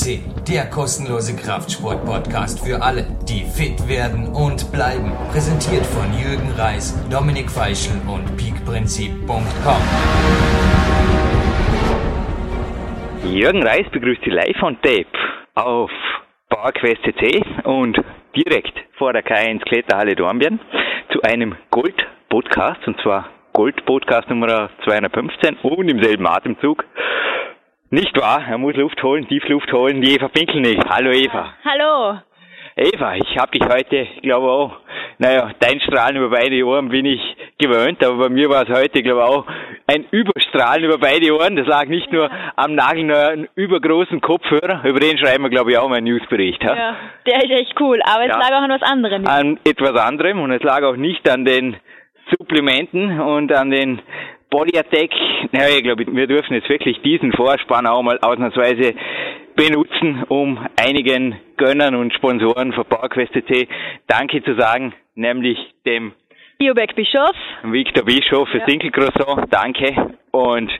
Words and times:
CC, 0.00 0.20
der 0.48 0.70
kostenlose 0.70 1.36
Kraftsport-Podcast 1.36 2.66
für 2.66 2.80
alle, 2.82 3.04
die 3.28 3.44
fit 3.44 3.86
werden 3.88 4.28
und 4.28 4.72
bleiben. 4.72 5.12
Präsentiert 5.30 5.84
von 5.84 6.06
Jürgen 6.14 6.50
Reis, 6.56 6.96
Dominik 7.10 7.50
Feischl 7.50 8.00
und 8.08 8.24
peakprinzip.com. 8.36 9.82
Jürgen 13.30 13.62
Reis 13.62 13.86
begrüßt 13.92 14.22
Sie 14.24 14.30
live 14.30 14.62
on 14.62 14.80
Tape 14.80 15.06
auf 15.54 15.90
PowerQuest 16.48 17.02
CC 17.02 17.42
und 17.64 17.98
direkt 18.34 18.76
vor 18.96 19.12
der 19.12 19.24
K1 19.24 19.62
Kletterhalle 19.64 20.14
Dornbirn 20.14 20.60
zu 21.12 21.20
einem 21.22 21.56
Gold-Podcast 21.70 22.86
und 22.86 22.98
zwar 23.02 23.28
Gold-Podcast 23.52 24.30
Nummer 24.30 24.70
215 24.84 25.58
und 25.58 25.88
im 25.88 26.02
selben 26.02 26.26
Atemzug 26.26 26.84
nicht 27.90 28.16
wahr, 28.20 28.44
er 28.48 28.58
muss 28.58 28.76
Luft 28.76 29.02
holen, 29.02 29.26
Tiefluft 29.26 29.72
holen, 29.72 30.00
die 30.00 30.14
Eva 30.14 30.28
Pinkelnick. 30.28 30.78
Hallo 30.88 31.10
Eva. 31.10 31.54
Hallo. 31.64 32.20
Eva, 32.76 33.16
ich 33.16 33.36
habe 33.36 33.50
dich 33.50 33.68
heute, 33.68 34.06
glaube 34.22 34.48
auch, 34.48 34.76
naja, 35.18 35.50
dein 35.58 35.80
Strahlen 35.80 36.16
über 36.16 36.30
beide 36.30 36.64
Ohren 36.64 36.88
bin 36.88 37.04
ich 37.04 37.20
gewöhnt, 37.58 38.02
aber 38.04 38.16
bei 38.16 38.28
mir 38.28 38.48
war 38.48 38.62
es 38.62 38.68
heute, 38.68 39.02
glaube 39.02 39.24
auch, 39.24 39.44
ein 39.88 40.06
Überstrahlen 40.12 40.84
über 40.84 40.98
beide 40.98 41.34
Ohren. 41.34 41.56
Das 41.56 41.66
lag 41.66 41.86
nicht 41.86 42.10
nur 42.12 42.30
am 42.54 42.74
nagelneuen, 42.76 43.48
übergroßen 43.56 44.20
Kopfhörer, 44.20 44.84
über 44.84 45.00
den 45.00 45.18
schreiben 45.18 45.42
wir, 45.42 45.50
glaube 45.50 45.72
ich, 45.72 45.78
auch 45.78 45.88
mal 45.88 45.96
einen 45.96 46.06
Newsbericht. 46.06 46.62
Ha? 46.64 46.74
Ja, 46.74 46.96
der 47.26 47.44
ist 47.44 47.50
echt 47.50 47.80
cool, 47.80 48.00
aber 48.04 48.22
es 48.22 48.28
ja. 48.28 48.38
lag 48.38 48.50
auch 48.50 48.62
an 48.62 48.70
was 48.70 48.82
anderem. 48.82 49.26
An 49.26 49.58
etwas 49.64 49.96
anderem 49.96 50.40
und 50.40 50.52
es 50.52 50.62
lag 50.62 50.84
auch 50.84 50.96
nicht 50.96 51.28
an 51.28 51.44
den 51.44 51.76
Supplementen 52.30 53.20
und 53.20 53.52
an 53.52 53.70
den 53.70 54.00
Body 54.50 54.76
Attack, 54.76 55.10
ja, 55.52 55.68
ich 55.68 55.84
glaube, 55.84 56.04
wir 56.06 56.26
dürfen 56.26 56.54
jetzt 56.54 56.68
wirklich 56.68 57.00
diesen 57.02 57.32
Vorspann 57.32 57.86
auch 57.86 58.02
mal 58.02 58.18
ausnahmsweise 58.20 58.94
benutzen, 59.54 60.24
um 60.28 60.58
einigen 60.76 61.36
Gönnern 61.56 61.94
und 61.94 62.12
Sponsoren 62.14 62.72
von 62.72 62.84
PowerQuest 62.84 63.32
Danke 64.08 64.42
zu 64.42 64.54
sagen, 64.58 64.92
nämlich 65.14 65.58
dem 65.86 66.12
Biobeck 66.60 66.94
Bischof. 66.94 67.34
Victor 67.62 68.04
Bischof 68.04 68.46
für 68.50 68.58
ja. 68.58 68.66
Dinkelcroissant, 68.66 69.46
danke. 69.50 70.18
Und 70.30 70.70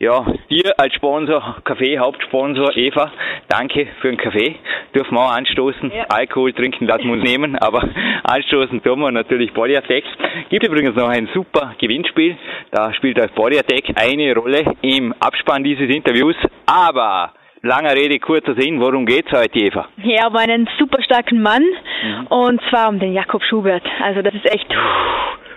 ja, 0.00 0.26
dir 0.50 0.76
als 0.76 0.92
Sponsor, 0.94 1.58
Kaffee, 1.62 1.96
Hauptsponsor 1.96 2.76
Eva, 2.76 3.12
danke 3.46 3.86
für 4.00 4.08
den 4.08 4.16
Kaffee. 4.16 4.56
Dürfen 4.96 5.14
wir 5.14 5.20
auch 5.20 5.30
anstoßen. 5.30 5.92
Ja. 5.94 6.06
Alkohol 6.08 6.52
trinken 6.54 6.88
lassen 6.88 7.04
wir 7.04 7.12
uns 7.12 7.22
nehmen, 7.22 7.56
aber 7.60 7.88
anstoßen 8.24 8.82
tun 8.82 8.98
wir 8.98 9.12
natürlich 9.12 9.54
Body 9.54 9.76
Attack. 9.76 10.02
Gibt 10.48 10.66
übrigens 10.66 10.96
noch 10.96 11.08
ein 11.08 11.28
super 11.32 11.72
Gewinnspiel. 11.78 12.36
Da 12.72 12.92
spielt 12.94 13.16
das 13.16 13.30
Body 13.30 13.60
Attack 13.60 13.94
eine 13.94 14.34
Rolle 14.34 14.74
im 14.82 15.14
Abspann 15.20 15.62
dieses 15.62 15.88
Interviews. 15.88 16.34
Aber 16.66 17.32
Langer 17.62 17.94
Rede, 17.94 18.18
kurzer 18.20 18.54
Sinn, 18.54 18.80
worum 18.80 19.04
geht's 19.04 19.32
heute, 19.32 19.58
Eva? 19.58 19.88
Ja, 19.96 20.28
um 20.28 20.36
einen 20.36 20.68
super 20.78 21.02
starken 21.02 21.42
Mann 21.42 21.62
mhm. 21.62 22.26
und 22.28 22.60
zwar 22.70 22.88
um 22.88 23.00
den 23.00 23.12
Jakob 23.12 23.42
Schubert. 23.42 23.82
Also 24.02 24.22
das 24.22 24.34
ist 24.34 24.46
echt 24.46 24.68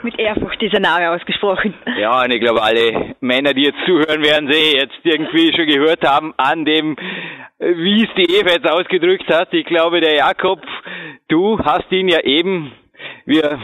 mit 0.02 0.18
Ehrfurcht 0.18 0.60
dieser 0.60 0.80
Name 0.80 1.12
ausgesprochen. 1.12 1.76
Ja, 2.00 2.24
und 2.24 2.32
ich 2.32 2.42
glaube, 2.42 2.64
alle 2.64 3.14
Männer, 3.20 3.54
die 3.54 3.64
jetzt 3.64 3.78
zuhören, 3.86 4.24
werden 4.24 4.52
sie 4.52 4.78
jetzt 4.78 5.00
irgendwie 5.04 5.54
schon 5.56 5.68
gehört 5.68 6.04
haben 6.04 6.34
an 6.38 6.66
dem, 6.66 6.96
wie 7.60 8.04
es 8.04 8.10
die 8.16 8.34
Eva 8.36 8.50
jetzt 8.50 8.68
ausgedrückt 8.68 9.32
hat. 9.32 9.54
Ich 9.54 9.66
glaube, 9.66 10.02
der 10.02 10.16
Jakob, 10.16 10.62
du 11.28 11.60
hast 11.60 11.92
ihn 11.92 12.08
ja 12.08 12.22
eben, 12.24 12.72
wir 13.26 13.60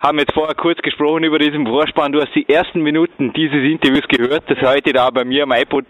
haben 0.00 0.18
jetzt 0.18 0.32
vorher 0.32 0.54
kurz 0.54 0.80
gesprochen 0.80 1.24
über 1.24 1.38
diesen 1.38 1.66
Vorspann. 1.66 2.12
Du 2.12 2.20
hast 2.20 2.34
die 2.34 2.48
ersten 2.48 2.80
Minuten 2.80 3.32
dieses 3.34 3.62
Interviews 3.62 4.08
gehört, 4.08 4.44
das 4.48 4.58
heute 4.62 4.92
da 4.92 5.10
bei 5.10 5.24
mir 5.24 5.42
am 5.42 5.52
iPod 5.52 5.84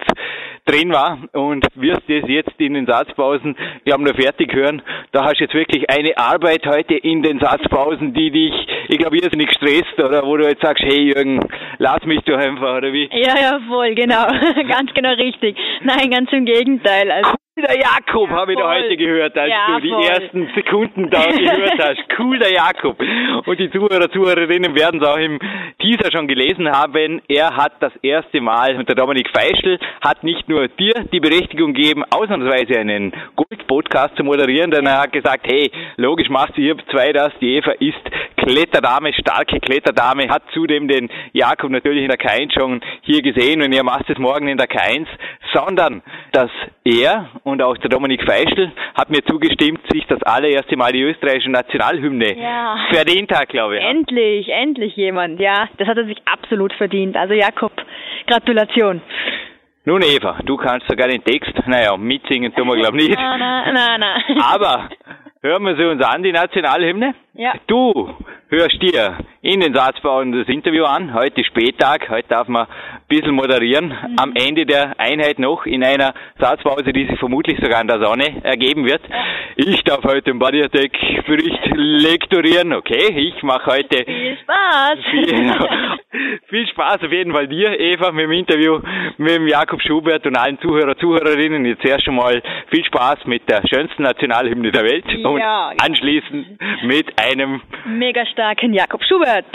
drin 0.67 0.93
war 0.93 1.19
und 1.33 1.65
wirst 1.75 2.09
es 2.09 2.25
jetzt 2.29 2.59
in 2.59 2.75
den 2.75 2.87
Satzpausen, 2.87 3.57
wir 3.85 3.93
haben 3.93 4.03
nur 4.03 4.15
fertig 4.15 4.53
hören. 4.53 4.83
Da 5.13 5.25
hast 5.25 5.39
du 5.39 5.45
jetzt 5.45 5.55
wirklich 5.55 5.89
eine 5.89 6.17
Arbeit 6.19 6.67
heute 6.67 6.95
in 6.95 7.23
den 7.23 7.39
Satzpausen, 7.39 8.13
die 8.13 8.31
dich, 8.31 8.53
ich 8.89 8.99
glaube, 8.99 9.17
irrsinnig 9.17 9.51
stresst 9.53 9.99
oder 9.99 10.25
wo 10.25 10.37
du 10.37 10.47
jetzt 10.47 10.63
sagst, 10.63 10.85
hey 10.85 11.13
Jürgen, 11.13 11.41
lass 11.79 12.05
mich 12.05 12.21
doch 12.23 12.37
einfach, 12.37 12.79
oder 12.79 12.93
wie? 12.93 13.09
Ja, 13.13 13.35
ja, 13.41 13.61
voll, 13.69 13.95
genau. 13.95 14.27
ganz 14.69 14.93
genau 14.93 15.13
richtig. 15.15 15.57
Nein, 15.83 16.11
ganz 16.11 16.33
im 16.33 16.45
Gegenteil. 16.45 17.11
Also 17.11 17.35
der 17.61 17.77
Jakob, 17.79 18.31
ja, 18.31 18.37
habe 18.37 18.53
ich 18.53 18.59
da 18.59 18.69
heute 18.69 18.97
gehört, 18.97 19.37
als 19.37 19.51
ja, 19.51 19.67
du 19.75 19.81
die 19.81 19.89
voll. 19.91 20.05
ersten 20.05 20.51
Sekunden 20.55 21.11
da 21.11 21.25
gehört 21.31 21.79
hast. 21.79 22.01
Cool, 22.19 22.39
der 22.39 22.53
Jakob. 22.53 22.99
Und 23.47 23.59
die 23.59 23.71
Zuhörer, 23.71 24.11
Zuhörerinnen 24.11 24.75
werden 24.75 25.01
es 25.03 25.09
auch 25.09 25.17
im 25.17 25.39
Teaser 25.81 26.11
schon 26.13 26.29
gelesen 26.29 26.71
haben. 26.71 27.23
Er 27.29 27.57
hat 27.57 27.73
das 27.81 27.93
erste 28.03 28.41
Mal, 28.41 28.77
und 28.77 28.89
der 28.89 28.97
Dominik 28.97 29.29
Feischl 29.31 29.79
hat 30.01 30.23
nicht 30.25 30.49
nur 30.49 30.69
dir 30.69 30.95
die 31.13 31.21
Berechtigung 31.21 31.75
gegeben, 31.75 32.05
ausnahmsweise 32.11 32.79
einen 32.79 33.13
Gold-Podcast 33.37 34.17
zu 34.17 34.25
moderieren, 34.25 34.71
denn 34.71 34.87
er 34.87 35.03
hat 35.03 35.13
gesagt, 35.13 35.47
hey, 35.51 35.71
logisch 35.97 36.29
machst 36.29 36.57
du 36.57 36.63
hier 36.63 36.77
zwei 36.91 37.13
das, 37.13 37.33
die 37.41 37.57
Eva 37.57 37.73
ist 37.73 38.01
Kletterdame, 38.37 39.13
starke 39.13 39.61
Kletterdame, 39.61 40.29
hat 40.29 40.43
zudem 40.53 40.89
den 40.89 41.11
Jakob 41.33 41.71
natürlich 41.71 42.03
in 42.03 42.09
der 42.09 42.19
K1 42.19 42.53
schon 42.59 42.81
hier 43.03 43.23
gesehen 43.23 43.63
und 43.63 43.73
ihr 43.73 43.83
macht 43.83 44.09
es 44.09 44.19
morgen 44.19 44.49
in 44.49 44.57
der 44.57 44.69
K1, 44.69 45.07
sondern 45.53 46.03
dass 46.33 46.51
er 46.85 47.29
und 47.51 47.63
auch 47.63 47.77
der 47.79 47.91
Dominik 47.91 48.23
Feischl 48.25 48.73
hat 48.95 49.11
mir 49.11 49.23
zugestimmt, 49.25 49.81
sich 49.93 50.07
das 50.07 50.23
allererste 50.23 50.77
Mal 50.77 50.93
die 50.93 51.03
österreichische 51.03 51.51
Nationalhymne 51.51 52.39
ja. 52.39 52.77
verdient 52.93 53.31
hat, 53.33 53.49
glaube 53.49 53.79
ich. 53.79 53.85
Endlich, 53.85 54.49
endlich 54.49 54.97
jemand, 54.97 55.41
ja. 55.41 55.69
Das 55.79 55.89
hat 55.89 55.99
er 55.99 56.07
sich 56.07 56.19
absolut 56.25 56.73
verdient. 56.75 57.17
Also 57.17 57.35
Jakob, 57.35 57.73
Gratulation. 58.27 59.03
Nun 59.85 60.03
Eva, 60.03 60.39
du 60.45 60.57
kannst 60.57 60.87
sogar 60.89 61.09
den 61.09 61.25
Text, 61.25 61.53
naja, 61.67 61.97
mitsingen 61.97 62.55
tun 62.55 62.69
wir 62.69 62.77
glaube 62.77 62.99
ich 62.99 63.09
nicht. 63.09 63.19
Nein, 63.19 63.39
nein, 63.39 63.75
nein, 63.75 64.01
nein. 64.01 64.43
Aber 64.43 64.89
hören 65.43 65.63
wir 65.65 65.77
sie 65.77 65.85
uns 65.85 66.03
an, 66.03 66.23
die 66.23 66.33
Nationalhymne? 66.33 67.15
Ja. 67.41 67.55
Du 67.69 68.15
hörst 68.51 68.83
dir 68.83 69.17
in 69.41 69.61
den 69.61 69.73
Satzbauern 69.73 70.31
das 70.33 70.47
Interview 70.49 70.85
an. 70.85 71.15
Heute 71.15 71.43
Spättag, 71.43 72.11
heute 72.11 72.29
darf 72.29 72.49
man 72.49 72.67
ein 72.67 73.01
bisschen 73.09 73.35
moderieren. 73.35 73.87
Mhm. 73.87 74.17
Am 74.19 74.33
Ende 74.35 74.67
der 74.67 75.01
Einheit 75.01 75.39
noch 75.39 75.65
in 75.65 75.83
einer 75.83 76.13
Satzpause, 76.39 76.93
die 76.93 77.07
sich 77.07 77.19
vermutlich 77.19 77.59
sogar 77.59 77.81
in 77.81 77.89
der 77.89 78.05
Sonne 78.05 78.45
ergeben 78.45 78.85
wird. 78.85 79.01
Ich 79.57 79.83
darf 79.85 80.05
heute 80.05 80.33
den 80.33 80.39
Body 80.39 80.63
Attack 80.63 80.93
Bericht 81.27 81.71
lektorieren. 81.75 82.75
Okay, 82.75 83.09
ich 83.17 83.43
mache 83.43 83.73
heute 83.73 84.05
viel 84.05 84.37
Spaß. 84.43 84.99
Viel, 86.11 86.41
viel, 86.49 86.67
Spaß 86.69 87.05
auf 87.05 87.13
jeden 87.13 87.33
Fall 87.33 87.47
dir, 87.47 87.79
Eva, 87.79 88.11
mit 88.11 88.25
dem 88.25 88.33
Interview 88.33 88.81
mit 89.17 89.31
dem 89.31 89.47
Jakob 89.47 89.81
Schubert 89.81 90.27
und 90.27 90.37
allen 90.37 90.59
Zuhörer, 90.59 90.97
Zuhörerinnen. 90.97 91.65
Jetzt 91.65 91.85
erst 91.85 92.05
schon 92.05 92.17
mal 92.17 92.43
viel 92.69 92.85
Spaß 92.85 93.27
mit 93.27 93.49
der 93.49 93.63
schönsten 93.69 94.03
Nationalhymne 94.03 94.73
der 94.73 94.85
Welt 94.85 95.05
ja. 95.07 95.29
und 95.29 95.81
anschließend 95.81 96.59
mit 96.83 97.07
einem 97.17 97.30
mega 97.87 98.25
starken 98.27 98.73
Jakob 98.73 99.03
Schubert. 99.05 99.47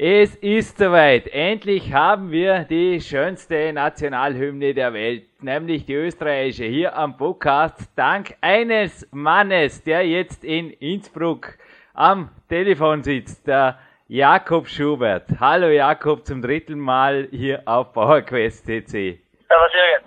Es 0.00 0.36
ist 0.36 0.78
soweit. 0.78 1.26
Endlich 1.26 1.92
haben 1.92 2.30
wir 2.30 2.60
die 2.62 3.00
schönste 3.00 3.72
Nationalhymne 3.72 4.72
der 4.72 4.92
Welt, 4.92 5.24
nämlich 5.42 5.86
die 5.86 5.94
österreichische, 5.94 6.66
hier 6.66 6.96
am 6.96 7.16
Podcast, 7.16 7.90
dank 7.96 8.36
eines 8.40 9.08
Mannes, 9.10 9.82
der 9.82 10.06
jetzt 10.06 10.44
in 10.44 10.70
Innsbruck 10.70 11.58
am 11.94 12.30
Telefon 12.48 13.02
sitzt, 13.02 13.48
der 13.48 13.80
Jakob 14.06 14.68
Schubert. 14.68 15.24
Hallo 15.40 15.66
Jakob 15.66 16.24
zum 16.24 16.42
dritten 16.42 16.78
Mal 16.78 17.26
hier 17.32 17.64
auf 17.64 17.92
PowerQuest 17.92 18.66
CC. 18.66 19.18
Servus 19.48 19.72
Jürgen. 19.74 20.04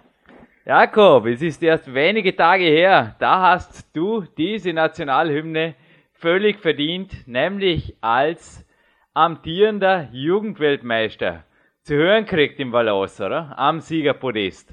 Jakob, 0.64 1.26
es 1.26 1.42
ist 1.42 1.62
erst 1.62 1.94
wenige 1.94 2.34
Tage 2.34 2.64
her, 2.64 3.18
da 3.20 3.42
hast 3.42 3.94
du 3.94 4.22
diese 4.38 4.72
Nationalhymne 4.72 5.76
völlig 6.14 6.62
verdient, 6.62 7.28
nämlich 7.28 7.94
als 8.00 8.66
amtierender 9.14 10.08
Jugendweltmeister 10.12 11.44
zu 11.84 11.96
hören 11.96 12.26
kriegt 12.26 12.60
im 12.60 12.72
Valence, 12.72 13.20
oder? 13.22 13.54
Am 13.58 13.80
Siegerpodest. 13.80 14.70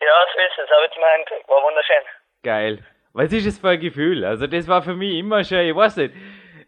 Ja, 0.00 0.06
so 0.32 0.40
ist 0.40 0.64
es. 0.64 0.70
Habe 0.70 0.88
ich 0.90 1.00
mal 1.00 1.18
gekriegt. 1.24 1.48
War 1.48 1.62
wunderschön. 1.62 2.04
Geil. 2.42 2.78
Was 3.12 3.32
ist 3.32 3.46
das 3.46 3.58
für 3.58 3.70
ein 3.70 3.80
Gefühl? 3.80 4.24
Also 4.24 4.46
das 4.46 4.68
war 4.68 4.82
für 4.82 4.94
mich 4.94 5.14
immer 5.14 5.42
schon, 5.44 5.58
ich 5.58 5.74
weiß 5.74 5.96
nicht, 5.96 6.14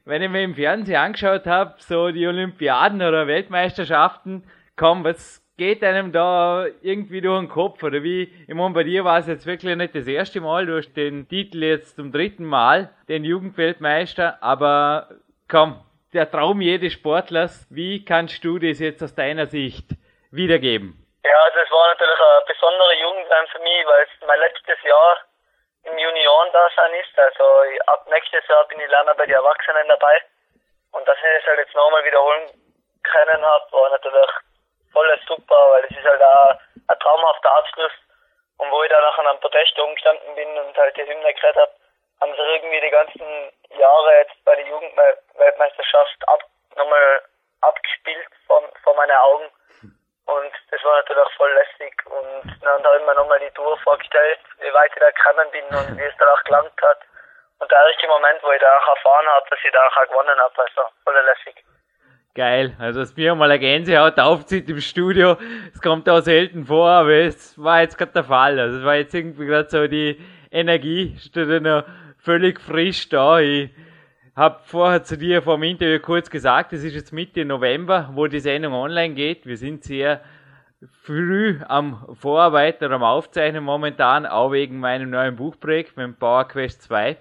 wenn 0.04 0.22
ich 0.22 0.30
mir 0.30 0.42
im 0.42 0.54
Fernsehen 0.54 0.96
angeschaut 0.96 1.46
habe, 1.46 1.74
so 1.78 2.10
die 2.10 2.26
Olympiaden 2.26 3.00
oder 3.00 3.26
Weltmeisterschaften, 3.26 4.44
komm, 4.76 5.04
was 5.04 5.40
geht 5.56 5.84
einem 5.84 6.10
da 6.10 6.66
irgendwie 6.80 7.20
durch 7.20 7.38
den 7.38 7.48
Kopf? 7.48 7.82
Oder 7.84 8.02
wie, 8.02 8.22
ich 8.46 8.54
meine, 8.54 8.74
bei 8.74 8.82
dir 8.82 9.04
war 9.04 9.18
es 9.18 9.28
jetzt 9.28 9.46
wirklich 9.46 9.76
nicht 9.76 9.94
das 9.94 10.08
erste 10.08 10.40
Mal, 10.40 10.66
du 10.66 10.76
hast 10.76 10.94
den 10.94 11.28
Titel 11.28 11.62
jetzt 11.62 11.96
zum 11.96 12.10
dritten 12.10 12.44
Mal, 12.44 12.90
den 13.08 13.24
Jugendweltmeister, 13.24 14.42
aber 14.42 15.08
komm, 15.48 15.78
der 16.12 16.30
Traum 16.30 16.60
jedes 16.60 16.92
Sportlers. 16.92 17.66
Wie 17.70 18.04
kannst 18.04 18.44
du 18.44 18.58
das 18.58 18.80
jetzt 18.80 19.02
aus 19.02 19.14
deiner 19.14 19.46
Sicht 19.46 19.88
wiedergeben? 20.30 20.98
Ja, 21.24 21.38
also 21.44 21.58
es 21.58 21.70
war 21.70 21.88
natürlich 21.88 22.20
eine 22.20 22.44
besondere 22.46 22.94
Jugendheim 23.00 23.46
für 23.48 23.58
mich, 23.60 23.86
weil 23.86 24.02
es 24.04 24.26
mein 24.26 24.40
letztes 24.40 24.82
Jahr 24.82 25.18
im 25.84 25.98
Junioren-Dasein 25.98 26.94
ist. 26.94 27.18
Also 27.18 27.44
ab 27.86 28.06
nächstes 28.10 28.46
Jahr 28.48 28.66
bin 28.68 28.80
ich 28.80 28.88
leider 28.88 29.14
bei 29.14 29.26
den 29.26 29.34
Erwachsenen 29.34 29.88
dabei. 29.88 30.22
Und 30.92 31.06
dass 31.08 31.16
ich 31.16 31.40
das 31.40 31.46
halt 31.46 31.60
jetzt 31.60 31.74
nochmal 31.74 32.04
wiederholen 32.04 32.50
können 33.02 33.42
habe, 33.42 33.72
war 33.72 33.90
natürlich 33.90 34.30
voll 34.92 35.08
super, 35.26 35.60
weil 35.70 35.84
es 35.84 35.96
ist 35.96 36.04
halt 36.04 36.22
auch 36.22 36.58
ein 36.88 36.98
traumhafter 36.98 37.56
Abschluss. 37.56 37.92
Und 38.58 38.70
wo 38.70 38.82
ich 38.82 38.90
dann 38.90 39.02
nachher 39.02 39.30
am 39.30 39.40
Podest 39.40 39.78
umgestanden 39.78 40.34
bin 40.34 40.58
und 40.58 40.76
halt 40.76 40.96
die 40.96 41.02
Hymne 41.02 41.32
gekriegt 41.34 41.56
habe, 41.56 41.72
haben 42.22 42.32
sie 42.38 42.54
irgendwie 42.54 42.80
die 42.80 42.94
ganzen 42.94 43.26
Jahre 43.74 44.10
jetzt 44.22 44.38
bei 44.44 44.54
der 44.54 44.66
Jugendweltmeisterschaft 44.66 46.28
ab, 46.28 46.40
nochmal 46.76 47.22
abgespielt 47.62 48.30
vor, 48.46 48.62
vor 48.84 48.94
meinen 48.94 49.18
Augen. 49.18 49.50
Und 50.26 50.52
das 50.70 50.84
war 50.84 51.02
natürlich 51.02 51.34
voll 51.36 51.50
lässig. 51.52 51.94
Und 52.06 52.46
dann 52.62 52.84
habe 52.84 52.98
ich 52.98 53.04
mir 53.04 53.14
nochmal 53.14 53.40
die 53.40 53.50
Tour 53.50 53.76
vorgestellt, 53.78 54.38
wie 54.60 54.72
weit 54.72 54.92
ich 54.94 55.02
da 55.02 55.10
gekommen 55.10 55.50
bin 55.50 55.66
und 55.74 55.98
wie 55.98 56.06
es 56.06 56.16
dann 56.18 56.28
auch 56.28 56.44
gelangt 56.44 56.78
hat. 56.80 57.00
Und 57.58 57.70
der 57.70 57.86
richtige 57.86 58.08
Moment, 58.08 58.38
wo 58.42 58.52
ich 58.52 58.60
da 58.60 58.70
auch 58.70 58.88
erfahren 58.94 59.26
habe, 59.26 59.46
dass 59.50 59.58
ich 59.64 59.72
da 59.72 59.82
auch 59.82 60.08
gewonnen 60.08 60.38
habe, 60.38 60.54
also 60.62 60.94
voll 61.02 61.14
lässig. 61.14 61.64
Geil, 62.34 62.74
also 62.78 63.00
dass 63.00 63.16
mir 63.16 63.34
mal 63.34 63.50
eine 63.50 63.58
Gänsehaut 63.58 64.18
aufzieht 64.18 64.70
im 64.70 64.80
Studio, 64.80 65.36
es 65.74 65.82
kommt 65.82 66.08
auch 66.08 66.20
selten 66.20 66.64
vor, 66.64 66.88
aber 66.88 67.10
es 67.10 67.62
war 67.62 67.82
jetzt 67.82 67.98
gerade 67.98 68.12
der 68.12 68.24
Fall. 68.24 68.58
Also 68.58 68.78
es 68.78 68.84
war 68.84 68.94
jetzt 68.94 69.12
irgendwie 69.12 69.44
gerade 69.44 69.68
so 69.68 69.86
die 69.86 70.18
Energie, 70.50 71.14
steht 71.18 71.62
noch 71.62 71.84
völlig 72.22 72.60
frisch 72.60 73.08
da. 73.08 73.40
Ich 73.40 73.70
habe 74.36 74.60
vorher 74.64 75.02
zu 75.02 75.18
dir 75.18 75.42
vor 75.42 75.56
dem 75.56 75.64
Interview 75.64 75.98
kurz 75.98 76.30
gesagt, 76.30 76.72
es 76.72 76.84
ist 76.84 76.94
jetzt 76.94 77.12
Mitte 77.12 77.44
November, 77.44 78.10
wo 78.14 78.28
die 78.28 78.38
Sendung 78.38 78.74
online 78.74 79.14
geht. 79.14 79.44
Wir 79.44 79.56
sind 79.56 79.82
sehr 79.82 80.20
früh 81.02 81.58
am 81.66 82.06
Vorarbeiten 82.14 82.84
oder 82.84 82.94
am 82.94 83.02
Aufzeichnen 83.02 83.64
momentan, 83.64 84.24
auch 84.24 84.52
wegen 84.52 84.78
meinem 84.78 85.10
neuen 85.10 85.34
Buchprojekt 85.34 85.96
mit 85.96 86.04
dem 86.04 86.14
Power 86.14 86.46
Quest 86.46 86.82
2. 86.82 87.16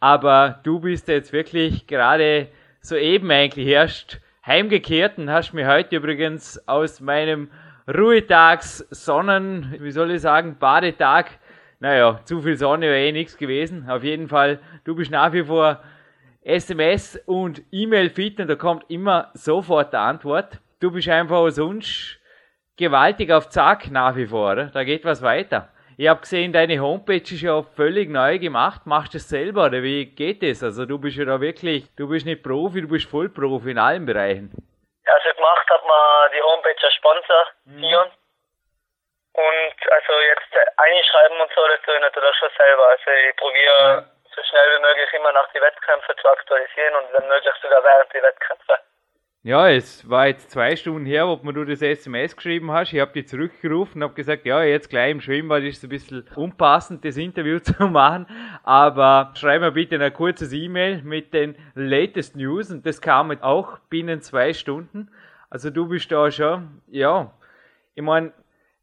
Aber 0.00 0.60
du 0.64 0.80
bist 0.80 1.08
jetzt 1.08 1.32
wirklich 1.32 1.86
gerade 1.86 2.48
soeben 2.82 3.30
eigentlich 3.30 3.66
erst 3.66 4.20
heimgekehrt 4.44 5.16
und 5.16 5.30
hast 5.30 5.54
mir 5.54 5.66
heute 5.66 5.96
übrigens 5.96 6.60
aus 6.68 7.00
meinem 7.00 7.50
Ruhetags 7.88 8.86
Sonnen, 8.90 9.76
wie 9.80 9.92
soll 9.92 10.10
ich 10.10 10.20
sagen, 10.20 10.58
Badetag 10.58 11.38
naja, 11.80 12.20
zu 12.24 12.40
viel 12.40 12.56
Sonne 12.56 12.86
wäre 12.86 13.06
eh 13.06 13.12
nichts 13.12 13.36
gewesen. 13.36 13.88
Auf 13.88 14.02
jeden 14.02 14.28
Fall, 14.28 14.60
du 14.84 14.94
bist 14.94 15.10
nach 15.10 15.32
wie 15.32 15.44
vor 15.44 15.80
SMS 16.42 17.20
und 17.26 17.62
E-Mail 17.72 18.10
fit 18.10 18.38
und 18.40 18.48
da 18.48 18.54
kommt 18.54 18.88
immer 18.88 19.30
sofort 19.34 19.92
die 19.92 19.96
Antwort. 19.96 20.60
Du 20.80 20.90
bist 20.90 21.08
einfach 21.08 21.50
sonst 21.50 22.20
gewaltig 22.76 23.32
auf 23.32 23.48
Zack 23.48 23.90
nach 23.90 24.16
wie 24.16 24.26
vor, 24.26 24.52
oder? 24.52 24.66
Da 24.66 24.84
geht 24.84 25.04
was 25.04 25.22
weiter. 25.22 25.68
Ich 25.98 26.08
habe 26.08 26.20
gesehen, 26.20 26.52
deine 26.52 26.78
Homepage 26.78 27.22
ist 27.22 27.40
ja 27.40 27.62
völlig 27.62 28.10
neu 28.10 28.38
gemacht. 28.38 28.82
Machst 28.84 29.14
du 29.14 29.16
es 29.16 29.28
selber 29.28 29.66
oder 29.66 29.82
wie 29.82 30.04
geht 30.04 30.42
das? 30.42 30.62
Also 30.62 30.84
du 30.84 30.98
bist 30.98 31.16
ja 31.16 31.24
da 31.24 31.40
wirklich, 31.40 31.86
du 31.96 32.08
bist 32.08 32.26
nicht 32.26 32.42
Profi, 32.42 32.82
du 32.82 32.88
bist 32.88 33.08
Vollprofi 33.08 33.70
in 33.70 33.78
allen 33.78 34.04
Bereichen. 34.04 34.50
Ja, 35.06 35.12
also 35.14 35.34
gemacht 35.34 35.70
hat 35.70 35.82
man 35.86 36.30
die 36.36 36.42
Homepage 36.42 36.84
als 36.84 36.94
Sponsor, 36.94 37.46
mhm. 37.64 38.10
Und 39.36 39.76
also 39.92 40.12
jetzt 40.32 40.48
einschreiben 40.80 41.40
und 41.40 41.52
so, 41.54 41.60
das 41.68 41.80
tue 41.82 41.94
ich 41.94 42.00
natürlich 42.00 42.36
schon 42.36 42.48
selber. 42.56 42.88
Also 42.88 43.10
ich 43.10 43.36
probiere 43.36 44.00
ja. 44.00 44.04
so 44.34 44.42
schnell 44.48 44.68
wie 44.76 44.80
möglich 44.80 45.12
immer 45.12 45.32
nach 45.32 45.52
die 45.52 45.60
Wettkämpfe 45.60 46.16
zu 46.16 46.28
aktualisieren 46.28 46.94
und 46.96 47.12
wenn 47.12 47.28
möglich 47.28 47.54
sogar 47.60 47.84
während 47.84 48.12
die 48.14 48.22
Wettkämpfe. 48.22 48.80
Ja, 49.42 49.68
es 49.68 50.08
war 50.08 50.26
jetzt 50.26 50.50
zwei 50.50 50.74
Stunden 50.74 51.04
her, 51.04 51.28
ob 51.28 51.42
du 51.44 51.64
das 51.64 51.82
SMS 51.82 52.34
geschrieben 52.34 52.72
hast. 52.72 52.94
Ich 52.94 52.98
habe 52.98 53.12
dich 53.12 53.28
zurückgerufen 53.28 54.02
und 54.02 54.08
habe 54.08 54.14
gesagt, 54.14 54.46
ja, 54.46 54.64
jetzt 54.64 54.88
gleich 54.88 55.12
im 55.12 55.20
Schwimmbad 55.20 55.62
ist 55.62 55.76
es 55.76 55.84
ein 55.84 55.90
bisschen 55.90 56.28
unpassend, 56.34 57.04
das 57.04 57.18
Interview 57.18 57.58
zu 57.62 57.74
machen. 57.84 58.26
Aber 58.64 59.34
schreib 59.36 59.60
mir 59.60 59.70
bitte 59.70 60.02
ein 60.02 60.12
kurzes 60.14 60.52
E-Mail 60.52 61.02
mit 61.02 61.34
den 61.34 61.56
latest 61.74 62.36
News 62.36 62.70
und 62.70 62.86
das 62.86 63.02
kam 63.02 63.30
auch 63.42 63.78
binnen 63.90 64.22
zwei 64.22 64.54
Stunden. 64.54 65.14
Also 65.50 65.68
du 65.68 65.88
bist 65.88 66.10
da 66.10 66.28
schon, 66.30 66.82
ja, 66.88 67.30
ich 67.94 68.02
meine, 68.02 68.32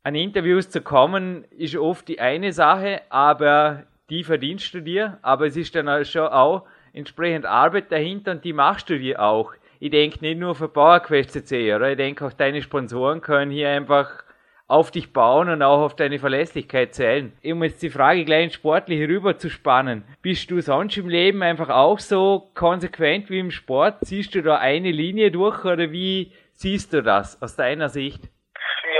an 0.03 0.15
Interviews 0.15 0.69
zu 0.69 0.81
kommen, 0.81 1.45
ist 1.51 1.75
oft 1.77 2.07
die 2.07 2.19
eine 2.19 2.51
Sache, 2.51 3.01
aber 3.09 3.83
die 4.09 4.23
verdienst 4.23 4.73
du 4.73 4.81
dir, 4.81 5.17
aber 5.21 5.47
es 5.47 5.55
ist 5.55 5.73
dann 5.75 6.05
schon 6.05 6.27
auch 6.27 6.63
entsprechend 6.91 7.45
Arbeit 7.45 7.91
dahinter 7.91 8.31
und 8.31 8.43
die 8.43 8.53
machst 8.53 8.89
du 8.89 8.99
dir 8.99 9.21
auch. 9.21 9.53
Ich 9.79 9.91
denke 9.91 10.19
nicht 10.21 10.39
nur 10.39 10.55
für 10.55 10.67
PowerQuest 10.67 11.51
oder? 11.51 11.91
Ich 11.91 11.97
denke 11.97 12.25
auch 12.25 12.33
deine 12.33 12.61
Sponsoren 12.61 13.21
können 13.21 13.51
hier 13.51 13.69
einfach 13.69 14.23
auf 14.67 14.91
dich 14.91 15.13
bauen 15.13 15.49
und 15.49 15.61
auch 15.61 15.81
auf 15.81 15.95
deine 15.95 16.19
Verlässlichkeit 16.19 16.93
zählen. 16.93 17.33
Um 17.43 17.63
jetzt 17.63 17.81
die 17.81 17.89
Frage 17.89 18.25
gleich 18.25 18.53
sportlich 18.53 19.07
rüber 19.07 19.37
zu 19.37 19.49
spannen. 19.49 20.03
Bist 20.21 20.49
du 20.51 20.61
sonst 20.61 20.97
im 20.97 21.09
Leben 21.09 21.43
einfach 21.43 21.69
auch 21.69 21.99
so 21.99 22.49
konsequent 22.55 23.29
wie 23.29 23.39
im 23.39 23.51
Sport? 23.51 23.97
Siehst 24.01 24.35
du 24.35 24.41
da 24.41 24.57
eine 24.57 24.91
Linie 24.91 25.31
durch 25.31 25.63
oder 25.65 25.91
wie 25.91 26.31
siehst 26.53 26.93
du 26.93 27.03
das 27.03 27.41
aus 27.41 27.55
deiner 27.55 27.89
Sicht? 27.89 28.32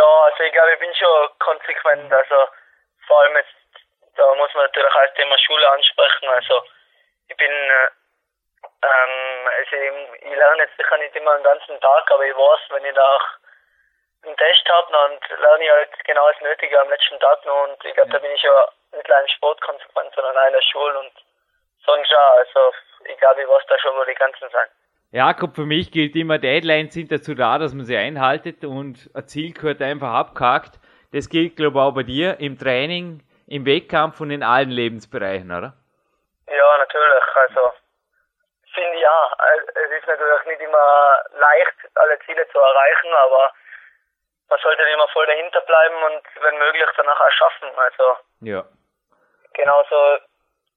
Ja, 0.03 0.23
also 0.25 0.43
ich 0.43 0.51
glaube, 0.51 0.73
ich 0.73 0.79
bin 0.79 0.93
schon 0.95 1.29
konsequent. 1.39 2.11
Also 2.11 2.47
vor 3.07 3.21
allem 3.21 3.37
jetzt, 3.37 3.55
da 4.17 4.35
muss 4.35 4.53
man 4.53 4.65
natürlich 4.65 4.93
auch 4.93 5.01
das 5.01 5.13
Thema 5.13 5.37
Schule 5.37 5.71
ansprechen. 5.71 6.27
Also 6.27 6.61
ich 7.29 7.37
bin, 7.37 7.51
äh, 7.51 7.87
ähm, 8.83 9.47
also 9.47 9.75
ich, 9.77 10.23
ich 10.23 10.35
lerne 10.35 10.63
jetzt 10.63 10.75
sicher 10.75 10.97
nicht 10.97 11.15
immer 11.15 11.35
den 11.35 11.43
ganzen 11.43 11.79
Tag, 11.79 12.11
aber 12.11 12.25
ich 12.25 12.35
weiß, 12.35 12.59
wenn 12.71 12.83
ich 12.83 12.93
da 12.93 13.15
auch 13.15 13.27
einen 14.23 14.35
Test 14.35 14.69
habe, 14.69 14.91
dann 14.91 15.39
lerne 15.39 15.63
ich 15.63 15.71
halt 15.71 16.03
genau 16.03 16.29
das 16.29 16.41
Nötige 16.41 16.81
am 16.81 16.89
letzten 16.89 17.19
Tag 17.21 17.45
noch 17.45 17.63
und 17.63 17.85
ich 17.85 17.93
glaube, 17.93 18.11
da 18.11 18.19
bin 18.19 18.31
ich 18.31 18.41
ja 18.41 18.67
nicht 18.91 19.09
allein 19.09 19.29
sportkonsequent, 19.29 20.13
sondern 20.15 20.37
auch 20.37 20.47
in 20.47 20.53
der 20.53 20.61
Schule 20.63 20.99
und 20.99 21.13
sonst 21.85 22.13
auch. 22.13 22.33
Also 22.39 22.73
ich 23.05 23.17
glaube, 23.19 23.41
ich 23.41 23.47
weiß 23.47 23.63
da 23.67 23.79
schon, 23.79 23.95
wo 23.95 24.03
die 24.03 24.15
Grenzen 24.15 24.49
sind. 24.49 24.69
Jakob, 25.13 25.55
für 25.55 25.67
mich 25.67 25.91
gilt 25.91 26.15
immer, 26.15 26.39
Deadlines 26.39 26.91
sind 26.91 27.11
dazu 27.11 27.35
da, 27.35 27.59
dass 27.59 27.75
man 27.75 27.85
sie 27.85 27.95
einhaltet 27.95 28.65
und 28.65 29.11
ein 29.13 29.27
Ziel 29.27 29.53
gehört 29.53 29.79
einfach 29.79 30.11
abgehakt. 30.11 30.79
Das 31.11 31.29
gilt, 31.29 31.55
glaube 31.55 31.77
ich, 31.77 31.83
auch 31.83 31.93
bei 31.93 32.01
dir 32.01 32.39
im 32.39 32.57
Training, 32.57 33.21
im 33.45 33.63
Wettkampf 33.67 34.19
und 34.21 34.31
in 34.31 34.41
allen 34.41 34.71
Lebensbereichen, 34.71 35.51
oder? 35.51 35.77
Ja, 36.49 36.77
natürlich. 36.79 37.23
Also, 37.35 37.73
finde 38.73 38.99
ja. 38.99 39.31
Es 39.85 39.91
ist 40.01 40.07
natürlich 40.07 40.45
nicht 40.47 40.61
immer 40.61 41.21
leicht, 41.37 41.77
alle 41.93 42.17
Ziele 42.25 42.47
zu 42.49 42.57
erreichen, 42.57 43.13
aber 43.13 43.53
man 44.49 44.59
sollte 44.63 44.81
immer 44.81 45.07
voll 45.09 45.27
dahinter 45.27 45.61
bleiben 45.61 45.95
und 46.09 46.23
wenn 46.41 46.57
möglich 46.57 46.89
danach 46.97 47.21
auch 47.21 47.31
schaffen. 47.37 47.69
Also, 47.77 48.17
ja. 48.41 48.65
Genauso 49.53 50.17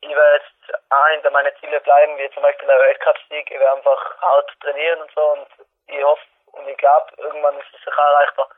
ich 0.09 0.17
werde 0.17 0.43
jetzt 0.43 0.75
auch 0.91 1.09
hinter 1.13 1.31
meine 1.31 1.53
Ziele 1.61 1.81
bleiben, 1.81 2.17
wie 2.19 2.31
zum 2.35 2.43
Beispiel 2.43 2.69
der 2.69 2.79
Weltcup-Sieg. 2.79 3.51
Ich 3.51 3.59
werde 3.59 3.77
einfach 3.77 4.17
hart 4.21 4.51
trainieren 4.61 5.01
und 5.03 5.11
so 5.15 5.21
und 5.33 5.47
ich 5.89 6.03
hoffe 6.03 6.23
und 6.53 6.69
ich 6.69 6.77
glaube, 6.77 7.07
irgendwann 7.19 7.55
ist 7.57 7.67
es 7.75 7.85
sicher 7.85 8.03
erreichbar. 8.03 8.49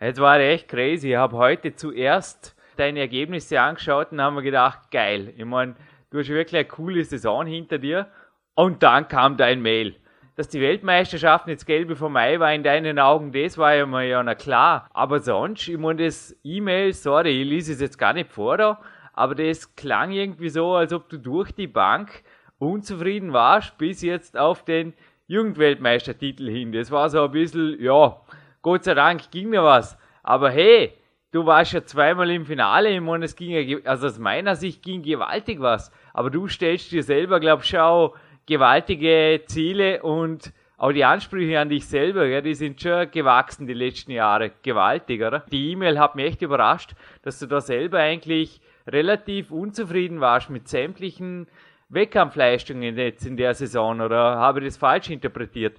Jetzt 0.00 0.20
war 0.20 0.38
echt 0.38 0.68
crazy. 0.68 1.10
Ich 1.10 1.16
habe 1.16 1.36
heute 1.36 1.74
zuerst 1.74 2.56
deine 2.76 3.00
Ergebnisse 3.00 3.60
angeschaut 3.60 4.12
und 4.12 4.22
haben 4.22 4.36
mir 4.36 4.42
gedacht, 4.42 4.90
geil. 4.90 5.34
Ich 5.36 5.44
meine, 5.44 5.74
du 6.10 6.18
hast 6.18 6.28
wirklich 6.28 6.60
eine 6.60 6.68
coole 6.68 7.02
Saison 7.04 7.46
hinter 7.46 7.78
dir. 7.78 8.06
Und 8.54 8.82
dann 8.82 9.08
kam 9.08 9.36
dein 9.36 9.60
Mail. 9.60 9.96
dass 10.38 10.48
die 10.48 10.60
Weltmeisterschaften 10.60 11.50
jetzt 11.50 11.66
gelbe 11.66 11.96
vom 11.96 12.12
Mai 12.12 12.38
war 12.38 12.52
in 12.52 12.62
deinen 12.62 13.00
Augen, 13.00 13.32
das 13.32 13.58
war 13.58 13.74
ja 13.74 13.86
mal 13.86 14.04
ja 14.04 14.22
na 14.22 14.36
klar. 14.36 14.88
Aber 14.94 15.18
sonst, 15.18 15.66
ich 15.66 15.76
meine, 15.76 16.04
das 16.04 16.32
E-Mail, 16.44 16.92
sorry, 16.92 17.42
ich 17.42 17.48
lese 17.48 17.72
es 17.72 17.80
jetzt 17.80 17.98
gar 17.98 18.12
nicht 18.12 18.30
vor 18.30 18.56
da, 18.56 18.80
aber 19.18 19.34
das 19.34 19.74
klang 19.74 20.12
irgendwie 20.12 20.48
so, 20.48 20.76
als 20.76 20.92
ob 20.92 21.08
du 21.08 21.18
durch 21.18 21.50
die 21.50 21.66
Bank 21.66 22.22
unzufrieden 22.58 23.32
warst, 23.32 23.76
bis 23.76 24.00
jetzt 24.00 24.38
auf 24.38 24.64
den 24.64 24.94
Jugendweltmeistertitel 25.26 26.48
hin. 26.48 26.70
Das 26.70 26.92
war 26.92 27.10
so 27.10 27.24
ein 27.24 27.32
bisschen, 27.32 27.82
ja, 27.82 28.16
Gott 28.62 28.84
sei 28.84 28.94
Dank 28.94 29.32
ging 29.32 29.48
mir 29.48 29.64
was. 29.64 29.98
Aber 30.22 30.50
hey, 30.50 30.92
du 31.32 31.44
warst 31.44 31.72
ja 31.72 31.84
zweimal 31.84 32.30
im 32.30 32.46
Finale, 32.46 32.90
ich 32.90 33.00
meine, 33.00 33.24
es 33.24 33.34
ging 33.34 33.50
ja, 33.50 33.78
also 33.86 34.06
aus 34.06 34.20
meiner 34.20 34.54
Sicht 34.54 34.84
ging 34.84 35.02
gewaltig 35.02 35.60
was. 35.60 35.90
Aber 36.14 36.30
du 36.30 36.46
stellst 36.46 36.92
dir 36.92 37.02
selber, 37.02 37.40
glaub 37.40 37.64
ich, 37.64 37.76
auch 37.76 38.14
gewaltige 38.46 39.42
Ziele 39.46 40.00
und 40.00 40.52
auch 40.76 40.92
die 40.92 41.04
Ansprüche 41.04 41.58
an 41.58 41.70
dich 41.70 41.88
selber, 41.88 42.24
ja, 42.26 42.40
die 42.40 42.54
sind 42.54 42.80
schon 42.80 43.10
gewachsen 43.10 43.66
die 43.66 43.74
letzten 43.74 44.12
Jahre. 44.12 44.52
Gewaltig, 44.62 45.20
oder? 45.22 45.40
Die 45.50 45.72
E-Mail 45.72 45.98
hat 45.98 46.14
mich 46.14 46.26
echt 46.26 46.42
überrascht, 46.42 46.92
dass 47.22 47.40
du 47.40 47.46
da 47.46 47.60
selber 47.60 47.98
eigentlich 47.98 48.60
relativ 48.92 49.50
unzufrieden 49.50 50.20
warst 50.20 50.50
mit 50.50 50.68
sämtlichen 50.68 51.48
Wettkampfleistungen 51.88 52.96
jetzt 52.96 53.24
in 53.24 53.36
der 53.36 53.54
Saison, 53.54 54.00
oder 54.00 54.36
habe 54.36 54.60
ich 54.60 54.66
das 54.66 54.76
falsch 54.76 55.10
interpretiert? 55.10 55.78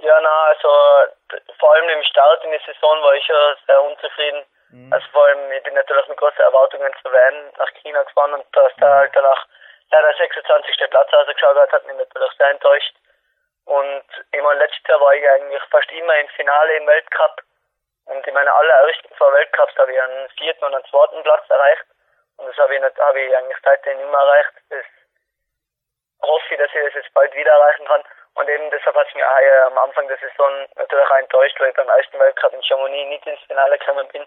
Ja, 0.00 0.20
na, 0.20 0.36
also 0.50 0.68
vor 1.58 1.74
allem 1.74 1.88
im 1.88 2.02
Start 2.02 2.44
in 2.44 2.50
der 2.50 2.60
Saison 2.66 3.02
war 3.02 3.14
ich 3.14 3.26
ja 3.26 3.56
sehr 3.66 3.82
unzufrieden. 3.82 4.42
Mhm. 4.70 4.92
Also 4.92 5.06
vor 5.12 5.24
allem, 5.26 5.52
ich 5.52 5.62
bin 5.62 5.74
natürlich 5.74 6.08
mit 6.08 6.18
großen 6.18 6.40
Erwartungen 6.40 6.92
zu 7.02 7.10
werden 7.12 7.52
nach 7.56 7.70
China 7.80 8.02
gefahren 8.02 8.34
und 8.34 8.44
dass 8.52 8.72
da 8.78 9.06
halt 9.06 9.12
danach 9.14 9.46
leider 9.90 10.12
26. 10.18 10.90
Platz 10.90 11.12
rausgeschaut 11.12 11.56
hat, 11.56 11.72
hat 11.72 11.86
mich 11.86 11.96
natürlich 11.96 12.32
sehr 12.36 12.50
enttäuscht. 12.50 12.94
Und 13.66 14.04
ich 14.32 14.42
meine, 14.42 14.60
letztes 14.60 14.82
Jahr 14.88 15.00
war 15.00 15.14
ich 15.14 15.28
eigentlich 15.28 15.62
fast 15.70 15.90
immer 15.92 16.16
im 16.16 16.28
Finale 16.36 16.76
im 16.76 16.86
Weltcup. 16.86 17.40
Und 18.06 18.26
in 18.26 18.34
meinen 18.34 18.48
allerersten 18.48 19.08
zwei 19.16 19.32
Weltcups 19.32 19.78
habe 19.78 19.92
ich 19.92 20.00
einen 20.02 20.28
vierten 20.36 20.64
und 20.64 20.74
einen 20.74 20.84
zweiten 20.90 21.22
Platz 21.22 21.48
erreicht. 21.48 21.86
Und 22.36 22.48
das 22.48 22.56
habe 22.58 22.74
ich, 22.74 22.80
nicht, 22.80 22.98
habe 22.98 23.20
ich 23.20 23.36
eigentlich 23.36 23.58
seitdem 23.62 24.00
immer 24.00 24.18
erreicht. 24.18 24.52
Das 24.70 24.84
hoffe 26.22 26.44
ich, 26.50 26.58
dass 26.58 26.74
ich 26.74 26.84
das 26.84 26.94
jetzt 26.94 27.14
bald 27.14 27.34
wieder 27.34 27.52
erreichen 27.52 27.86
kann. 27.86 28.04
Und 28.34 28.48
eben 28.48 28.70
deshalb 28.70 28.96
hat 28.96 29.06
es 29.08 29.14
mir 29.14 29.28
auch 29.28 29.66
am 29.66 29.78
Anfang 29.78 30.08
der 30.08 30.18
Saison 30.18 30.66
natürlich 30.74 31.06
auch 31.06 31.16
enttäuscht, 31.16 31.60
weil 31.60 31.68
ich 31.68 31.76
beim 31.76 31.88
ersten 31.88 32.18
Weltcup 32.18 32.52
in 32.52 32.62
Chamonix 32.64 33.08
nicht 33.08 33.26
ins 33.26 33.40
Finale 33.42 33.78
gekommen 33.78 34.08
bin. 34.08 34.26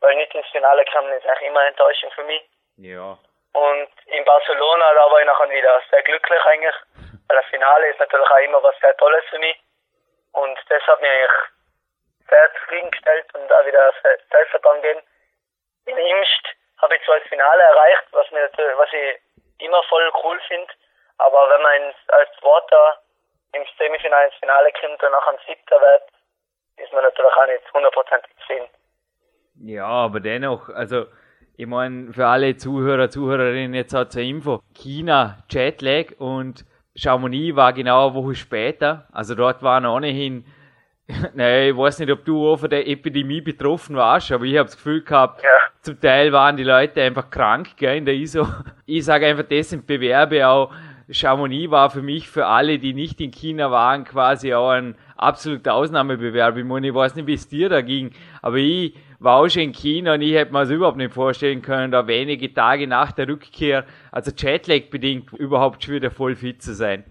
Weil 0.00 0.14
nicht 0.16 0.34
ins 0.34 0.46
Finale 0.48 0.84
kommen 0.92 1.12
ist 1.12 1.26
eigentlich 1.26 1.48
immer 1.48 1.66
enttäuschend 1.66 2.12
für 2.12 2.24
mich. 2.24 2.42
Ja. 2.76 3.16
Und 3.52 3.88
in 4.06 4.24
Barcelona, 4.24 4.92
da 4.92 5.10
war 5.10 5.20
ich 5.20 5.26
nachher 5.26 5.48
wieder 5.48 5.82
sehr 5.90 6.02
glücklich 6.02 6.44
eigentlich. 6.44 6.74
Weil 7.28 7.38
das 7.38 7.46
Finale 7.46 7.88
ist 7.88 7.98
natürlich 7.98 8.28
auch 8.28 8.38
immer 8.38 8.62
was 8.62 8.78
sehr 8.80 8.96
Tolles 8.98 9.24
für 9.30 9.38
mich. 9.38 9.58
Und 10.32 10.58
das 10.68 10.82
hat 10.86 11.00
mich 11.00 11.10
eigentlich 11.10 11.32
sehr 12.28 12.52
zufriedengestellt 12.54 13.34
und 13.34 13.50
auch 13.50 13.64
wieder 13.64 13.92
Selbstvertrauen 14.30 14.82
gegeben. 14.82 15.02
In 15.86 15.96
Imst 15.96 16.48
habe 16.78 16.96
ich 16.96 17.04
zwar 17.04 17.18
das 17.18 17.28
Finale 17.28 17.62
erreicht, 17.62 18.04
was, 18.12 18.30
mir, 18.30 18.50
was 18.76 18.88
ich 18.92 19.64
immer 19.64 19.82
voll 19.84 20.10
cool 20.22 20.38
finde, 20.48 20.72
aber 21.18 21.48
wenn 21.50 21.62
man 21.62 21.94
als 22.08 22.28
Zweiter 22.40 23.00
im 23.52 23.62
Semifinale 23.78 24.26
ins 24.26 24.34
Finale 24.36 24.70
kommt 24.80 25.02
und 25.02 25.12
nachher 25.12 25.32
ein 25.32 25.38
Siebter 25.46 25.80
wird, 25.80 26.02
ist 26.76 26.92
man 26.92 27.02
natürlich 27.02 27.32
auch 27.32 27.46
nicht 27.46 27.72
hundertprozentig 27.72 28.30
zufrieden. 28.40 28.68
Ja, 29.64 29.86
aber 29.86 30.20
dennoch, 30.20 30.68
also 30.68 31.06
ich 31.56 31.66
meine, 31.66 32.12
für 32.12 32.26
alle 32.26 32.56
Zuhörer, 32.56 33.08
Zuhörerinnen 33.08 33.72
jetzt 33.72 33.94
hat 33.94 34.12
zur 34.12 34.22
Info, 34.22 34.60
China 34.74 35.38
Jetlag 35.48 36.18
und 36.18 36.66
Chamonix 36.94 37.56
war 37.56 37.72
genau 37.72 38.08
eine 38.08 38.14
Woche 38.14 38.34
später. 38.34 39.08
Also 39.12 39.34
dort 39.34 39.62
waren 39.62 39.86
ohnehin, 39.86 40.44
naja, 41.34 41.70
ich 41.70 41.76
weiß 41.76 42.00
nicht, 42.00 42.10
ob 42.10 42.24
du 42.26 42.46
auch 42.46 42.58
von 42.58 42.68
der 42.68 42.86
Epidemie 42.86 43.40
betroffen 43.40 43.96
warst, 43.96 44.32
aber 44.32 44.44
ich 44.44 44.58
habe 44.58 44.66
das 44.66 44.76
Gefühl 44.76 45.02
gehabt, 45.02 45.42
ja. 45.42 45.65
Zum 45.86 46.00
Teil 46.00 46.32
waren 46.32 46.56
die 46.56 46.64
Leute 46.64 47.00
einfach 47.00 47.30
krank 47.30 47.76
gell, 47.76 47.96
in 47.96 48.04
der 48.04 48.14
ISO. 48.14 48.44
Ich 48.86 49.04
sage 49.04 49.26
einfach, 49.26 49.44
das 49.48 49.70
sind 49.70 49.86
Bewerbe 49.86 50.46
auch. 50.46 50.72
Chamonix 51.10 51.70
war 51.70 51.90
für 51.90 52.02
mich, 52.02 52.28
für 52.28 52.46
alle, 52.46 52.78
die 52.78 52.92
nicht 52.92 53.20
in 53.20 53.30
China 53.30 53.70
waren, 53.70 54.04
quasi 54.04 54.52
auch 54.52 54.70
ein 54.70 54.98
absoluter 55.16 55.74
Ausnahmebewerb. 55.74 56.56
Ich 56.56 56.64
meine, 56.64 56.88
ich 56.88 56.94
weiß 56.94 57.14
nicht, 57.14 57.28
wie 57.28 57.34
es 57.34 57.48
dir 57.48 57.68
da 57.68 57.80
ging, 57.80 58.10
aber 58.42 58.56
ich 58.56 58.94
war 59.20 59.36
auch 59.38 59.48
schon 59.48 59.62
in 59.62 59.72
China 59.72 60.14
und 60.14 60.22
ich 60.22 60.34
hätte 60.34 60.52
mir 60.52 60.60
das 60.60 60.70
überhaupt 60.70 60.96
nicht 60.96 61.14
vorstellen 61.14 61.62
können, 61.62 61.92
da 61.92 62.08
wenige 62.08 62.52
Tage 62.52 62.88
nach 62.88 63.12
der 63.12 63.28
Rückkehr, 63.28 63.84
also 64.10 64.32
Jetlag 64.36 64.90
bedingt, 64.90 65.32
überhaupt 65.34 65.84
schon 65.84 65.94
wieder 65.94 66.10
voll 66.10 66.34
fit 66.34 66.60
zu 66.62 66.74
sein. 66.74 67.04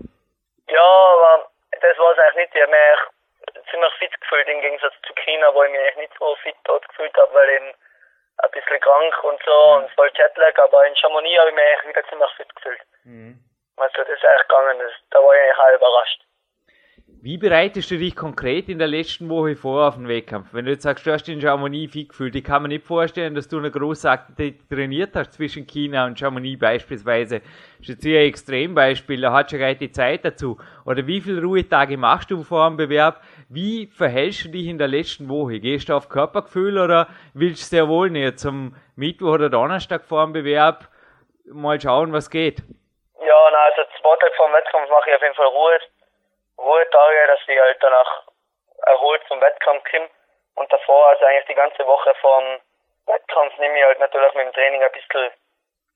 Ja, 0.67 0.84
aber 0.84 1.48
das 1.72 1.98
war 1.98 2.12
es 2.12 2.20
eigentlich 2.20 2.51
nicht. 2.51 2.55
Ich 2.55 2.62
habe 2.62 2.72
mich 2.72 3.72
ziemlich 3.72 3.94
fit 4.00 4.22
gefühlt 4.22 4.48
im 4.50 4.60
Gegensatz 4.60 4.94
zu 5.08 5.13
China, 5.24 5.48
wo 5.53 5.63
ich 5.63 5.72
mich 5.72 5.79
eigentlich 5.79 6.10
nicht 6.10 6.20
so 6.20 6.36
fit 6.44 6.55
dort 6.65 6.86
gefühlt 6.89 7.15
habe, 7.15 7.34
weil 7.34 7.50
eben 7.50 7.72
ein 8.38 8.51
bisschen 8.51 8.80
krank 8.80 9.24
und 9.24 9.39
so 9.46 9.77
mhm. 9.77 9.84
und 9.84 9.92
voll 9.92 10.12
Jetlag, 10.15 10.58
aber 10.60 10.88
in 10.88 10.96
Chamonix 10.96 11.39
habe 11.39 11.50
ich 11.50 11.56
mich 11.56 11.63
eigentlich 11.63 11.96
wieder 11.96 12.10
ziemlich 12.10 12.32
fit 12.38 12.56
gefühlt. 12.56 12.82
Mhm. 13.04 13.39
Also 13.77 13.98
das 13.98 14.10
ist 14.10 14.25
eigentlich 14.25 14.48
gegangen, 14.48 14.80
das, 14.80 14.94
da 15.12 15.20
war 15.20 15.34
ich 15.36 15.42
eigentlich 15.42 15.58
auch 15.58 15.77
überrascht. 15.77 16.22
Wie 17.22 17.38
bereitest 17.38 17.89
du 17.89 17.98
dich 17.98 18.15
konkret 18.15 18.70
in 18.70 18.77
der 18.77 18.88
letzten 18.88 19.30
Woche 19.30 19.56
vor 19.56 19.88
auf 19.88 19.96
den 19.96 20.08
Wettkampf? 20.08 20.54
Wenn 20.54 20.65
du 20.65 20.72
jetzt 20.72 20.84
sagst, 20.84 21.08
du 21.08 21.12
hast 21.12 21.24
den 21.24 21.42
Chamonix 21.42 21.92
fit 21.92 22.10
gefühlt, 22.10 22.36
ich 22.36 22.44
kann 22.44 22.62
mir 22.62 22.68
nicht 22.68 22.86
vorstellen, 22.86 23.34
dass 23.34 23.48
du 23.48 23.58
eine 23.58 23.72
große 23.72 24.08
trainiert 24.70 25.15
hast 25.15 25.34
zwischen 25.34 25.65
China 25.65 26.06
und 26.06 26.20
Chamonix 26.20 26.60
beispielsweise. 26.60 27.39
Das 27.39 27.50
ist 27.82 27.88
jetzt 27.89 28.04
hier 28.04 28.20
ein 28.20 28.27
Extrembeispiel, 28.27 29.22
da 29.22 29.34
hat 29.34 29.50
schon 29.50 29.58
gleich 29.58 29.80
die 29.80 29.92
Zeit 29.92 30.24
dazu. 30.24 30.60
Oder 30.86 31.08
wie 31.08 31.20
viele 31.20 31.42
Ruhetage 31.42 31.98
machst 31.98 32.30
du 32.30 32.44
vor 32.44 32.68
dem 32.68 32.77
Bewerb? 32.77 33.22
Wie 33.50 33.88
verhältst 33.88 34.46
du 34.46 34.50
dich 34.50 34.68
in 34.68 34.78
der 34.78 34.88
letzten 34.88 35.30
Woche? 35.30 35.60
Gehst 35.60 35.90
du 35.90 35.94
auf 35.94 36.10
Körpergefühl 36.10 36.80
oder 36.80 37.08
willst 37.34 37.62
du 37.62 37.75
sehr 37.75 37.88
wohl 37.88 38.10
nicht 38.10 38.40
zum 38.40 38.75
Mittwoch 38.96 39.36
oder 39.36 39.50
Donnerstag 39.50 40.04
vor 40.06 40.24
dem 40.24 40.34
Bewerb 40.34 40.90
mal 41.46 41.80
schauen, 41.80 42.12
was 42.12 42.30
geht? 42.30 42.64
Ja, 43.22 43.50
na, 43.52 43.58
also 43.70 43.84
zwei 44.02 44.16
Tage 44.18 44.34
vor 44.36 44.48
dem 44.48 44.54
Wettkampf 44.54 44.90
mache 44.90 45.10
ich 45.10 45.16
auf 45.16 45.22
jeden 45.22 45.36
Fall 45.36 45.48
Ruhe 45.48 45.80
Ruhetage, 46.58 47.28
dass 47.28 47.40
ich 47.48 47.60
halt 47.60 47.78
danach 47.82 48.24
erholt 48.88 49.22
zum 49.28 49.42
Wettkampf 49.42 49.84
komme. 49.92 50.10
Und 50.56 50.72
davor, 50.72 51.10
also 51.10 51.25
eigentlich 51.25 51.48
die 51.48 51.56
ganze 51.56 51.86
Woche 51.86 52.14
vom 52.22 52.44
Wettkampf, 53.08 53.58
nehme 53.60 53.78
ich 53.78 53.84
halt 53.84 54.00
natürlich 54.00 54.34
mit 54.34 54.48
dem 54.48 54.54
Training 54.54 54.82
ein 54.82 54.92
bisschen, 54.92 55.32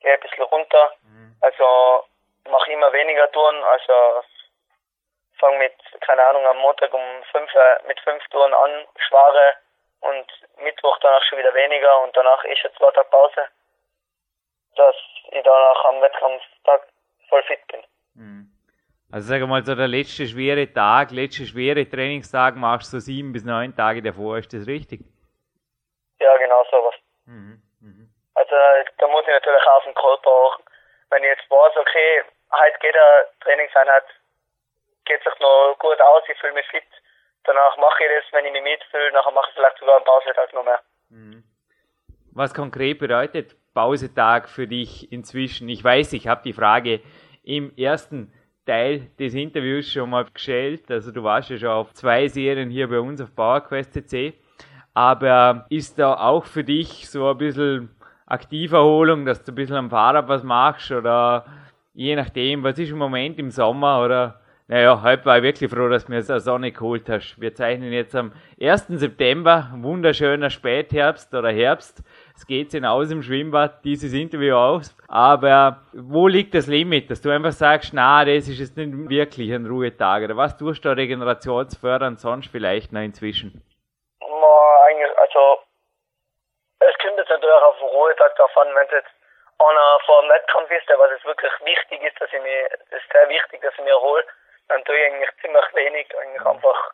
gehe 0.01 0.13
ein 0.13 0.19
bisschen 0.19 0.43
runter. 0.43 0.91
Mhm. 1.01 1.35
Also 1.41 2.03
mache 2.49 2.71
immer 2.71 2.91
weniger 2.93 3.31
Touren, 3.31 3.63
also 3.63 4.23
fange 5.39 5.57
mit, 5.57 5.73
keine 6.01 6.25
Ahnung, 6.27 6.45
am 6.45 6.57
Montag 6.57 6.93
um 6.93 7.01
fünf, 7.31 7.53
äh, 7.53 7.87
mit 7.87 7.99
fünf 8.01 8.23
Touren 8.29 8.53
an, 8.53 8.85
schware 9.07 9.53
und 10.01 10.27
Mittwoch 10.63 10.97
danach 11.01 11.23
schon 11.23 11.39
wieder 11.39 11.53
weniger 11.53 12.01
und 12.03 12.15
danach 12.15 12.43
eh 12.45 12.55
schon 12.55 12.71
zwei 12.77 12.91
Tage 12.91 13.09
Pause, 13.09 13.47
dass 14.75 14.95
ich 15.31 15.43
danach 15.43 15.85
am 15.85 16.01
Wettkampftag 16.01 16.87
voll 17.29 17.43
fit 17.43 17.65
bin. 17.67 17.83
Mhm. 18.15 18.51
Also 19.11 19.33
sag 19.33 19.41
mal, 19.47 19.63
so 19.63 19.75
der 19.75 19.87
letzte 19.87 20.27
schwere 20.27 20.71
Tag, 20.71 21.11
letzte 21.11 21.45
schwere 21.45 21.89
Trainingstag 21.89 22.55
machst 22.55 22.93
du 22.93 22.99
so 22.99 23.05
sieben 23.05 23.33
bis 23.33 23.43
neun 23.43 23.75
Tage 23.75 24.01
davor, 24.01 24.37
ist 24.37 24.53
das 24.53 24.67
richtig? 24.67 25.01
Ja, 26.19 26.37
genau 26.37 26.63
sowas. 26.69 26.95
Mhm, 27.25 27.61
mh. 27.81 28.05
Also 28.35 28.55
da 28.97 29.07
muss 29.07 29.23
ich 29.23 29.33
natürlich 29.33 29.65
auf 29.65 29.83
den 29.83 29.95
Körper 29.95 30.29
achten. 30.29 30.63
Wenn 31.09 31.23
ich 31.23 31.29
jetzt 31.29 31.49
weiß, 31.49 31.75
okay, 31.77 32.23
heute 32.51 32.79
geht 32.79 32.95
eine 32.95 33.27
Trainingseinheit, 33.41 34.03
geht 35.09 35.23
sich 35.23 35.39
noch 35.41 35.75
gut 35.79 35.99
aus, 35.99 36.23
ich 36.31 36.39
fühle 36.39 36.53
mich 36.53 36.67
fit, 36.67 36.83
danach 37.43 37.75
mache 37.77 38.03
ich 38.03 38.09
das, 38.15 38.33
wenn 38.33 38.45
ich 38.45 38.53
mich 38.53 38.63
mitfühle, 38.63 39.11
nachher 39.11 39.31
mache 39.31 39.49
ich 39.49 39.55
vielleicht 39.55 39.79
sogar 39.79 39.95
einen 39.97 40.05
Pausetag 40.05 40.53
noch 40.53 40.63
mehr. 40.63 40.79
Mhm. 41.09 41.43
Was 42.31 42.53
konkret 42.53 42.99
bedeutet 42.99 43.55
Pausetag 43.73 44.47
für 44.47 44.67
dich 44.67 45.11
inzwischen? 45.11 45.67
Ich 45.67 45.83
weiß, 45.83 46.13
ich 46.13 46.27
habe 46.27 46.43
die 46.43 46.53
Frage 46.53 47.01
im 47.43 47.75
ersten 47.75 48.31
Teil 48.65 49.09
des 49.17 49.33
Interviews 49.33 49.91
schon 49.91 50.11
mal 50.11 50.25
gestellt. 50.25 50.91
Also 50.91 51.11
du 51.11 51.23
warst 51.23 51.49
ja 51.49 51.57
schon 51.57 51.69
auf 51.69 51.93
zwei 51.93 52.27
Serien 52.27 52.69
hier 52.69 52.87
bei 52.87 52.99
uns 52.99 53.19
auf 53.19 53.35
PowerQuest. 53.35 53.97
Aber 54.93 55.65
ist 55.69 55.97
da 55.97 56.13
auch 56.13 56.45
für 56.45 56.63
dich 56.63 57.09
so 57.09 57.29
ein 57.29 57.37
bisschen 57.37 57.95
Aktiverholung, 58.27 59.25
dass 59.25 59.43
du 59.43 59.51
ein 59.51 59.55
bisschen 59.55 59.75
am 59.75 59.89
Fahrrad 59.89 60.27
was 60.27 60.43
machst 60.43 60.91
oder 60.91 61.45
je 61.93 62.15
nachdem, 62.15 62.63
was 62.63 62.77
ist 62.77 62.91
im 62.91 62.99
Moment 62.99 63.39
im 63.39 63.49
Sommer 63.49 64.03
oder 64.03 64.38
naja, 64.69 65.01
heute 65.03 65.25
war 65.25 65.37
ich 65.37 65.43
wirklich 65.43 65.71
froh, 65.71 65.89
dass 65.89 66.05
du 66.05 66.11
mir 66.11 66.17
eine 66.17 66.39
Sonne 66.39 66.71
geholt 66.71 67.09
hast. 67.09 67.41
Wir 67.41 67.55
zeichnen 67.55 67.91
jetzt 67.91 68.15
am 68.15 68.33
1. 68.61 68.85
September, 69.01 69.71
wunderschöner 69.77 70.51
Spätherbst 70.51 71.33
oder 71.33 71.49
Herbst. 71.49 72.03
Es 72.35 72.45
geht 72.45 72.69
hinaus 72.69 73.09
im 73.09 73.23
Schwimmbad, 73.23 73.83
dieses 73.83 74.13
Interview 74.13 74.53
aus. 74.53 74.95
Aber 75.07 75.81
wo 75.93 76.27
liegt 76.27 76.53
das 76.53 76.67
Limit, 76.67 77.09
dass 77.09 77.19
du 77.19 77.31
einfach 77.31 77.51
sagst, 77.51 77.95
na, 77.95 78.23
das 78.23 78.47
ist 78.47 78.59
jetzt 78.59 78.77
nicht 78.77 78.93
wirklich 79.09 79.51
ein 79.51 79.65
Ruhetag? 79.65 80.25
Oder 80.25 80.37
was 80.37 80.55
tust 80.55 80.85
du 80.85 80.95
regenerationsfördernd 80.95 82.19
sonst 82.19 82.51
vielleicht 82.51 82.93
noch 82.93 83.01
inzwischen? 83.01 83.65
Na, 84.21 84.83
eigentlich, 84.85 85.17
also, 85.17 85.63
es 86.77 86.95
kommt 87.01 87.17
jetzt 87.17 87.29
natürlich 87.29 87.63
auf 87.65 87.79
den 87.79 87.87
Ruhetag 87.87 88.35
davon, 88.35 88.67
wenn 88.75 88.85
es 88.85 88.91
jetzt 88.91 89.09
einer 89.57 89.99
vor 90.05 90.21
dem 90.21 90.29
Wettkampf 90.29 90.69
ist, 90.69 90.87
was 90.95 91.09
jetzt 91.09 91.25
wirklich 91.25 91.51
wichtig 91.65 92.03
ist, 92.03 92.21
dass 92.21 92.29
ich 92.31 92.41
mir, 92.43 92.69
es 92.91 93.01
ist 93.01 93.11
sehr 93.11 93.27
wichtig, 93.29 93.61
dass 93.63 93.73
ich 93.73 93.83
mir 93.83 93.97
erhole, 93.97 94.23
dann 94.69 94.83
tue 94.85 94.95
ich 94.95 95.05
eigentlich 95.05 95.29
ziemlich 95.41 95.65
wenig, 95.73 96.07
eigentlich 96.17 96.45
einfach 96.45 96.91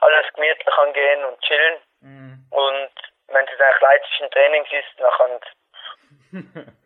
alles 0.00 0.26
gemütlich 0.34 0.74
angehen 0.82 1.24
und 1.24 1.40
chillen. 1.40 1.78
Mhm. 2.00 2.46
Und 2.50 2.90
wenn 3.28 3.44
es 3.44 3.60
eigentlich 3.60 3.80
leidlichen 3.80 4.30
Trainings 4.30 4.68
ist, 4.72 5.00
dann 5.00 5.40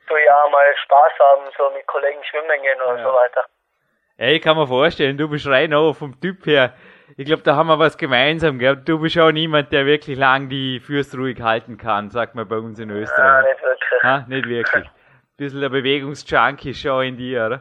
tue 0.07 0.21
ich 0.23 0.31
auch 0.31 0.51
mal 0.51 0.77
Spaß 0.85 1.13
haben, 1.19 1.45
so 1.57 1.71
mit 1.71 1.87
Kollegen 1.87 2.23
schwimmen 2.25 2.63
gehen 2.63 2.81
oder 2.83 2.99
ja. 2.99 3.05
so 3.05 3.15
weiter. 3.15 3.45
Ja, 4.19 4.27
ich 4.27 4.43
kann 4.43 4.57
mir 4.57 4.67
vorstellen, 4.67 5.17
du 5.17 5.29
bist 5.29 5.47
rein 5.47 5.73
auch 5.73 5.93
vom 5.93 6.21
Typ 6.21 6.45
her. 6.47 6.75
Ich 7.17 7.25
glaube, 7.25 7.43
da 7.43 7.55
haben 7.55 7.69
wir 7.69 7.79
was 7.79 7.97
gemeinsam, 7.97 8.59
gell? 8.59 8.77
Du 8.77 9.01
bist 9.01 9.19
auch 9.19 9.31
niemand, 9.31 9.73
der 9.73 9.87
wirklich 9.87 10.19
lang 10.19 10.49
die 10.49 10.81
Fürst 10.81 11.17
ruhig 11.17 11.41
halten 11.41 11.79
kann, 11.79 12.11
sagt 12.11 12.35
man 12.35 12.47
bei 12.49 12.57
uns 12.57 12.79
in 12.81 12.91
Österreich. 12.91 13.45
Ja, 13.45 13.49
nicht 13.49 13.63
wirklich. 13.63 14.03
Ha? 14.03 14.25
Nicht 14.29 14.49
wirklich. 14.49 14.85
Ein 15.29 15.37
bisschen 15.37 15.61
der 15.61 15.69
Bewegungsjunkie 15.69 16.75
schon 16.75 17.05
in 17.05 17.17
dir, 17.17 17.47
oder? 17.47 17.61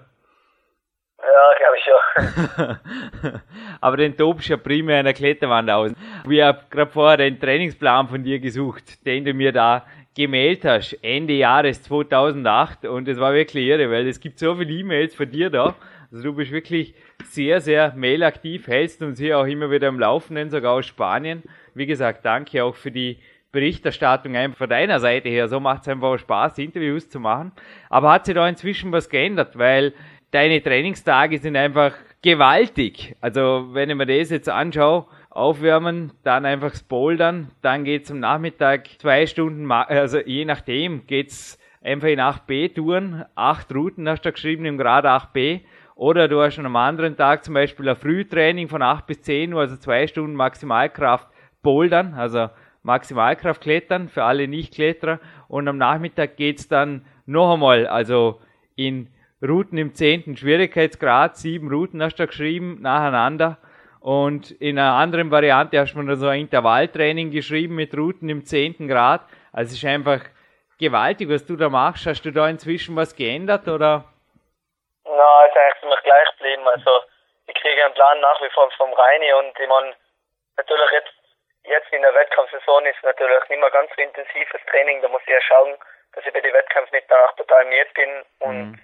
Ja, 1.19 1.53
glaube 1.57 1.77
ich 1.77 1.83
schon. 1.83 1.93
Aber 3.81 3.97
den 3.97 4.15
tobst 4.17 4.49
ja 4.49 4.57
primär 4.57 4.99
in 4.99 5.05
der 5.05 5.13
Kletterwand 5.13 5.69
aus. 5.69 5.91
Ich 6.29 6.41
habe 6.41 6.61
gerade 6.69 6.91
vorher 6.91 7.17
den 7.17 7.39
Trainingsplan 7.39 8.07
von 8.07 8.23
dir 8.23 8.39
gesucht, 8.39 9.05
den 9.05 9.25
du 9.25 9.33
mir 9.33 9.51
da 9.51 9.85
gemeldet 10.15 10.65
hast, 10.65 10.93
Ende 11.03 11.33
Jahres 11.33 11.83
2008. 11.83 12.85
Und 12.85 13.07
es 13.07 13.19
war 13.19 13.33
wirklich 13.33 13.67
irre, 13.67 13.89
weil 13.91 14.07
es 14.07 14.19
gibt 14.19 14.39
so 14.39 14.55
viele 14.55 14.71
E-Mails 14.71 15.13
von 15.13 15.29
dir 15.29 15.49
da. 15.49 15.75
Also 16.11 16.23
du 16.23 16.33
bist 16.33 16.51
wirklich 16.51 16.95
sehr, 17.25 17.61
sehr 17.61 17.93
mailaktiv, 17.95 18.67
hältst 18.67 19.01
uns 19.01 19.19
hier 19.19 19.37
auch 19.37 19.45
immer 19.45 19.69
wieder 19.69 19.89
am 19.89 19.99
Laufenden, 19.99 20.49
sogar 20.49 20.73
aus 20.73 20.85
Spanien. 20.85 21.43
Wie 21.75 21.85
gesagt, 21.85 22.25
danke 22.25 22.63
auch 22.63 22.75
für 22.75 22.91
die 22.91 23.17
Berichterstattung 23.51 24.35
einfach 24.35 24.57
von 24.57 24.69
deiner 24.69 24.99
Seite 24.99 25.29
her. 25.29 25.47
So 25.47 25.59
macht 25.59 25.83
es 25.83 25.87
einfach 25.87 26.07
auch 26.07 26.17
Spaß, 26.17 26.57
Interviews 26.57 27.09
zu 27.09 27.19
machen. 27.19 27.51
Aber 27.89 28.11
hat 28.11 28.25
sich 28.25 28.35
da 28.35 28.47
inzwischen 28.47 28.91
was 28.91 29.09
geändert, 29.09 29.57
weil 29.57 29.93
deine 30.31 30.61
Trainingstage 30.61 31.37
sind 31.39 31.55
einfach 31.55 31.93
gewaltig. 32.21 33.15
Also 33.21 33.69
wenn 33.71 33.89
ich 33.89 33.95
mir 33.95 34.05
das 34.05 34.29
jetzt 34.29 34.49
anschaue, 34.49 35.05
aufwärmen, 35.29 36.11
dann 36.23 36.45
einfach 36.45 36.73
Bouldern, 36.89 37.51
dann 37.61 37.83
geht's 37.83 38.09
am 38.09 38.19
Nachmittag 38.19 38.87
zwei 38.99 39.27
Stunden, 39.27 39.71
also 39.71 40.19
je 40.19 40.45
nachdem, 40.45 41.05
geht's 41.05 41.59
einfach 41.83 42.07
in 42.07 42.19
8b-Touren, 42.19 43.25
acht 43.35 43.73
Routen 43.73 44.09
hast 44.09 44.23
du 44.23 44.31
geschrieben 44.31 44.65
im 44.65 44.79
Grad 44.79 45.05
8b, 45.05 45.61
oder 45.95 46.27
du 46.27 46.41
hast 46.41 46.55
schon 46.55 46.65
am 46.65 46.75
anderen 46.75 47.17
Tag 47.17 47.43
zum 47.43 47.53
Beispiel 47.53 47.87
ein 47.89 47.95
Frühtraining 47.95 48.67
von 48.67 48.81
8 48.81 49.05
bis 49.05 49.21
10 49.21 49.53
Uhr, 49.53 49.61
also 49.61 49.77
zwei 49.77 50.07
Stunden 50.07 50.35
Maximalkraft 50.35 51.27
Bouldern, 51.61 52.15
also 52.15 52.49
Maximalkraft 52.83 53.61
klettern 53.61 54.09
für 54.09 54.23
alle 54.23 54.47
Nicht-Kletterer, 54.47 55.19
und 55.47 55.67
am 55.67 55.77
Nachmittag 55.77 56.35
geht's 56.37 56.67
dann 56.67 57.05
noch 57.25 57.53
einmal, 57.53 57.85
also 57.85 58.39
in 58.75 59.07
Routen 59.41 59.77
im 59.77 59.93
zehnten 59.93 60.35
Schwierigkeitsgrad, 60.35 61.37
sieben 61.37 61.69
Routen 61.69 62.01
hast 62.01 62.15
du 62.17 62.25
geschrieben, 62.25 62.81
nacheinander. 62.81 63.57
Und 63.99 64.49
in 64.51 64.79
einer 64.79 64.93
anderen 64.93 65.29
Variante 65.29 65.79
hast 65.79 65.93
du 65.93 65.99
mir 65.99 66.15
so 66.15 66.27
ein 66.27 66.41
Intervalltraining 66.41 67.29
geschrieben 67.29 67.75
mit 67.75 67.95
Routen 67.95 68.29
im 68.29 68.45
zehnten 68.45 68.87
Grad. 68.87 69.21
Also 69.53 69.73
es 69.73 69.83
ist 69.83 69.85
einfach 69.85 70.21
gewaltig, 70.79 71.29
was 71.29 71.45
du 71.45 71.55
da 71.55 71.69
machst. 71.69 72.07
Hast 72.07 72.23
du 72.23 72.31
da 72.31 72.47
inzwischen 72.49 72.95
was 72.95 73.15
geändert 73.15 73.67
oder? 73.67 74.05
Na, 75.05 75.45
es 75.45 75.51
ist 75.51 75.57
eigentlich 75.57 75.79
ziemlich 75.81 76.01
gleich 76.03 76.29
geblieben. 76.37 76.67
Also 76.67 76.91
ich 77.45 77.55
kriege 77.55 77.85
einen 77.85 77.93
Plan 77.93 78.19
nach 78.21 78.41
wie 78.41 78.49
vor 78.53 78.71
vom 78.77 78.91
Reini 78.93 79.33
und 79.33 79.53
ich 79.59 79.69
meine, 79.69 79.93
natürlich 80.57 80.91
jetzt, 80.93 81.13
jetzt 81.65 81.93
in 81.93 82.01
der 82.01 82.13
Wettkampfsaison 82.15 82.85
ist 82.87 83.03
natürlich 83.03 83.49
nicht 83.49 83.59
mehr 83.59 83.69
ganz 83.69 83.91
so 83.95 84.01
intensives 84.01 84.61
Training. 84.71 85.01
Da 85.03 85.09
muss 85.09 85.21
ich 85.27 85.33
ja 85.33 85.41
schauen, 85.41 85.75
dass 86.13 86.25
ich 86.25 86.33
bei 86.33 86.41
den 86.41 86.53
Wettkämpfen 86.53 86.95
nicht 86.95 87.11
danach 87.11 87.35
total 87.35 87.65
miert 87.65 87.93
bin 87.93 88.09
und 88.39 88.71
mhm 88.71 88.79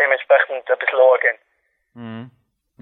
dementsprechend 0.00 0.70
ein 0.70 0.78
bisschen 0.78 0.98
angehen. 0.98 1.38
Mhm. 1.94 2.30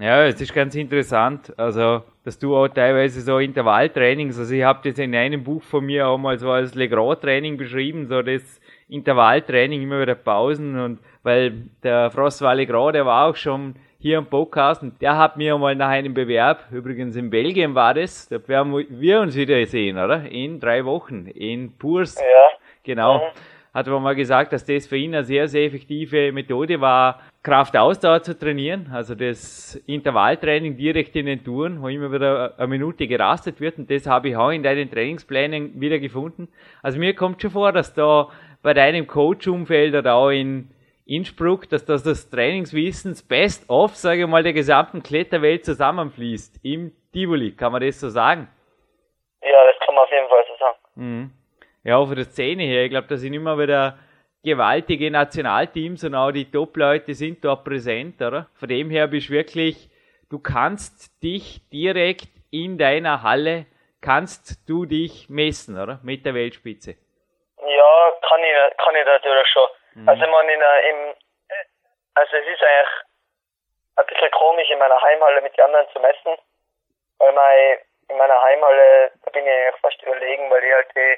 Ja, 0.01 0.25
es 0.25 0.39
ist 0.39 0.53
ganz 0.53 0.75
interessant, 0.75 1.53
also 1.57 2.03
dass 2.23 2.39
du 2.39 2.55
auch 2.55 2.69
teilweise 2.69 3.19
so 3.19 3.37
Intervalltrainings, 3.39 4.39
also 4.39 4.53
ich 4.53 4.63
habe 4.63 4.89
das 4.89 4.97
in 4.97 5.13
einem 5.13 5.43
Buch 5.43 5.61
von 5.61 5.85
mir 5.85 6.07
auch 6.07 6.17
mal 6.17 6.37
so 6.39 6.51
als 6.51 6.73
Legros-Training 6.73 7.57
beschrieben, 7.57 8.07
so 8.07 8.21
das 8.21 8.61
Intervalltraining, 8.87 9.81
immer 9.81 9.99
wieder 9.99 10.15
Pausen 10.15 10.79
und 10.79 10.99
weil 11.23 11.51
der 11.83 12.11
François 12.11 12.53
Legros, 12.53 12.93
der 12.93 13.05
war 13.05 13.29
auch 13.29 13.35
schon 13.35 13.75
hier 13.99 14.19
im 14.19 14.27
Podcast 14.27 14.83
und 14.83 15.01
der 15.01 15.17
hat 15.17 15.35
mir 15.35 15.57
mal 15.57 15.75
nach 15.75 15.89
einem 15.89 16.13
Bewerb, 16.13 16.63
übrigens 16.71 17.17
in 17.17 17.29
Belgien 17.29 17.75
war 17.75 17.93
das, 17.93 18.29
da 18.29 18.37
werden 18.47 18.73
wir 18.89 19.19
uns 19.19 19.35
wieder 19.35 19.65
sehen, 19.65 19.97
oder? 19.97 20.23
In 20.23 20.61
drei 20.61 20.85
Wochen, 20.85 21.25
in 21.27 21.77
Purs. 21.77 22.15
Ja. 22.21 22.57
Genau. 22.83 23.17
Mhm 23.17 23.58
hat 23.73 23.87
aber 23.87 23.99
mal 23.99 24.15
gesagt, 24.15 24.51
dass 24.53 24.65
das 24.65 24.87
für 24.87 24.97
ihn 24.97 25.13
eine 25.13 25.23
sehr, 25.23 25.47
sehr 25.47 25.65
effektive 25.65 26.31
Methode 26.31 26.81
war, 26.81 27.21
Kraftausdauer 27.43 28.21
zu 28.23 28.37
trainieren, 28.37 28.89
also 28.93 29.15
das 29.15 29.75
Intervalltraining 29.87 30.75
direkt 30.75 31.15
in 31.15 31.27
den 31.27 31.43
Touren, 31.43 31.81
wo 31.81 31.87
immer 31.87 32.11
wieder 32.11 32.55
eine 32.57 32.67
Minute 32.67 33.07
gerastet 33.07 33.61
wird 33.61 33.77
und 33.77 33.89
das 33.89 34.07
habe 34.07 34.29
ich 34.29 34.35
auch 34.35 34.49
in 34.49 34.63
deinen 34.63 34.91
Trainingsplänen 34.91 35.79
wieder 35.79 35.99
gefunden. 35.99 36.49
Also 36.81 36.99
mir 36.99 37.15
kommt 37.15 37.41
schon 37.41 37.51
vor, 37.51 37.71
dass 37.71 37.93
da 37.93 38.29
bei 38.61 38.73
deinem 38.73 39.07
Coach-Umfeld 39.07 39.95
oder 39.95 40.15
auch 40.15 40.31
in 40.31 40.71
Innsbruck, 41.05 41.69
dass 41.69 41.85
das 41.85 42.03
das 42.03 42.29
Trainingswissens 42.29 43.23
best 43.23 43.69
of, 43.69 43.95
sage 43.95 44.23
ich 44.23 44.27
mal, 44.27 44.43
der 44.43 44.53
gesamten 44.53 45.01
Kletterwelt 45.01 45.63
zusammenfließt 45.63 46.59
im 46.63 46.91
Tivoli. 47.13 47.51
Kann 47.55 47.71
man 47.71 47.81
das 47.81 47.99
so 47.99 48.09
sagen? 48.09 48.47
Ja, 49.41 49.65
das 49.65 49.79
kann 49.85 49.95
man 49.95 50.03
auf 50.03 50.11
jeden 50.11 50.27
Fall 50.27 50.45
so 50.47 50.57
sagen. 50.57 50.77
Mhm 50.95 51.38
ja, 51.83 52.05
von 52.05 52.15
der 52.15 52.25
Szene 52.25 52.63
her, 52.63 52.83
ich 52.83 52.89
glaube, 52.89 53.07
da 53.07 53.15
sind 53.15 53.33
immer 53.33 53.57
wieder 53.57 53.97
gewaltige 54.43 55.11
Nationalteams 55.11 56.03
und 56.03 56.15
auch 56.15 56.31
die 56.31 56.49
Top-Leute 56.49 57.13
sind 57.13 57.43
dort 57.43 57.63
präsent, 57.63 58.21
oder? 58.21 58.47
Von 58.55 58.69
dem 58.69 58.89
her 58.89 59.07
bist 59.07 59.29
du 59.29 59.33
wirklich, 59.33 59.89
du 60.29 60.39
kannst 60.39 61.21
dich 61.23 61.61
direkt 61.69 62.29
in 62.51 62.77
deiner 62.77 63.23
Halle, 63.23 63.65
kannst 64.01 64.69
du 64.69 64.85
dich 64.85 65.29
messen, 65.29 65.81
oder? 65.81 65.99
Mit 66.03 66.25
der 66.25 66.33
Weltspitze. 66.33 66.95
Ja, 67.61 68.13
kann 68.27 68.41
ich, 68.43 68.77
kann 68.77 68.95
ich 68.95 69.05
natürlich 69.05 69.47
schon. 69.47 69.67
Mhm. 69.95 70.09
Also, 70.09 70.27
man 70.27 70.49
in, 70.49 70.61
im, 70.89 71.13
also 72.15 72.35
es 72.35 72.47
ist 72.47 72.63
eigentlich 72.63 73.09
ein 73.97 74.05
bisschen 74.07 74.31
komisch, 74.31 74.69
in 74.69 74.79
meiner 74.79 75.01
Heimhalle 75.01 75.41
mit 75.41 75.57
den 75.57 75.65
anderen 75.65 75.87
zu 75.91 75.99
messen, 75.99 76.37
weil 77.17 77.33
mein, 77.33 77.79
in 78.07 78.17
meiner 78.17 78.41
Heimhalle, 78.41 79.11
da 79.23 79.31
bin 79.31 79.45
ich 79.45 79.51
eigentlich 79.51 79.81
fast 79.81 80.01
überlegen, 80.03 80.49
weil 80.49 80.63
ich 80.63 80.73
halt 80.73 80.87
die 80.95 81.17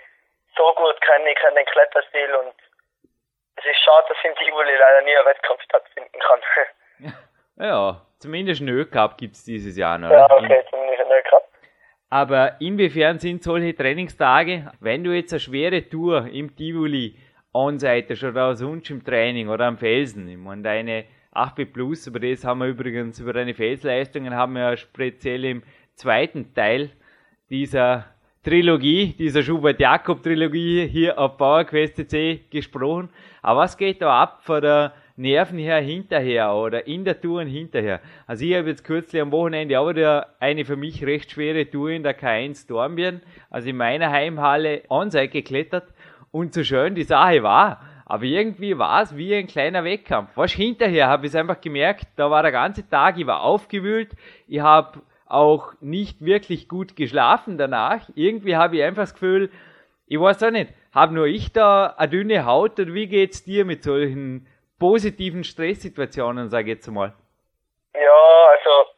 so 0.55 0.73
gut 0.75 0.99
kenne 1.01 1.29
ich 1.29 1.37
kenne 1.37 1.55
den 1.55 1.65
Kletterstil 1.65 2.35
und 2.35 2.53
es 3.57 3.65
ist 3.65 3.79
schade, 3.83 4.07
dass 4.09 4.17
in 4.23 4.35
Tivoli 4.35 4.71
leider 4.77 5.01
nie 5.03 5.15
ein 5.15 5.25
Wettkampf 5.25 5.61
stattfinden 5.63 6.19
kann. 6.19 7.13
ja, 7.57 8.01
zumindest 8.19 8.61
einen 8.61 8.69
Ö-Cup 8.69 9.17
gibt 9.17 9.35
es 9.35 9.43
dieses 9.43 9.77
Jahr 9.77 9.97
noch. 9.97 10.09
Ja, 10.09 10.25
okay, 10.31 10.63
zumindest 10.69 11.01
einen 11.01 11.11
Ö-Cup. 11.11 11.47
Aber 12.09 12.57
inwiefern 12.59 13.19
sind 13.19 13.43
solche 13.43 13.75
Trainingstage, 13.75 14.71
wenn 14.79 15.03
du 15.03 15.11
jetzt 15.11 15.31
eine 15.33 15.39
schwere 15.39 15.87
Tour 15.87 16.27
im 16.31 16.55
Tivoli 16.55 17.15
anseitest 17.53 18.23
oder 18.23 18.55
sonst 18.55 18.89
im 18.89 19.03
Training 19.03 19.49
oder 19.49 19.65
am 19.65 19.77
Felsen, 19.77 20.27
ich 20.27 20.37
meine, 20.37 20.61
deine 20.61 21.05
8B 21.33 21.71
Plus, 21.71 22.07
über 22.07 22.19
das 22.19 22.43
haben 22.43 22.59
wir 22.59 22.67
übrigens, 22.67 23.19
über 23.19 23.33
deine 23.33 23.53
Felsleistungen 23.53 24.35
haben 24.35 24.53
wir 24.53 24.71
ja 24.71 24.77
speziell 24.77 25.45
im 25.45 25.63
zweiten 25.95 26.53
Teil 26.53 26.89
dieser 27.49 28.10
Trilogie, 28.43 29.13
dieser 29.19 29.43
Schubert-Jakob-Trilogie 29.43 30.87
hier 30.87 31.19
auf 31.19 31.37
PowerQuest 31.37 32.09
C 32.09 32.41
gesprochen. 32.49 33.09
Aber 33.43 33.59
was 33.59 33.77
geht 33.77 34.01
da 34.01 34.19
ab 34.19 34.39
von 34.41 34.63
der 34.63 34.93
Nerven 35.15 35.59
her 35.59 35.79
hinterher 35.79 36.51
oder 36.55 36.87
in 36.87 37.05
der 37.05 37.21
Tour 37.21 37.41
und 37.41 37.47
hinterher? 37.49 38.01
Also 38.25 38.43
ich 38.43 38.55
habe 38.55 38.69
jetzt 38.69 38.83
kürzlich 38.83 39.21
am 39.21 39.31
Wochenende 39.31 39.79
auch 39.79 39.89
wieder 39.89 40.29
eine 40.39 40.65
für 40.65 40.75
mich 40.75 41.05
recht 41.05 41.29
schwere 41.29 41.69
Tour 41.69 41.91
in 41.91 42.01
der 42.01 42.19
K1 42.19 42.67
Dornbirn, 42.67 43.21
also 43.51 43.69
in 43.69 43.77
meiner 43.77 44.09
Heimhalle 44.09 44.81
onside 44.89 45.27
geklettert 45.27 45.93
und 46.31 46.55
so 46.55 46.63
schön 46.63 46.95
die 46.95 47.03
Sache 47.03 47.43
war. 47.43 47.79
Aber 48.07 48.23
irgendwie 48.23 48.75
war 48.75 49.03
es 49.03 49.15
wie 49.15 49.35
ein 49.35 49.45
kleiner 49.45 49.83
Wettkampf. 49.83 50.31
Was 50.33 50.51
hinterher 50.53 51.07
habe 51.07 51.27
ich 51.27 51.37
einfach 51.37 51.61
gemerkt, 51.61 52.07
da 52.15 52.31
war 52.31 52.41
der 52.41 52.51
ganze 52.51 52.89
Tag, 52.89 53.19
ich 53.19 53.27
war 53.27 53.41
aufgewühlt, 53.41 54.15
ich 54.47 54.61
habe 54.61 54.99
auch 55.31 55.73
nicht 55.79 56.23
wirklich 56.23 56.67
gut 56.67 56.95
geschlafen 56.95 57.57
danach. 57.57 58.07
Irgendwie 58.15 58.55
habe 58.55 58.77
ich 58.77 58.83
einfach 58.83 59.03
das 59.03 59.13
Gefühl, 59.13 59.51
ich 60.07 60.19
weiß 60.19 60.43
auch 60.43 60.51
nicht, 60.51 60.73
habe 60.93 61.13
nur 61.13 61.25
ich 61.25 61.53
da 61.53 61.95
eine 61.97 62.09
dünne 62.09 62.45
Haut 62.45 62.79
oder 62.79 62.93
wie 62.93 63.07
geht's 63.07 63.43
dir 63.45 63.65
mit 63.65 63.83
solchen 63.83 64.47
positiven 64.79 65.43
Stresssituationen, 65.43 66.49
sage 66.49 66.71
ich 66.71 66.77
jetzt 66.77 66.87
mal? 66.87 67.13
Ja, 67.93 68.47
also 68.49 68.91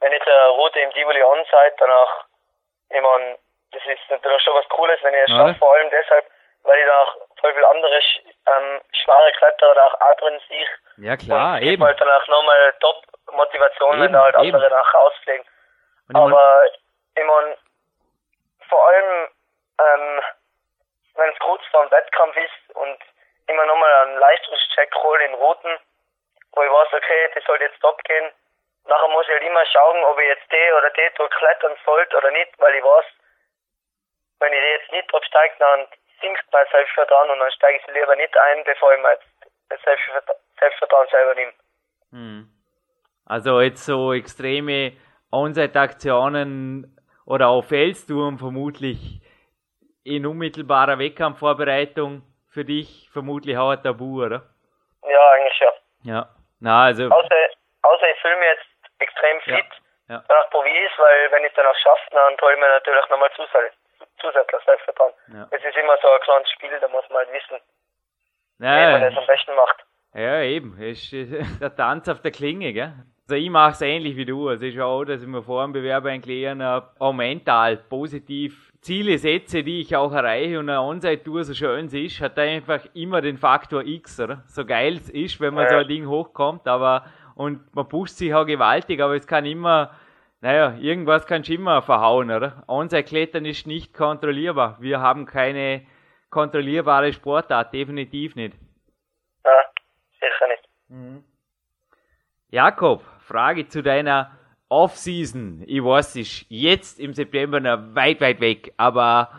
wenn 0.00 0.12
ich 0.12 0.22
eine 0.22 0.48
Route 0.50 0.80
im 0.80 0.90
Tivoli 0.92 1.22
on-site 1.22 1.76
danach, 1.78 2.24
ich 2.90 3.00
meine, 3.00 3.38
das 3.72 3.82
ist 3.86 4.10
natürlich 4.10 4.42
schon 4.42 4.54
was 4.54 4.68
Cooles, 4.68 4.98
wenn 5.02 5.14
ich 5.14 5.20
es 5.22 5.30
ja. 5.30 5.36
schaffe, 5.36 5.58
vor 5.58 5.74
allem 5.74 5.88
deshalb, 5.90 6.24
weil 6.64 6.78
ich 6.78 6.86
danach 6.86 7.16
voll 7.40 7.54
viel 7.54 7.64
andere 7.64 7.94
ähm, 7.94 8.80
schwere 8.92 9.32
Kletterer 9.38 9.74
da 9.74 9.86
auch 9.86 10.16
drin 10.18 10.40
sehe. 10.48 10.66
Ja 11.04 11.16
klar, 11.16 11.56
und 11.56 11.62
eben. 11.62 11.82
halt 11.82 12.00
danach 12.00 12.26
nochmal 12.28 12.74
top 12.80 12.96
Motivation, 13.32 13.92
eben, 13.94 14.02
wenn 14.02 14.12
da 14.12 14.22
halt 14.22 14.34
eben. 14.36 14.54
andere 14.54 14.70
nach 14.70 14.94
ausfliegen. 14.94 15.46
Aber 16.14 16.64
ich 17.14 17.24
mein, 17.24 17.56
vor 18.68 18.88
allem, 18.88 19.28
ähm, 19.78 20.20
wenn 21.14 21.30
es 21.30 21.38
kurz 21.38 21.62
vor 21.70 21.84
dem 21.84 21.90
Wettkampf 21.90 22.36
ist 22.36 22.76
und 22.76 22.98
immer 23.46 23.66
nochmal 23.66 23.92
einen 24.02 24.18
Leistungscheck 24.18 24.94
hole 24.96 25.24
in 25.24 25.34
Routen, 25.34 25.78
wo 26.52 26.62
ich 26.62 26.70
weiß, 26.70 26.88
okay, 26.94 27.30
das 27.34 27.44
soll 27.44 27.60
jetzt 27.60 27.80
top 27.80 28.02
gehen, 28.04 28.32
nachher 28.86 29.08
muss 29.08 29.26
ich 29.26 29.32
halt 29.32 29.42
immer 29.42 29.64
schauen, 29.66 30.04
ob 30.04 30.18
ich 30.18 30.26
jetzt 30.26 30.50
die 30.50 30.72
oder 30.72 30.90
die 30.90 31.10
Tour 31.16 31.28
klettern 31.30 31.76
sollte 31.84 32.16
oder 32.16 32.30
nicht, 32.30 32.58
weil 32.58 32.74
ich 32.74 32.84
weiß, 32.84 33.04
wenn 34.40 34.52
ich 34.52 34.62
jetzt 34.62 34.92
nicht 34.92 35.12
drauf 35.12 35.24
steige, 35.24 35.54
dann 35.58 35.86
sinkt 36.20 36.44
mein 36.52 36.66
Selbstvertrauen 36.70 37.30
und 37.30 37.38
dann 37.38 37.50
steige 37.52 37.78
ich 37.78 37.94
lieber 37.94 38.16
nicht 38.16 38.36
ein, 38.36 38.64
bevor 38.64 38.92
ich 38.94 39.00
mir 39.00 39.12
jetzt 39.12 39.26
das 39.68 39.80
Selbstvertrauen 40.58 41.08
selber 41.08 41.34
nehme. 41.34 41.52
Hm. 42.10 42.59
Also 43.30 43.60
jetzt 43.60 43.86
so 43.86 44.12
extreme 44.12 44.90
On-Site-Aktionen 45.30 46.98
oder 47.24 47.46
auch 47.46 47.62
Felstouren 47.62 48.38
vermutlich 48.38 49.22
in 50.02 50.26
unmittelbarer 50.26 50.98
Wettkampfvorbereitung 50.98 52.22
für 52.50 52.64
dich 52.64 53.08
vermutlich 53.12 53.56
auch 53.56 53.70
ein 53.70 53.80
Tabu, 53.84 54.24
oder? 54.26 54.42
Ja, 55.06 55.30
eigentlich 55.30 55.60
ja. 55.60 55.72
Ja. 56.02 56.28
Na, 56.58 56.86
also. 56.86 57.04
Außer, 57.04 57.36
außer 57.82 58.10
ich 58.10 58.20
fühle 58.20 58.36
mich 58.36 58.48
jetzt 58.48 58.66
extrem 58.98 59.40
fit. 59.42 59.70
Ja. 60.08 60.16
ja. 60.16 60.24
Danach 60.26 60.50
probiere 60.50 60.74
ich 60.74 60.90
es, 60.90 60.98
weil 60.98 61.30
wenn 61.30 61.44
ich 61.44 61.50
es 61.50 61.54
dann 61.54 61.66
auch 61.66 61.76
schaffe, 61.76 62.10
dann 62.10 62.34
hole 62.34 62.54
ich 62.54 62.58
mir 62.58 62.68
natürlich 62.68 63.08
nochmal 63.10 63.30
zusätzlich, 63.36 63.72
zusätzlich 64.20 64.64
Selbstvertrauen. 64.66 65.12
Ja. 65.32 65.46
Es 65.52 65.62
ist 65.62 65.76
immer 65.76 65.96
so 66.02 66.08
ein 66.08 66.20
kleines 66.22 66.50
Spiel, 66.50 66.76
da 66.80 66.88
muss 66.88 67.08
man 67.10 67.18
halt 67.18 67.32
wissen, 67.32 67.62
ja, 68.58 68.74
wie 68.74 68.92
man 68.98 69.02
das 69.02 69.16
am 69.16 69.26
besten 69.26 69.54
macht. 69.54 69.86
Ja, 70.14 70.42
eben. 70.42 70.76
Es 70.82 71.12
ist 71.12 71.30
der 71.62 71.76
Tanz 71.76 72.08
auf 72.08 72.20
der 72.22 72.32
Klinge, 72.32 72.72
gell? 72.72 72.92
Also 73.30 73.40
ich 73.40 73.48
mache 73.48 73.70
es 73.70 73.80
ähnlich 73.80 74.16
wie 74.16 74.24
du. 74.24 74.48
Also 74.48 74.64
ich 74.66 74.74
schaue, 74.74 75.06
dass 75.06 75.22
ich 75.22 75.28
mir 75.28 75.40
vor 75.40 75.62
dem 75.62 75.72
Bewerber 75.72 76.10
eigentlich 76.10 76.36
eher 76.36 76.90
auch 76.98 77.12
mental 77.12 77.76
positiv 77.76 78.72
Ziele 78.80 79.18
setze, 79.18 79.62
die 79.62 79.82
ich 79.82 79.94
auch 79.94 80.12
erreiche 80.12 80.58
und 80.58 80.68
eine 80.68 80.80
On-Site-Tour, 80.80 81.44
so 81.44 81.54
schön 81.54 81.88
sie 81.88 82.06
ist, 82.06 82.20
hat 82.20 82.36
einfach 82.40 82.84
immer 82.92 83.20
den 83.20 83.38
Faktor 83.38 83.84
X, 83.84 84.18
oder? 84.18 84.42
So 84.48 84.64
geil 84.64 84.96
es 84.96 85.08
ist, 85.10 85.40
wenn 85.40 85.54
man 85.54 85.62
ja. 85.66 85.70
so 85.70 85.76
ein 85.76 85.86
Ding 85.86 86.08
hochkommt, 86.08 86.66
aber 86.66 87.04
und 87.36 87.72
man 87.72 87.88
pusht 87.88 88.16
sich 88.16 88.34
auch 88.34 88.46
gewaltig, 88.46 89.00
aber 89.00 89.14
es 89.14 89.28
kann 89.28 89.46
immer, 89.46 89.94
naja, 90.40 90.74
irgendwas 90.80 91.24
kann 91.24 91.44
schon 91.44 91.54
immer 91.54 91.82
verhauen, 91.82 92.32
oder? 92.32 92.64
On-Site-Klettern 92.66 93.44
ist 93.44 93.64
nicht 93.64 93.94
kontrollierbar. 93.94 94.78
Wir 94.80 95.00
haben 95.00 95.24
keine 95.24 95.86
kontrollierbare 96.30 97.12
Sportart, 97.12 97.72
definitiv 97.72 98.34
nicht. 98.34 98.56
Ja, 99.44 99.52
sicher 100.18 100.48
nicht. 100.48 100.68
Mhm. 100.88 101.24
Jakob, 102.52 103.04
Frage 103.30 103.68
zu 103.68 103.80
deiner 103.80 104.32
Off-Season. 104.68 105.62
Ich 105.68 105.84
weiß, 105.84 106.16
ist 106.16 106.46
jetzt 106.48 106.98
im 106.98 107.14
September 107.14 107.60
noch 107.60 107.94
weit, 107.94 108.20
weit 108.20 108.40
weg, 108.40 108.72
aber 108.76 109.30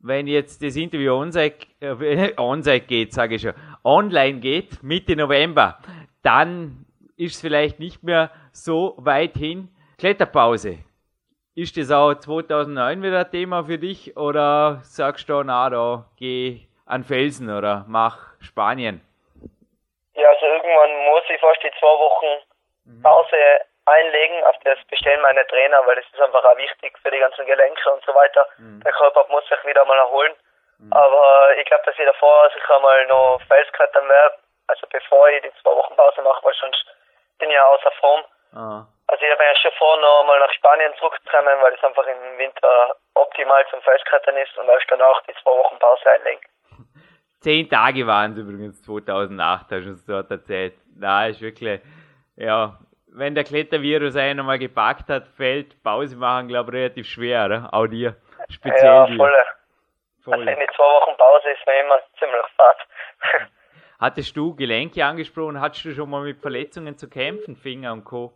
wenn 0.00 0.26
jetzt 0.26 0.62
das 0.62 0.76
Interview 0.76 1.12
on-site, 1.12 1.66
äh, 1.80 2.32
on 2.38 2.62
geht, 2.62 3.12
sage 3.12 3.34
ich 3.34 3.42
schon, 3.42 3.52
online 3.84 4.40
geht, 4.40 4.82
Mitte 4.82 5.14
November, 5.14 5.78
dann 6.22 6.86
ist 7.18 7.34
es 7.34 7.40
vielleicht 7.42 7.80
nicht 7.80 8.02
mehr 8.02 8.30
so 8.52 8.94
weit 8.96 9.36
hin. 9.36 9.68
Kletterpause. 9.98 10.78
Ist 11.54 11.76
das 11.76 11.90
auch 11.90 12.14
2009 12.14 13.02
wieder 13.02 13.26
ein 13.26 13.30
Thema 13.30 13.64
für 13.64 13.78
dich 13.78 14.16
oder 14.16 14.80
sagst 14.84 15.28
du, 15.28 15.42
na, 15.42 15.68
da 15.68 16.06
geh 16.16 16.60
an 16.86 17.04
Felsen 17.04 17.50
oder 17.50 17.84
mach 17.88 18.18
Spanien? 18.40 19.02
Ja, 20.14 20.28
also 20.30 20.46
irgendwann 20.46 21.12
muss 21.12 21.24
ich 21.28 21.40
fast 21.40 21.62
die 21.62 21.70
zwei 21.78 21.86
Wochen. 21.86 22.53
Pause 23.02 23.60
einlegen, 23.86 24.44
auf 24.44 24.56
das 24.64 24.78
bestellen 24.88 25.20
meine 25.20 25.46
Trainer, 25.46 25.86
weil 25.86 25.96
das 25.96 26.06
ist 26.12 26.20
einfach 26.20 26.44
auch 26.44 26.56
wichtig 26.56 26.96
für 27.02 27.10
die 27.10 27.18
ganzen 27.18 27.44
Gelenke 27.46 27.92
und 27.92 28.04
so 28.04 28.14
weiter. 28.14 28.46
Mhm. 28.58 28.80
Der 28.82 28.92
Körper 28.92 29.26
muss 29.28 29.46
sich 29.48 29.64
wieder 29.64 29.84
mal 29.84 29.98
erholen. 29.98 30.32
Mhm. 30.78 30.92
Aber 30.92 31.56
ich 31.56 31.64
glaube, 31.66 31.84
dass 31.86 31.98
ich 31.98 32.04
davor 32.04 32.50
sicher 32.54 32.80
mal 32.80 33.06
noch 33.06 33.40
Felsklettern 33.46 34.08
werde, 34.08 34.36
also 34.66 34.86
bevor 34.90 35.28
ich 35.28 35.42
die 35.42 35.52
zwei 35.62 35.70
Wochen 35.70 35.96
Pause 35.96 36.22
mache, 36.22 36.44
weil 36.44 36.54
sonst 36.60 36.84
bin 37.38 37.50
ich 37.50 37.56
ja 37.56 37.64
außer 37.66 37.90
Form. 38.00 38.24
Ah. 38.54 38.86
Also 39.06 39.24
ich 39.24 39.30
habe 39.30 39.44
ja 39.44 39.54
schon 39.56 39.72
vor, 39.78 39.96
noch 40.00 40.24
mal 40.26 40.38
nach 40.38 40.52
Spanien 40.52 40.92
zurückzukommen, 40.98 41.60
weil 41.60 41.74
es 41.74 41.84
einfach 41.84 42.06
im 42.06 42.38
Winter 42.38 42.96
optimal 43.14 43.64
zum 43.70 43.82
Felsklettern 43.82 44.36
ist 44.38 44.56
und 44.56 44.68
erst 44.68 44.86
danach 44.88 45.22
die 45.28 45.34
zwei 45.42 45.50
Wochen 45.50 45.78
Pause 45.78 46.10
einlegen. 46.10 46.40
Zehn 47.40 47.68
Tage 47.68 48.06
waren 48.06 48.32
es 48.32 48.38
übrigens 48.38 48.82
2008, 48.82 49.66
hast 49.70 49.70
du 49.70 49.90
uns 49.90 50.06
dort 50.06 50.30
erzählt. 50.30 50.74
Na, 50.96 51.26
ist 51.26 51.42
wirklich 51.42 51.82
ja, 52.36 52.78
wenn 53.14 53.34
der 53.34 53.44
Klettervirus 53.44 54.16
einen 54.16 54.40
einmal 54.40 54.58
gepackt 54.58 55.08
hat, 55.08 55.28
fällt 55.36 55.82
Pause 55.82 56.16
machen, 56.16 56.48
glaube 56.48 56.72
ich, 56.72 56.76
relativ 56.76 57.06
schwer, 57.06 57.44
oder? 57.46 57.68
Auch 57.72 57.86
dir. 57.86 58.16
Speziell 58.50 58.84
ja, 58.84 59.06
voll. 59.06 59.32
voll. 60.22 60.34
Also 60.34 60.50
in 60.50 60.68
zwei 60.74 60.84
Wochen 60.84 61.16
Pause 61.16 61.50
ist 61.50 61.66
mir 61.66 61.80
immer 61.80 62.00
ziemlich 62.18 62.46
fad. 62.56 62.76
Hattest 64.00 64.36
du 64.36 64.54
Gelenke 64.56 65.04
angesprochen? 65.04 65.60
Hattest 65.60 65.84
du 65.84 65.92
schon 65.92 66.10
mal 66.10 66.22
mit 66.22 66.40
Verletzungen 66.40 66.98
zu 66.98 67.08
kämpfen, 67.08 67.56
Finger 67.56 67.92
und 67.92 68.04
Co.? 68.04 68.32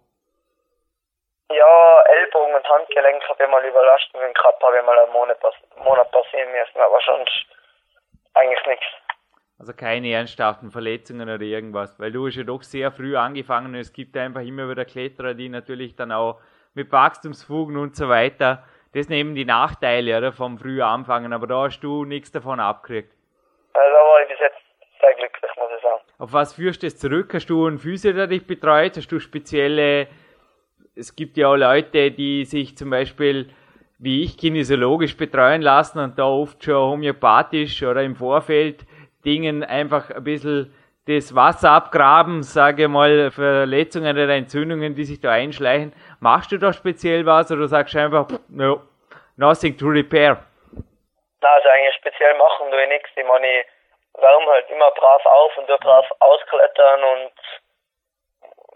Ja, 1.50 2.00
Ellbogen 2.02 2.54
und 2.54 2.68
Handgelenk 2.68 3.22
habe 3.28 3.42
ich 3.42 3.50
mal 3.50 3.64
Überlastungen 3.64 4.32
gehabt, 4.34 4.62
habe 4.62 4.78
ich 4.78 4.84
mal 4.84 4.98
einen 4.98 5.12
Monat, 5.12 5.38
Monat 5.76 6.10
passieren 6.12 6.52
müssen, 6.52 6.80
aber 6.80 7.00
sonst 7.04 7.46
eigentlich 8.34 8.66
nichts. 8.66 8.86
Also 9.58 9.72
keine 9.72 10.12
ernsthaften 10.12 10.70
Verletzungen 10.70 11.28
oder 11.28 11.42
irgendwas, 11.42 11.98
weil 11.98 12.12
du 12.12 12.28
hast 12.28 12.36
ja 12.36 12.44
doch 12.44 12.62
sehr 12.62 12.92
früh 12.92 13.16
angefangen 13.16 13.74
und 13.74 13.80
es 13.80 13.92
gibt 13.92 14.16
einfach 14.16 14.42
immer 14.42 14.68
wieder 14.70 14.84
Kletterer, 14.84 15.34
die 15.34 15.48
natürlich 15.48 15.96
dann 15.96 16.12
auch 16.12 16.40
mit 16.74 16.92
Wachstumsfugen 16.92 17.76
und 17.76 17.96
so 17.96 18.08
weiter, 18.08 18.62
das 18.92 19.08
nehmen 19.08 19.34
die 19.34 19.44
Nachteile 19.44 20.16
oder, 20.16 20.32
vom 20.32 20.58
frühen 20.58 20.82
Anfangen, 20.82 21.32
aber 21.32 21.48
da 21.48 21.64
hast 21.64 21.80
du 21.80 22.04
nichts 22.04 22.30
davon 22.30 22.60
abgekriegt. 22.60 23.12
Also 23.74 23.90
da 23.90 23.98
war 23.98 24.22
ich 24.22 24.28
bis 24.28 24.38
jetzt 24.38 24.58
sehr 25.00 25.14
glücklich, 25.14 25.50
muss 25.56 25.70
ich 25.76 25.82
sagen. 25.82 26.02
Auf 26.18 26.32
was 26.32 26.54
führst 26.54 26.82
du 26.82 26.86
das 26.86 26.96
zurück? 26.96 27.34
Hast 27.34 27.50
du 27.50 27.66
einen 27.66 27.78
Physio, 27.78 28.12
der 28.12 28.28
dich 28.28 28.46
betreut? 28.46 28.96
Hast 28.96 29.10
du 29.10 29.18
spezielle, 29.18 30.06
es 30.94 31.16
gibt 31.16 31.36
ja 31.36 31.48
auch 31.48 31.56
Leute, 31.56 32.12
die 32.12 32.44
sich 32.44 32.76
zum 32.76 32.90
Beispiel 32.90 33.50
wie 33.98 34.22
ich 34.22 34.38
kinesiologisch 34.38 35.16
betreuen 35.16 35.60
lassen 35.60 35.98
und 35.98 36.18
da 36.18 36.24
oft 36.24 36.62
schon 36.62 36.76
homöopathisch 36.76 37.82
oder 37.82 38.04
im 38.04 38.14
Vorfeld 38.14 38.86
Dingen 39.28 39.62
einfach 39.62 40.10
ein 40.10 40.24
bisschen 40.24 40.74
das 41.06 41.34
Wasser 41.34 41.70
abgraben, 41.70 42.42
sage 42.42 42.84
ich 42.84 42.88
mal, 42.88 43.30
Verletzungen 43.30 44.16
oder 44.16 44.34
Entzündungen, 44.34 44.94
die 44.94 45.04
sich 45.04 45.20
da 45.20 45.30
einschleichen. 45.32 45.92
Machst 46.20 46.50
du 46.52 46.58
da 46.58 46.72
speziell 46.72 47.26
was 47.26 47.50
oder 47.50 47.68
sagst 47.68 47.94
du 47.94 47.98
einfach, 47.98 48.26
no, 48.48 48.80
nothing 49.36 49.76
to 49.76 49.86
repair? 49.86 50.38
Na, 51.40 51.48
also 51.48 51.68
eigentlich 51.68 51.94
speziell 51.96 52.34
machen 52.36 52.70
tue 52.70 52.82
ich 52.82 52.88
nichts. 52.88 53.10
Ich 53.16 53.26
meine, 53.26 53.46
ich 53.46 53.66
wärme 54.14 54.46
halt 54.46 54.68
immer 54.70 54.90
brav 54.92 55.24
auf 55.26 55.56
und 55.58 55.66
tue 55.66 55.78
brav 55.78 56.06
ausklettern 56.20 57.00
und 57.12 57.32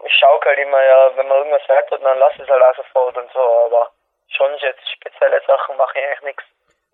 ich 0.05 0.13
schaukel 0.13 0.49
halt 0.49 0.59
immer, 0.59 0.83
ja, 0.83 1.17
wenn 1.17 1.27
man 1.27 1.37
irgendwas 1.37 1.67
hört, 1.67 1.91
dann 1.91 2.19
lass 2.19 2.33
es 2.37 2.47
halt 2.47 2.63
auch 2.63 2.75
sofort 2.75 3.17
und 3.17 3.31
so, 3.31 3.39
aber 3.39 3.89
schon 4.29 4.51
jetzt 4.61 4.85
spezielle 4.91 5.41
Sachen 5.47 5.77
mache 5.77 5.97
ich 5.97 6.05
eigentlich 6.05 6.21
nichts. 6.21 6.43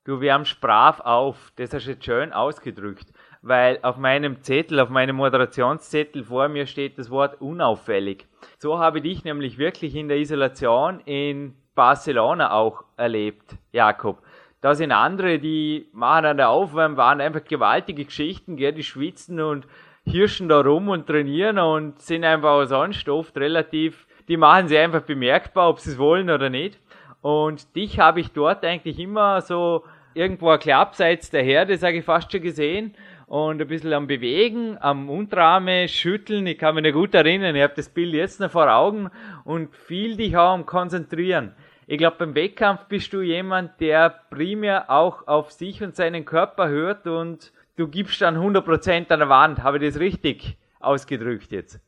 Du 0.05 0.21
wärmst 0.21 0.59
brav 0.59 0.99
auf, 1.01 1.35
das 1.57 1.73
hast 1.73 1.85
du 1.85 1.91
jetzt 1.91 2.05
schön 2.05 2.33
ausgedrückt 2.33 3.07
weil 3.41 3.79
auf 3.81 3.97
meinem 3.97 4.41
Zettel, 4.41 4.79
auf 4.79 4.89
meinem 4.89 5.15
Moderationszettel 5.15 6.23
vor 6.23 6.49
mir 6.49 6.65
steht 6.65 6.97
das 6.97 7.09
Wort 7.09 7.41
unauffällig. 7.41 8.27
So 8.57 8.79
habe 8.79 8.97
ich 8.97 9.03
dich 9.03 9.23
nämlich 9.23 9.57
wirklich 9.57 9.95
in 9.95 10.07
der 10.07 10.17
Isolation 10.17 10.99
in 11.05 11.55
Barcelona 11.75 12.51
auch 12.51 12.83
erlebt, 12.97 13.55
Jakob. 13.71 14.21
Da 14.61 14.75
sind 14.75 14.91
andere, 14.91 15.39
die 15.39 15.87
machen 15.93 16.25
an 16.25 16.37
der 16.37 16.49
Aufwärm, 16.49 16.97
waren 16.97 17.21
einfach 17.21 17.45
gewaltige 17.45 18.03
Geschichten, 18.03 18.57
gell, 18.57 18.73
die 18.73 18.83
schwitzen 18.83 19.39
und 19.39 19.65
hirschen 20.03 20.49
da 20.49 20.59
rum 20.59 20.89
und 20.89 21.07
trainieren 21.07 21.59
und 21.59 22.01
sind 22.01 22.25
einfach 22.25 22.49
auch 22.49 22.65
sonst 22.65 23.07
oft 23.07 23.37
relativ, 23.37 24.05
die 24.27 24.35
machen 24.35 24.67
sie 24.67 24.77
einfach 24.77 25.01
bemerkbar, 25.01 25.69
ob 25.69 25.79
sie 25.79 25.91
es 25.91 25.97
wollen 25.97 26.29
oder 26.29 26.49
nicht. 26.49 26.77
Und 27.21 27.75
dich 27.75 27.99
habe 27.99 28.19
ich 28.19 28.31
dort 28.31 28.65
eigentlich 28.65 28.99
immer 28.99 29.39
so 29.39 29.85
irgendwo 30.13 30.49
ein 30.49 30.71
abseits 30.71 31.29
der 31.29 31.43
Herde, 31.43 31.77
sage 31.77 31.99
ich 31.99 32.05
fast 32.05 32.31
schon 32.31 32.41
gesehen 32.41 32.95
und 33.29 33.61
ein 33.61 33.67
bisschen 33.67 33.93
am 33.93 34.07
Bewegen, 34.07 34.79
am 34.81 35.07
Unterarme 35.07 35.87
schütteln. 35.87 36.47
Ich 36.47 36.57
kann 36.57 36.73
mich 36.73 36.83
nicht 36.83 36.93
gut 36.93 37.13
erinnern, 37.13 37.55
ich 37.55 37.61
habe 37.61 37.75
das 37.75 37.93
Bild 37.93 38.13
jetzt 38.15 38.39
noch 38.39 38.49
vor 38.49 38.67
Augen 38.67 39.11
und 39.45 39.75
viel 39.75 40.17
dich 40.17 40.35
auch 40.35 40.53
am 40.53 40.65
Konzentrieren. 40.65 41.55
Ich 41.87 41.99
glaube, 41.99 42.17
beim 42.17 42.35
Wettkampf 42.35 42.87
bist 42.89 43.13
du 43.13 43.21
jemand, 43.21 43.79
der 43.79 44.09
primär 44.31 44.85
auch 44.89 45.27
auf 45.27 45.51
sich 45.51 45.81
und 45.83 45.95
seinen 45.95 46.25
Körper 46.25 46.69
hört 46.69 47.05
und 47.05 47.51
du 47.77 47.87
gibst 47.87 48.19
dann 48.21 48.35
100% 48.35 49.13
an 49.13 49.19
der 49.19 49.29
Wand. 49.29 49.63
Habe 49.63 49.77
ich 49.77 49.93
das 49.93 49.99
richtig 49.99 50.57
ausgedrückt 50.79 51.51
jetzt? 51.51 51.79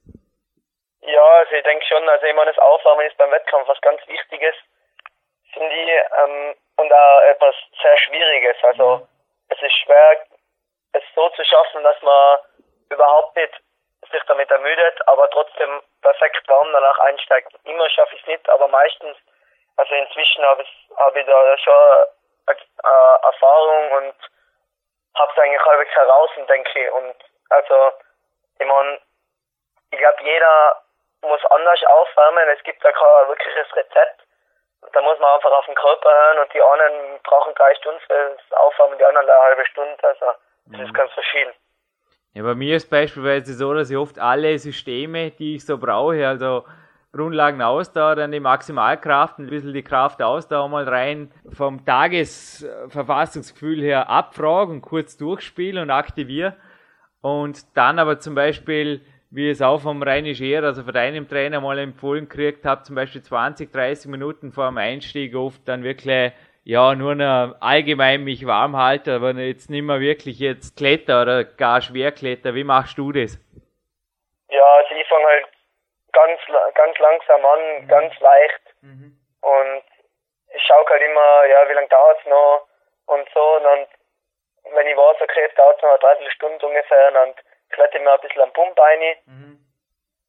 Ja, 1.01 1.25
also 1.39 1.55
ich 1.55 1.63
denke 1.63 1.85
schon, 1.85 2.07
also 2.07 2.25
ich 2.25 2.35
meine, 2.35 2.51
das 2.51 2.59
Aufwärmen 2.59 3.07
ist 3.07 3.17
beim 3.17 3.31
Wettkampf 3.31 3.67
was 3.67 3.81
ganz 3.81 3.99
Wichtiges, 4.07 4.53
finde 5.53 5.73
ich, 5.73 5.89
ähm, 5.89 6.53
und 6.77 6.93
auch 6.93 7.21
etwas 7.29 7.55
sehr 7.81 7.97
Schwieriges. 7.97 8.57
Also 8.63 9.07
es 9.49 9.61
ist 9.61 9.75
schwer, 9.83 10.17
es 10.93 11.03
so 11.15 11.29
zu 11.29 11.43
schaffen, 11.43 11.83
dass 11.83 12.01
man 12.01 12.39
überhaupt 12.89 13.35
nicht 13.35 13.53
sich 14.11 14.23
damit 14.27 14.49
ermüdet, 14.51 15.07
aber 15.07 15.29
trotzdem 15.29 15.81
perfekt 16.01 16.47
warm 16.49 16.71
danach 16.73 16.99
einsteigt. 16.99 17.53
Immer 17.63 17.89
schaffe 17.89 18.15
ich 18.15 18.21
es 18.21 18.27
nicht, 18.27 18.49
aber 18.49 18.67
meistens, 18.67 19.17
also 19.77 19.93
inzwischen 19.95 20.43
habe 20.45 20.63
ich, 20.63 20.89
hab 20.97 21.15
ich 21.15 21.25
da 21.25 21.57
schon 21.57 22.05
äh, 22.47 23.25
Erfahrung 23.25 23.91
und 23.91 24.15
habe 25.15 25.31
es 25.31 25.39
eigentlich 25.41 25.65
halbwegs 25.65 25.95
heraus 25.95 26.29
und 26.35 26.49
denke 26.49 26.91
und 26.93 27.15
also 27.49 27.91
ich 28.59 28.65
meine, 28.65 28.99
ich 29.91 29.99
glaube 29.99 30.23
jeder 30.23 30.81
muss 31.21 31.45
anders 31.45 31.83
aufwärmen. 31.85 32.49
Es 32.49 32.63
gibt 32.63 32.83
da 32.83 32.91
kein 32.91 33.27
wirkliches 33.27 33.75
Rezept. 33.75 34.21
Da 34.93 35.01
muss 35.01 35.19
man 35.19 35.35
einfach 35.35 35.51
auf 35.51 35.65
den 35.65 35.75
Körper 35.75 36.11
hören 36.11 36.39
und 36.39 36.53
die 36.53 36.61
einen 36.61 37.19
brauchen 37.23 37.53
drei 37.53 37.75
Stunden 37.75 37.99
für 38.01 38.35
das 38.35 38.59
Aufwärmen, 38.59 38.97
die 38.97 39.05
anderen 39.05 39.29
eine 39.29 39.41
halbe 39.41 39.65
Stunde. 39.67 39.97
Also 40.01 40.33
das 40.65 40.79
mhm. 40.79 40.85
ist 40.85 40.93
ganz 40.93 41.11
verschieden. 41.11 41.51
Ja, 42.33 42.43
bei 42.43 42.55
mir 42.55 42.77
ist 42.77 42.89
beispielsweise 42.89 43.53
so, 43.53 43.73
dass 43.73 43.89
ich 43.89 43.97
oft 43.97 44.17
alle 44.17 44.57
Systeme, 44.57 45.31
die 45.31 45.55
ich 45.55 45.65
so 45.65 45.77
brauche, 45.77 46.27
also 46.27 46.63
Grundlagen 47.11 47.61
Ausdauer, 47.61 48.15
dann 48.15 48.31
die 48.31 48.39
Maximalkraft, 48.39 49.37
ein 49.37 49.47
bisschen 49.47 49.73
die 49.73 49.83
Kraft 49.83 50.21
Ausdauer 50.21 50.69
mal 50.69 50.87
rein 50.87 51.29
vom 51.51 51.85
Tagesverfassungsgefühl 51.85 53.81
her 53.81 54.09
abfragen, 54.09 54.81
kurz 54.81 55.17
durchspielen 55.17 55.83
und 55.83 55.89
aktivieren. 55.91 56.53
Und 57.19 57.65
dann 57.75 57.99
aber 57.99 58.19
zum 58.19 58.33
Beispiel, 58.33 59.01
wie 59.29 59.49
es 59.49 59.61
auch 59.61 59.81
vom 59.81 60.01
Reini 60.01 60.33
Scheer, 60.35 60.63
also 60.63 60.83
von 60.83 60.93
deinem 60.93 61.27
Trainer 61.27 61.59
mal 61.59 61.79
empfohlen 61.79 62.29
gekriegt 62.29 62.63
habe, 62.65 62.83
zum 62.83 62.95
Beispiel 62.95 63.21
20, 63.21 63.73
30 63.73 64.09
Minuten 64.09 64.53
vor 64.53 64.69
dem 64.69 64.77
Einstieg 64.77 65.35
oft 65.35 65.67
dann 65.67 65.83
wirklich 65.83 66.31
ja, 66.63 66.93
nur 66.93 67.15
noch 67.15 67.55
allgemein 67.59 68.23
mich 68.23 68.45
warm 68.45 68.77
halte, 68.77 69.15
aber 69.15 69.31
jetzt 69.31 69.69
nicht 69.69 69.81
mehr 69.81 69.99
wirklich 69.99 70.39
jetzt 70.39 70.77
Kletter 70.77 71.23
oder 71.23 71.43
gar 71.43 71.81
Schwerkletter. 71.81 72.53
Wie 72.53 72.63
machst 72.63 72.97
du 72.97 73.11
das? 73.11 73.39
Ja, 74.49 74.65
also 74.65 74.95
ich 74.95 75.07
fange 75.07 75.25
halt 75.25 75.47
ganz, 76.11 76.39
ganz 76.75 76.99
langsam 76.99 77.45
an, 77.45 77.83
mhm. 77.83 77.87
ganz 77.87 78.19
leicht. 78.19 78.61
Mhm. 78.81 79.17
Und 79.41 79.83
ich 80.53 80.61
schaue 80.63 80.85
halt 80.87 81.01
immer, 81.01 81.45
ja, 81.45 81.67
wie 81.69 81.73
lange 81.73 81.87
dauert's 81.87 82.25
noch 82.27 82.67
und 83.07 83.27
so. 83.33 83.55
Und 83.57 83.63
dann, 83.63 83.87
wenn 84.75 84.87
ich 84.87 84.95
weiß, 84.95 85.21
okay, 85.21 85.47
es 85.49 85.55
dauert 85.55 85.81
noch 85.81 85.89
eine 85.89 85.99
Dreiviertelstunde 85.99 86.65
ungefähr, 86.65 87.11
dann 87.11 87.33
kletter 87.71 87.95
ich 87.95 88.03
mir 88.03 88.13
ein 88.13 88.21
bisschen 88.21 88.41
am 88.41 88.53
Pump 88.53 88.79
rein. 88.79 89.15
Mhm. 89.25 89.65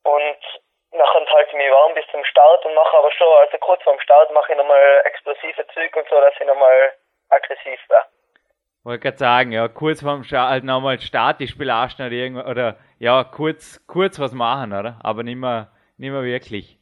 Und 0.04 0.62
nachher 0.92 1.26
halte 1.34 1.50
ich 1.50 1.56
mich 1.56 1.70
warm 1.70 1.94
bis 1.94 2.06
zum 2.10 2.24
Start 2.24 2.64
und 2.64 2.74
mache 2.74 2.96
aber 2.96 3.10
schon, 3.12 3.26
also 3.40 3.58
kurz 3.58 3.82
vorm 3.82 4.00
Start 4.00 4.30
mache 4.32 4.52
ich 4.52 4.58
nochmal 4.58 5.02
explosive 5.04 5.66
Züge 5.74 5.98
und 5.98 6.08
so, 6.08 6.20
dass 6.20 6.34
ich 6.38 6.46
nochmal 6.46 6.92
aggressiv 7.30 7.80
werde. 7.88 8.06
Wollte 8.84 9.00
gerade 9.00 9.16
sagen, 9.18 9.52
ja, 9.52 9.68
kurz 9.68 10.02
vorm 10.02 10.24
Start 10.24 10.50
halt 10.50 10.64
nochmal 10.64 11.00
statisch 11.00 11.56
belasten 11.56 12.02
oder 12.02 12.12
irgendwas, 12.12 12.46
oder 12.46 12.76
ja, 12.98 13.24
kurz, 13.24 13.80
kurz 13.86 14.18
was 14.20 14.32
machen, 14.32 14.72
oder? 14.72 14.98
Aber 15.02 15.22
nicht 15.22 15.36
mehr, 15.36 15.68
nicht 15.98 16.10
mehr 16.10 16.24
wirklich. 16.24 16.78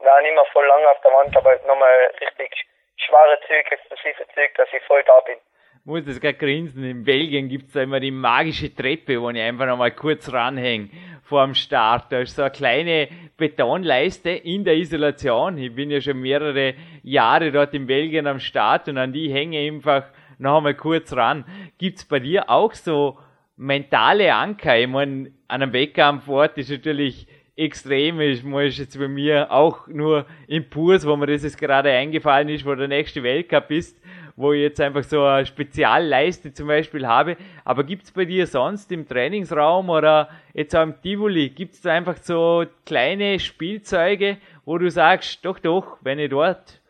Nein, 0.00 0.22
nicht 0.22 0.34
mehr 0.34 0.44
voll 0.52 0.66
lang 0.66 0.84
auf 0.86 1.00
der 1.00 1.12
Wand, 1.12 1.36
aber 1.36 1.56
nochmal 1.66 2.10
richtig 2.20 2.66
schwere 2.96 3.38
Züge, 3.46 3.70
explosive 3.70 4.26
Züge, 4.34 4.52
dass 4.56 4.68
ich 4.72 4.82
voll 4.84 5.02
da 5.04 5.20
bin 5.20 5.38
muss 5.88 6.04
das 6.04 6.20
gerade 6.20 6.36
grinsen. 6.36 6.84
In 6.84 7.02
Belgien 7.02 7.48
gibt's 7.48 7.72
da 7.72 7.82
immer 7.82 7.98
die 7.98 8.10
magische 8.10 8.74
Treppe, 8.74 9.22
wo 9.22 9.30
ich 9.30 9.40
einfach 9.40 9.66
nochmal 9.66 9.92
kurz 9.92 10.30
ranhänge 10.30 10.90
vor 11.22 11.46
dem 11.46 11.54
Start. 11.54 12.12
Da 12.12 12.20
ist 12.20 12.36
so 12.36 12.42
eine 12.42 12.50
kleine 12.50 13.08
Betonleiste 13.38 14.28
in 14.28 14.64
der 14.64 14.76
Isolation. 14.76 15.56
Ich 15.56 15.74
bin 15.74 15.90
ja 15.90 16.02
schon 16.02 16.20
mehrere 16.20 16.74
Jahre 17.02 17.50
dort 17.50 17.72
in 17.72 17.86
Belgien 17.86 18.26
am 18.26 18.38
Start 18.38 18.90
und 18.90 18.98
an 18.98 19.14
die 19.14 19.32
hänge 19.32 19.62
ich 19.64 19.72
einfach 19.72 20.04
noch 20.38 20.58
einmal 20.58 20.74
kurz 20.74 21.14
ran. 21.14 21.46
Gibt's 21.78 22.04
bei 22.04 22.20
dir 22.20 22.50
auch 22.50 22.74
so 22.74 23.16
mentale 23.56 24.34
Anker? 24.34 24.78
Ich 24.78 24.88
meine, 24.88 25.32
an 25.48 25.62
einem 25.62 25.72
Wettkampfort 25.72 26.58
ist 26.58 26.70
natürlich 26.70 27.26
extrem 27.56 28.20
ist, 28.20 28.44
muss 28.44 28.78
jetzt 28.78 28.98
bei 28.98 29.08
mir 29.08 29.50
auch 29.50 29.88
nur 29.88 30.26
Impuls, 30.46 31.06
wo 31.06 31.16
mir 31.16 31.26
das 31.26 31.42
jetzt 31.42 31.58
gerade 31.58 31.90
eingefallen 31.90 32.50
ist, 32.50 32.64
wo 32.66 32.74
der 32.74 32.88
nächste 32.88 33.22
Weltcup 33.22 33.70
ist, 33.70 33.98
wo 34.38 34.52
ich 34.52 34.62
jetzt 34.62 34.80
einfach 34.80 35.02
so 35.02 35.24
eine 35.24 35.44
Spezialleiste 35.44 36.54
zum 36.54 36.68
Beispiel 36.68 37.06
habe. 37.06 37.36
Aber 37.64 37.82
gibt's 37.82 38.12
bei 38.12 38.24
dir 38.24 38.46
sonst 38.46 38.92
im 38.92 39.06
Trainingsraum 39.06 39.90
oder 39.90 40.28
jetzt 40.54 40.76
auch 40.76 40.82
im 40.82 41.02
Tivoli, 41.02 41.50
gibt's 41.50 41.82
da 41.82 41.90
einfach 41.90 42.16
so 42.18 42.64
kleine 42.86 43.40
Spielzeuge, 43.40 44.38
wo 44.64 44.78
du 44.78 44.90
sagst, 44.90 45.44
doch, 45.44 45.58
doch, 45.58 45.98
wenn 46.02 46.20
ich 46.20 46.30
dort 46.30 46.80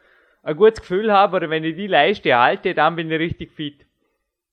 ein 0.42 0.56
gutes 0.56 0.82
Gefühl 0.82 1.11
habe 1.11 1.37
oder 1.37 1.48
wenn 1.48 1.64
ich 1.64 1.74
die 1.74 1.87
Leiste 1.87 2.37
halte, 2.37 2.74
dann 2.74 2.96
bin 2.96 3.11
ich 3.11 3.18
richtig 3.18 3.52
fit. 3.52 3.80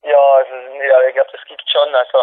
Ja, 0.03 0.17
also, 0.37 0.53
ja 0.53 1.07
ich 1.07 1.13
glaube, 1.15 1.29
das 1.33 1.43
gibt's 1.49 1.69
schon. 1.69 1.93
Also, 1.93 2.17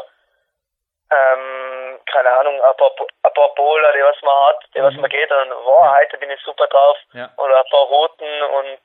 ähm, 1.12 2.00
keine 2.06 2.30
Ahnung, 2.30 2.54
ein 2.54 2.76
paar, 2.78 2.90
ein 2.98 3.32
paar 3.34 3.54
Bowler, 3.54 3.92
die 3.92 4.02
was 4.02 4.22
man 4.22 4.48
hat, 4.48 4.64
die 4.74 4.80
mhm. 4.80 4.84
was 4.84 4.94
man 4.94 5.10
geht, 5.10 5.30
und 5.30 5.50
wow, 5.64 5.94
heute 5.98 6.16
bin 6.16 6.30
ich 6.30 6.40
super 6.40 6.66
drauf. 6.66 6.96
Ja. 7.12 7.28
Oder 7.36 7.58
ein 7.58 7.70
paar 7.70 7.84
Roten 7.84 8.42
und 8.56 8.80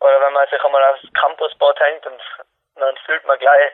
oder 0.00 0.20
wenn 0.20 0.32
man 0.32 0.46
sich 0.50 0.62
einmal 0.62 0.82
aufs 0.84 1.02
Campusboard 1.12 1.78
hängt 1.80 2.06
und 2.06 2.20
dann 2.76 2.94
fühlt 3.06 3.26
man 3.26 3.38
gleich, 3.38 3.72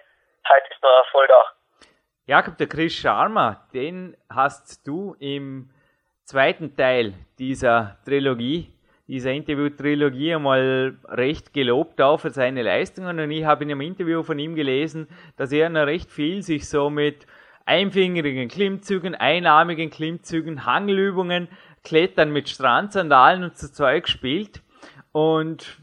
heute 0.49 0.73
ist 0.73 0.83
noch 0.83 1.07
voll 1.11 1.27
da. 1.27 1.45
Jakob, 2.27 2.59
der 2.59 2.69
Chris 2.69 2.95
Sharma, 2.95 3.67
den 3.75 4.17
hast 4.29 4.87
du 4.87 5.17
im 5.19 5.71
zweiten 6.25 6.77
Teil 6.77 7.15
dieser 7.39 7.97
Trilogie, 8.05 8.73
dieser 9.09 9.33
Interview-Trilogie 9.33 10.37
einmal 10.37 10.97
recht 11.09 11.53
gelobt 11.53 12.01
auch 12.01 12.19
für 12.19 12.31
seine 12.31 12.63
Leistungen 12.63 13.19
und 13.19 13.31
ich 13.33 13.45
habe 13.45 13.65
in 13.65 13.71
einem 13.73 13.81
Interview 13.81 14.23
von 14.23 14.39
ihm 14.39 14.55
gelesen, 14.55 15.09
dass 15.37 15.51
er 15.51 15.69
noch 15.69 15.87
recht 15.87 16.13
viel 16.13 16.43
sich 16.43 16.69
so 16.69 16.89
mit 16.91 17.27
einfingerigen 17.67 18.49
Klimmzügen, 18.49 19.17
einarmigen 19.17 19.91
Klimmzügen, 19.91 20.65
Hangelübungen, 20.65 21.49
Klettern 21.83 22.31
mit 22.31 22.49
Strandsandalen 22.49 23.43
und 23.43 23.59
so 23.59 23.67
Zeug 23.67 24.07
spielt 24.07 24.63
und 25.11 25.81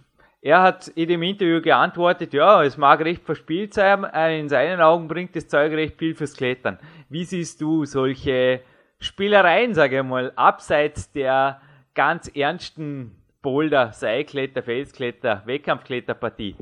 er 0.48 0.62
hat 0.62 0.88
in 0.96 1.10
dem 1.10 1.24
Interview 1.24 1.62
geantwortet, 1.62 2.32
ja, 2.32 2.64
es 2.64 2.78
mag 2.78 3.02
recht 3.02 3.26
verspielt 3.26 3.74
sein, 3.74 4.08
äh, 4.16 4.40
in 4.40 4.48
seinen 4.48 4.80
Augen 4.80 5.10
bringt 5.10 5.36
das 5.36 5.50
Zeug 5.50 5.74
recht 5.74 6.00
viel 6.00 6.16
fürs 6.16 6.38
Klettern. 6.38 6.80
Wie 7.10 7.26
siehst 7.26 7.60
du 7.60 7.84
solche 7.84 8.62
Spielereien, 8.98 9.74
sage 9.74 9.98
ich 9.98 10.04
mal, 10.04 10.32
abseits 10.38 11.12
der 11.12 11.60
ganz 11.96 12.32
ernsten 12.34 13.12
Boulder, 13.44 13.92
Seilkletter, 13.92 14.64
Felskletter, 14.64 15.44
Wettkampfkletterpartie? 15.46 16.56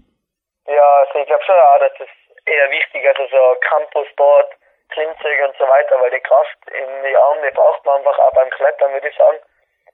Ja, 0.66 0.90
also 1.06 1.20
ich 1.20 1.28
glaube 1.28 1.44
schon 1.46 1.54
auch, 1.54 1.80
dass 1.80 1.94
das 2.00 2.10
eher 2.46 2.72
wichtig 2.72 3.04
ist, 3.04 3.20
also 3.20 3.38
so 3.38 3.56
Campusboard, 3.70 4.50
Klimmzüge 4.90 5.46
und 5.46 5.56
so 5.58 5.66
weiter, 5.66 6.02
weil 6.02 6.10
die 6.10 6.26
Kraft 6.26 6.58
in 6.74 6.90
die 7.06 7.16
Arme, 7.16 7.52
braucht 7.54 7.86
man 7.86 7.98
einfach 7.98 8.18
auch 8.18 8.34
beim 8.34 8.50
Klettern, 8.50 8.94
würde 8.94 9.10
ich 9.10 9.16
sagen. 9.16 9.38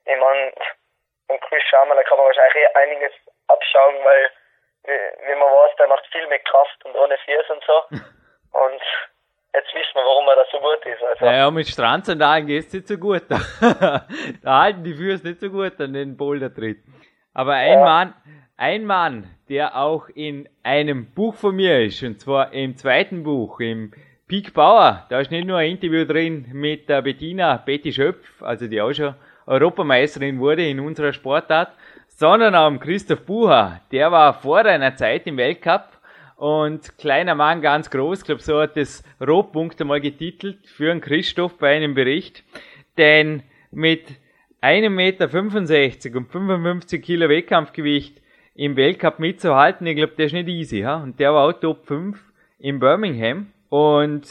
Ich 0.06 0.18
meine, 0.18 0.54
und 1.28 1.42
Chris 1.42 1.64
Schamann, 1.64 1.98
da 1.98 2.04
kann 2.04 2.18
man 2.18 2.28
wahrscheinlich 2.28 2.56
eh 2.56 2.68
einiges 2.80 3.12
abschauen, 3.52 3.96
weil, 4.04 4.30
wie, 4.84 5.36
man 5.36 5.50
weiß, 5.50 5.76
der 5.78 5.88
macht 5.88 6.06
viel 6.12 6.28
mit 6.28 6.44
Kraft 6.46 6.86
und 6.86 6.96
ohne 6.96 7.18
Fiers 7.26 7.50
und 7.50 7.64
so. 7.66 7.98
und 8.66 8.82
jetzt 9.54 9.74
wissen 9.74 9.96
wir, 9.96 10.04
warum 10.04 10.28
er 10.28 10.36
da 10.36 10.46
so 10.52 10.60
gut 10.60 10.86
ist. 10.86 11.04
Also. 11.04 11.26
Naja, 11.26 11.52
mit 11.52 11.68
Strandsandalen 11.68 12.48
geht 12.48 12.68
es 12.68 12.74
nicht 12.74 12.88
so 12.88 12.98
gut. 12.98 13.24
da 13.30 14.62
halten 14.62 14.84
die 14.84 14.94
Füße 14.94 15.28
nicht 15.28 15.40
so 15.40 15.50
gut 15.50 15.80
an 15.80 15.94
den 15.94 16.18
Bouldertritt. 16.18 16.80
Aber 17.34 17.54
ein 17.54 17.80
ja. 17.80 17.84
Mann, 17.84 18.14
ein 18.58 18.86
Mann, 18.86 19.36
der 19.50 19.76
auch 19.76 20.08
in 20.10 20.48
einem 20.64 21.14
Buch 21.14 21.36
von 21.36 21.56
mir 21.56 21.82
ist, 21.82 22.04
und 22.04 22.20
zwar 22.20 22.54
im 22.54 22.78
zweiten 22.78 23.24
Buch, 23.24 23.60
im 23.60 23.92
Peak 24.28 24.54
Bauer, 24.54 25.06
da 25.10 25.20
ist 25.20 25.32
nicht 25.32 25.48
nur 25.48 25.58
ein 25.58 25.72
Interview 25.72 26.06
drin 26.06 26.46
mit 26.54 26.88
der 26.88 27.02
Bettina 27.02 27.58
Betty 27.58 27.92
Schöpf, 27.92 28.42
also 28.42 28.68
die 28.68 28.82
auch 28.82 28.94
schon 28.94 29.16
Europameisterin 29.46 30.40
wurde 30.40 30.66
in 30.66 30.80
unserer 30.80 31.12
Sportart, 31.12 31.74
sondern 32.22 32.54
auch 32.54 32.80
Christoph 32.80 33.26
Bucher. 33.26 33.82
Der 33.92 34.12
war 34.12 34.36
vor 34.36 34.64
deiner 34.64 34.96
Zeit 34.96 35.26
im 35.26 35.38
Weltcup 35.38 35.88
und 36.36 36.96
kleiner 37.00 37.34
Mann, 37.34 37.64
ganz 37.64 37.90
groß. 37.90 38.20
Ich 38.20 38.26
glaube, 38.26 38.44
so 38.44 38.62
hat 38.62 38.78
das 38.78 39.04
Rohpunkt 39.20 39.82
einmal 39.82 40.02
getitelt 40.02 40.68
für 40.68 40.92
einen 40.92 41.02
Christoph 41.02 41.58
bei 41.58 41.76
einem 41.76 41.96
Bericht. 41.96 42.44
Denn 43.00 43.42
mit 43.72 44.06
einem 44.62 44.94
Meter 44.94 45.30
65 45.30 46.16
und 46.16 46.32
55 46.32 47.02
Kilo 47.02 47.28
Wettkampfgewicht 47.28 48.22
im 48.54 48.76
Weltcup 48.76 49.18
mitzuhalten, 49.18 49.88
ich 49.88 49.96
glaube, 49.96 50.14
der 50.16 50.28
ist 50.28 50.34
nicht 50.34 50.48
easy. 50.48 50.82
Ja? 50.82 50.98
Und 50.98 51.20
der 51.20 51.34
war 51.34 51.50
auch 51.50 51.54
Top 51.54 51.88
5 51.88 52.24
in 52.60 52.78
Birmingham. 52.80 53.48
Und 53.70 54.28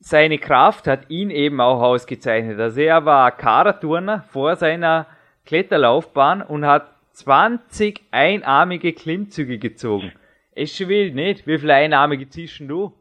seine 0.00 0.38
Kraft 0.38 0.88
hat 0.88 1.08
ihn 1.10 1.30
eben 1.30 1.60
auch 1.60 1.80
ausgezeichnet. 1.80 2.58
Also 2.58 2.80
er 2.80 3.04
war 3.04 3.30
Karaturner 3.30 4.24
vor 4.32 4.56
seiner 4.56 5.06
Kletterlaufbahn 5.44 6.42
und 6.42 6.66
hat 6.66 6.90
20 7.12 8.02
einarmige 8.10 8.92
Klimmzüge 8.92 9.58
gezogen. 9.58 10.12
Ist 10.54 10.76
schon 10.76 10.88
wild, 10.88 11.14
nicht? 11.14 11.46
Wie 11.46 11.58
viele 11.58 11.74
einarmige 11.74 12.28
ziehst 12.28 12.60
du? 12.60 12.92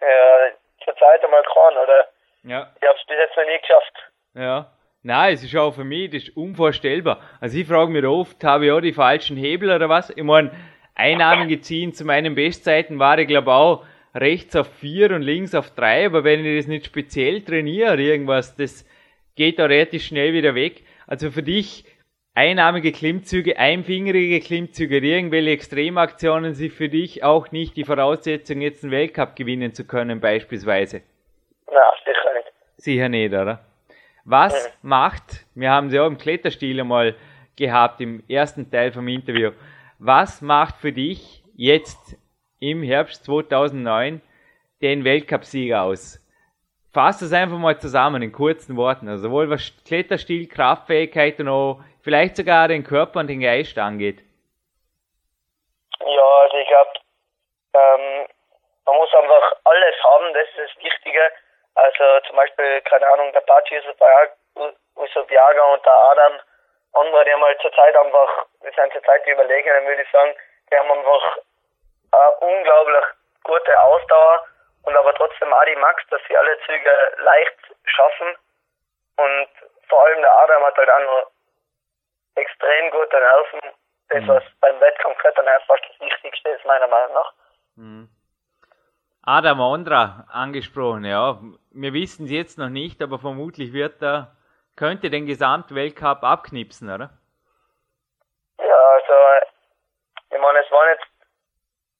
Ja, 0.00 0.52
zur 0.84 0.96
Zeit 0.96 1.24
einmal 1.24 1.42
keinen, 1.42 1.78
oder? 1.78 2.08
Ja. 2.44 2.72
Ich 2.80 2.88
hab's 2.88 3.04
bis 3.06 3.16
jetzt 3.16 3.36
noch 3.36 3.44
nie 3.46 3.58
geschafft. 3.60 4.12
Ja. 4.34 4.70
Nein, 5.02 5.34
es 5.34 5.42
ist 5.42 5.54
auch 5.56 5.74
für 5.74 5.84
mich, 5.84 6.10
das 6.10 6.22
ist 6.24 6.36
unvorstellbar. 6.36 7.20
Also 7.40 7.58
ich 7.58 7.66
frage 7.66 7.90
mich 7.90 8.04
oft, 8.04 8.42
habe 8.42 8.66
ich 8.66 8.72
auch 8.72 8.80
die 8.80 8.92
falschen 8.92 9.36
Hebel 9.36 9.70
oder 9.70 9.88
was? 9.88 10.10
Ich 10.10 10.22
meine, 10.22 10.50
einarmige 10.94 11.60
ziehen 11.60 11.92
zu 11.92 12.04
meinen 12.04 12.34
Bestzeiten 12.34 12.98
war 12.98 13.18
ich 13.18 13.28
glaube 13.28 13.52
auch 13.52 13.84
rechts 14.14 14.56
auf 14.56 14.68
vier 14.74 15.10
und 15.10 15.22
links 15.22 15.54
auf 15.54 15.74
drei, 15.74 16.06
aber 16.06 16.24
wenn 16.24 16.44
ich 16.44 16.58
das 16.58 16.68
nicht 16.68 16.86
speziell 16.86 17.42
trainiere 17.42 17.94
oder 17.94 18.02
irgendwas, 18.02 18.56
das 18.56 18.86
geht 19.34 19.58
relativ 19.58 20.04
schnell 20.04 20.32
wieder 20.32 20.54
weg. 20.54 20.84
Also 21.06 21.30
für 21.30 21.42
dich 21.42 21.84
einarmige 22.34 22.92
Klimmzüge, 22.92 23.56
einfingerige 23.58 24.40
Klimmzüge, 24.40 24.98
irgendwelche 24.98 25.50
Extremaktionen 25.50 26.54
sind 26.54 26.72
für 26.72 26.88
dich 26.88 27.22
auch 27.22 27.52
nicht 27.52 27.76
die 27.76 27.84
Voraussetzung, 27.84 28.60
jetzt 28.60 28.82
einen 28.82 28.92
Weltcup 28.92 29.36
gewinnen 29.36 29.72
zu 29.72 29.86
können, 29.86 30.20
beispielsweise? 30.20 31.02
Na, 31.68 31.80
sicher 32.04 32.34
nicht. 32.34 32.52
Sicher 32.76 33.08
nicht, 33.08 33.32
oder? 33.32 33.64
Was 34.24 34.68
mhm. 34.82 34.88
macht, 34.88 35.46
wir 35.54 35.70
haben 35.70 35.90
sie 35.90 36.00
auch 36.00 36.06
im 36.06 36.18
Kletterstil 36.18 36.80
einmal 36.80 37.14
gehabt 37.56 38.00
im 38.00 38.24
ersten 38.28 38.70
Teil 38.70 38.90
vom 38.90 39.06
Interview, 39.06 39.52
was 39.98 40.42
macht 40.42 40.76
für 40.78 40.92
dich 40.92 41.42
jetzt 41.54 42.16
im 42.58 42.82
Herbst 42.82 43.24
2009 43.24 44.20
den 44.82 45.04
Weltcupsieger 45.04 45.82
aus? 45.82 46.20
Fass 46.92 47.18
das 47.18 47.32
einfach 47.32 47.58
mal 47.58 47.78
zusammen 47.78 48.22
in 48.22 48.32
kurzen 48.32 48.76
Worten. 48.76 49.08
Also 49.08 49.24
sowohl 49.24 49.50
was 49.50 49.72
Kletterstil, 49.84 50.46
Kraftfähigkeit 50.46 51.40
und 51.40 51.48
auch 51.48 51.82
vielleicht 52.04 52.36
sogar 52.36 52.68
den 52.68 52.84
Körper 52.84 53.20
und 53.20 53.26
den 53.26 53.40
Geist 53.40 53.76
angeht. 53.78 54.20
Ja, 56.00 56.26
also 56.42 56.56
ich 56.56 56.68
glaube, 56.68 56.92
ähm, 57.74 58.26
man 58.84 58.96
muss 58.96 59.12
einfach 59.14 59.56
alles 59.64 59.96
haben, 60.04 60.34
das 60.34 60.48
ist 60.48 60.76
das 60.76 60.84
Wichtige. 60.84 61.32
Also 61.74 62.04
zum 62.28 62.36
Beispiel, 62.36 62.80
keine 62.82 63.06
Ahnung, 63.08 63.32
der 63.32 63.40
Pachi 63.40 63.80
Usobiaga 64.96 65.64
und 65.72 65.84
der 65.84 65.92
Adam, 65.92 66.32
andere, 66.92 67.24
die 67.24 67.32
haben 67.32 67.44
halt 67.44 67.60
zurzeit 67.60 67.96
einfach, 67.96 68.46
die 68.62 68.70
sind 68.74 68.92
zurzeit 68.92 69.26
die 69.26 69.30
Überlegenen, 69.30 69.86
würde 69.86 70.02
ich 70.02 70.10
sagen, 70.10 70.32
die 70.70 70.76
haben 70.76 70.90
einfach 70.92 71.38
eine 72.12 72.30
unglaublich 72.36 73.04
gute 73.42 73.82
Ausdauer 73.82 74.46
und 74.84 74.96
aber 74.96 75.14
trotzdem 75.14 75.52
auch 75.52 75.64
die 75.64 75.76
Max, 75.76 76.02
dass 76.10 76.20
sie 76.28 76.36
alle 76.36 76.56
Züge 76.66 76.90
leicht 77.18 77.56
schaffen. 77.86 78.36
Und 79.16 79.48
vor 79.88 80.04
allem 80.04 80.20
der 80.20 80.38
Adam 80.38 80.64
hat 80.64 80.76
halt 80.76 80.90
auch 80.90 81.00
noch 81.00 81.30
extrem 82.36 82.90
gute 82.90 83.18
Nerven. 83.18 83.60
Das, 84.08 84.22
mhm. 84.22 84.28
was 84.28 84.44
beim 84.60 84.80
Wettkampfklettern 84.80 85.48
einfach 85.48 85.76
das 85.88 86.00
Wichtigste 86.00 86.50
ist, 86.50 86.64
meiner 86.64 86.88
Meinung 86.88 87.14
nach. 87.14 87.32
Mhm. 87.76 88.08
Adam 89.26 89.60
Ondra 89.60 90.26
angesprochen, 90.30 91.04
ja. 91.04 91.38
Wir 91.72 91.94
wissen 91.94 92.26
es 92.26 92.30
jetzt 92.30 92.58
noch 92.58 92.68
nicht, 92.68 93.02
aber 93.02 93.18
vermutlich 93.18 93.72
wird 93.72 94.02
er, 94.02 94.36
könnte 94.76 95.08
den 95.08 95.26
Gesamtweltcup 95.26 96.22
abknipsen, 96.22 96.92
oder? 96.92 97.10
Ja, 98.58 98.80
also, 98.90 99.46
ich 100.30 100.38
meine, 100.38 100.58
es 100.58 100.70
waren 100.70 100.88
jetzt 100.90 101.06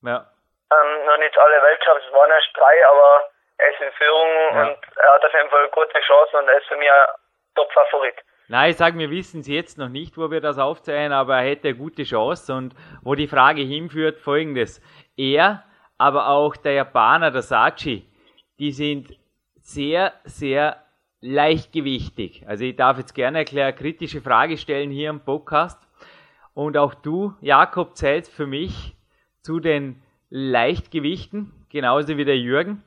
ja. 0.02 0.26
ähm, 0.70 1.06
noch 1.06 1.16
nicht 1.16 1.38
alle 1.38 1.62
Weltcups, 1.62 2.02
es 2.06 2.12
waren 2.12 2.30
erst 2.30 2.50
drei, 2.54 2.86
aber 2.88 3.30
er 3.56 3.70
ist 3.70 3.80
in 3.80 3.92
Führung 3.92 4.30
ja. 4.52 4.62
und 4.66 4.78
er 4.96 5.14
hat 5.14 5.24
auf 5.24 5.32
jeden 5.32 5.50
Fall 5.50 5.68
gute 5.70 6.00
Chancen 6.00 6.36
und 6.36 6.48
er 6.48 6.58
ist 6.58 6.66
für 6.66 6.76
mich 6.76 6.90
ein 6.90 7.06
Top-Favorit. 7.54 8.16
Nein, 8.48 8.72
ich 8.72 8.76
sage, 8.76 8.98
wir 8.98 9.10
wissen 9.10 9.40
es 9.40 9.46
jetzt 9.46 9.78
noch 9.78 9.88
nicht, 9.88 10.18
wo 10.18 10.30
wir 10.30 10.40
das 10.42 10.58
aufzeichnen, 10.58 11.12
aber 11.12 11.38
er 11.38 11.48
hätte 11.48 11.68
eine 11.68 11.78
gute 11.78 12.04
Chance 12.04 12.54
und 12.54 12.74
wo 13.02 13.14
die 13.14 13.26
Frage 13.26 13.62
hinführt, 13.62 14.20
folgendes. 14.20 14.82
Er 15.16 15.64
aber 15.96 16.28
auch 16.28 16.54
der 16.56 16.72
Japaner, 16.72 17.30
der 17.30 17.42
Sachi, 17.42 18.04
die 18.58 18.72
sind 18.72 19.16
sehr, 19.62 20.12
sehr 20.24 20.76
leichtgewichtig. 21.22 22.46
Also 22.46 22.64
ich 22.64 22.76
darf 22.76 22.98
jetzt 22.98 23.14
gerne 23.14 23.38
eine 23.38 23.72
kritische 23.72 24.20
Frage 24.20 24.58
stellen 24.58 24.90
hier 24.90 25.08
im 25.08 25.20
Podcast. 25.20 25.80
Und 26.52 26.76
auch 26.76 26.94
du, 26.94 27.34
Jakob, 27.40 27.96
zählst 27.96 28.30
für 28.30 28.46
mich 28.46 28.94
zu 29.40 29.58
den 29.58 30.02
Leichtgewichten, 30.28 31.52
genauso 31.70 32.18
wie 32.18 32.26
der 32.26 32.38
Jürgen. 32.38 32.82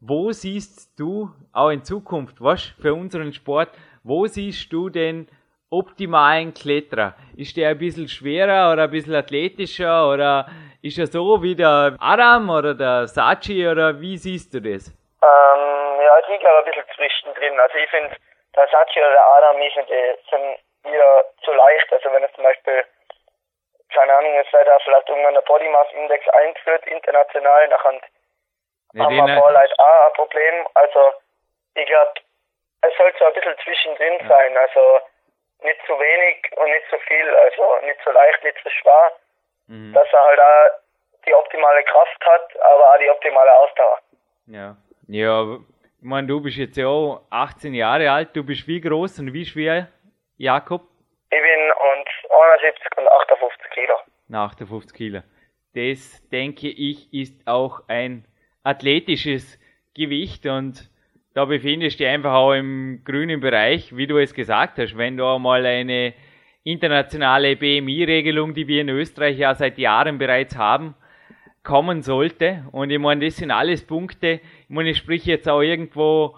Wo 0.00 0.32
siehst 0.32 0.98
du 0.98 1.30
auch 1.52 1.70
in 1.70 1.84
Zukunft, 1.84 2.40
was 2.40 2.62
für 2.62 2.94
unseren 2.94 3.32
Sport, 3.32 3.70
wo 4.04 4.26
siehst 4.26 4.72
du 4.72 4.88
den 4.88 5.28
optimalen 5.70 6.52
Kletterer? 6.54 7.14
Ist 7.36 7.56
der 7.56 7.70
ein 7.70 7.78
bisschen 7.78 8.08
schwerer 8.08 8.72
oder 8.72 8.84
ein 8.84 8.90
bisschen 8.90 9.14
athletischer 9.14 10.10
oder 10.10 10.46
ist 10.82 10.98
er 10.98 11.06
so 11.06 11.42
wie 11.42 11.54
der 11.54 11.96
Adam 12.00 12.50
oder 12.50 12.74
der 12.74 13.06
Sachi 13.06 13.68
oder 13.68 14.00
wie 14.00 14.16
siehst 14.16 14.54
du 14.54 14.60
das? 14.60 14.88
Ähm, 15.22 16.00
ja, 16.00 16.18
ich 16.18 16.40
glaube 16.40 16.58
ein 16.58 16.64
bisschen 16.64 16.84
zwischendrin. 16.96 17.60
Also 17.60 17.76
ich 17.76 17.90
finde, 17.90 18.16
der 18.56 18.68
Sachi 18.68 19.00
oder 19.00 19.10
der 19.10 19.26
Adam, 19.36 19.62
ich 19.62 19.74
finde, 19.74 20.18
sind 20.30 20.58
wieder 20.90 21.24
zu 21.44 21.52
leicht. 21.52 21.92
Also 21.92 22.12
wenn 22.12 22.24
es 22.24 22.32
zum 22.32 22.44
Beispiel, 22.44 22.84
keine 23.92 24.16
Ahnung, 24.16 24.32
es 24.38 24.52
wird 24.52 24.66
da 24.66 24.78
vielleicht 24.78 25.08
irgendwann 25.08 25.34
der 25.34 25.42
Body 25.42 25.68
Mass 25.68 25.88
Index 25.92 26.26
eingeführt, 26.28 26.86
international, 26.86 27.68
nachher 27.68 28.00
ja, 28.94 29.04
haben 29.04 29.16
wir 29.16 29.52
Leute 29.52 29.74
auch 29.78 30.06
ein 30.06 30.12
Problem. 30.14 30.66
Also 30.74 31.12
ich 31.74 31.86
glaube, 31.86 32.14
es 32.82 32.96
sollte 32.96 33.18
so 33.18 33.24
ein 33.26 33.34
bisschen 33.34 33.56
zwischendrin 33.64 34.28
sein. 34.28 34.56
Also 34.56 35.00
nicht 35.62 35.80
zu 35.86 35.92
wenig 35.98 36.50
und 36.56 36.70
nicht 36.70 36.88
zu 36.88 36.98
viel, 37.06 37.28
also 37.36 37.86
nicht 37.86 38.00
zu 38.02 38.10
leicht, 38.10 38.42
nicht 38.44 38.58
zu 38.62 38.70
schwer 38.70 39.12
mhm. 39.70 39.92
dass 39.92 40.06
er 40.12 40.24
halt 40.24 40.40
auch 40.40 41.24
die 41.26 41.34
optimale 41.34 41.82
Kraft 41.84 42.26
hat, 42.26 42.60
aber 42.60 42.92
auch 42.92 42.98
die 42.98 43.10
optimale 43.10 43.52
Ausdauer. 43.58 43.98
Ja, 44.46 44.76
ja, 45.08 45.58
ich 46.00 46.06
meine, 46.06 46.26
du 46.26 46.42
bist 46.42 46.56
jetzt 46.56 46.76
ja 46.76 46.86
auch 46.86 47.22
18 47.30 47.74
Jahre 47.74 48.10
alt, 48.10 48.34
du 48.34 48.44
bist 48.44 48.66
wie 48.66 48.80
groß 48.80 49.20
und 49.20 49.32
wie 49.32 49.44
schwer, 49.44 49.88
Jakob? 50.36 50.82
Ich 51.30 51.40
bin 51.40 51.70
und 51.70 52.08
71 52.30 52.86
und 52.96 53.08
58 53.08 53.70
Kilo. 53.70 53.94
58 54.32 54.96
Kilo. 54.96 55.20
Das, 55.74 56.28
denke 56.30 56.68
ich, 56.68 57.12
ist 57.12 57.46
auch 57.46 57.82
ein 57.88 58.24
athletisches 58.64 59.58
Gewicht 59.94 60.46
und 60.46 60.90
da 61.34 61.44
befindest 61.44 61.98
du 61.98 62.04
dich 62.04 62.12
einfach 62.12 62.32
auch 62.32 62.52
im 62.52 63.02
grünen 63.04 63.40
Bereich, 63.40 63.96
wie 63.96 64.06
du 64.06 64.18
es 64.18 64.34
gesagt 64.34 64.78
hast. 64.78 64.96
Wenn 64.96 65.16
du 65.16 65.24
einmal 65.26 65.64
eine 65.64 66.14
internationale 66.64 67.56
BMI-Regelung, 67.56 68.54
die 68.54 68.66
wir 68.66 68.80
in 68.80 68.88
Österreich 68.88 69.38
ja 69.38 69.54
seit 69.54 69.78
Jahren 69.78 70.18
bereits 70.18 70.56
haben, 70.56 70.94
kommen 71.62 72.02
sollte. 72.02 72.64
Und 72.72 72.90
ich 72.90 72.98
meine, 72.98 73.24
das 73.24 73.36
sind 73.36 73.50
alles 73.50 73.86
Punkte. 73.86 74.40
Ich 74.62 74.68
meine, 74.68 74.90
ich 74.90 74.98
spreche 74.98 75.30
jetzt 75.30 75.48
auch 75.48 75.60
irgendwo, 75.60 76.36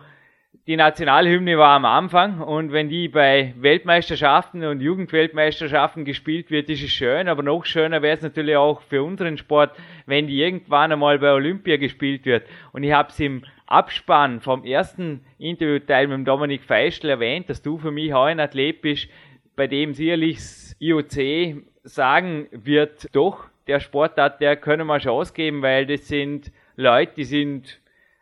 die 0.69 0.77
Nationalhymne 0.77 1.59
war 1.59 1.71
am 1.71 1.85
Anfang 1.85 2.41
und 2.41 2.71
wenn 2.71 2.89
die 2.89 3.09
bei 3.09 3.53
Weltmeisterschaften 3.57 4.65
und 4.65 4.81
Jugendweltmeisterschaften 4.81 6.05
gespielt 6.05 6.53
wird, 6.53 6.71
ist 6.71 6.85
es 6.85 6.91
schön, 6.91 7.27
aber 7.27 7.43
noch 7.43 7.65
schöner 7.65 8.01
wäre 8.01 8.15
es 8.15 8.23
natürlich 8.23 8.55
auch 8.55 8.81
für 8.83 9.03
unseren 9.03 9.37
Sport, 9.39 9.77
wenn 10.07 10.29
die 10.29 10.41
irgendwann 10.41 10.93
einmal 10.93 11.19
bei 11.19 11.33
Olympia 11.33 11.79
gespielt 11.79 12.25
wird. 12.27 12.47
Und 12.73 12.85
ich 12.85 12.93
habe 12.93 13.09
es 13.09 13.19
im 13.19 13.43
Abspann 13.67 14.41
vom 14.41 14.65
ersten 14.65 15.25
Interviewteil 15.39 16.07
mit 16.07 16.29
Dominik 16.29 16.63
Feischl 16.63 17.09
erwähnt, 17.09 17.51
dass 17.51 17.63
du 17.63 17.79
für 17.79 17.91
mich 17.91 18.15
auch 18.15 18.27
ein 18.27 18.39
Athlet 18.39 18.83
bist, 18.83 19.09
bei 19.57 19.67
dem 19.67 19.95
sicherlich 19.95 20.37
das 20.37 20.77
IOC 20.79 21.65
sagen 21.83 22.47
wird, 22.53 23.09
doch, 23.13 23.47
der 23.67 23.81
Sportart, 23.81 24.41
der 24.41 24.57
können 24.57 24.87
wir 24.87 24.99
Chance 25.01 25.33
geben, 25.35 25.61
weil 25.63 25.87
das 25.87 26.07
sind 26.07 26.53
Leute, 26.77 27.15
die 27.17 27.25
sind 27.25 27.81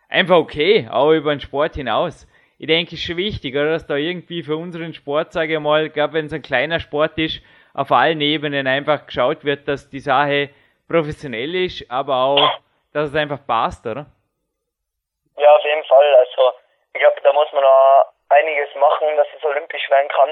einfach 0.09 0.37
okay, 0.37 0.89
auch 0.91 1.13
über 1.13 1.35
den 1.35 1.41
Sport 1.41 1.77
hinaus. 1.77 2.27
Ich 2.61 2.67
denke, 2.67 2.95
es 2.95 3.01
ist 3.01 3.07
schon 3.07 3.17
wichtig, 3.17 3.55
oder, 3.57 3.71
dass 3.71 3.87
da 3.87 3.97
irgendwie 3.97 4.43
für 4.43 4.57
unseren 4.57 4.93
Sport, 4.93 5.33
sage 5.33 5.55
ich 5.55 5.61
mal, 5.61 5.89
gerade 5.89 6.13
wenn 6.13 6.27
es 6.27 6.33
ein 6.33 6.43
kleiner 6.43 6.79
Sport 6.79 7.17
ist, 7.17 7.41
auf 7.73 7.91
allen 7.91 8.21
Ebenen 8.21 8.67
einfach 8.67 9.07
geschaut 9.07 9.45
wird, 9.45 9.67
dass 9.67 9.89
die 9.89 10.01
Sache 10.01 10.51
professionell 10.87 11.55
ist, 11.55 11.91
aber 11.91 12.17
auch, 12.17 12.61
dass 12.93 13.09
es 13.09 13.17
einfach 13.17 13.41
passt, 13.47 13.87
oder? 13.87 14.07
Ja, 15.39 15.57
auf 15.57 15.65
jeden 15.65 15.85
Fall. 15.85 16.15
Also, 16.17 16.53
ich 16.93 17.01
glaube, 17.01 17.17
da 17.23 17.33
muss 17.33 17.51
man 17.53 17.63
noch 17.63 18.13
einiges 18.29 18.69
machen, 18.75 19.09
dass 19.17 19.27
es 19.35 19.43
olympisch 19.43 19.89
werden 19.89 20.09
kann 20.09 20.31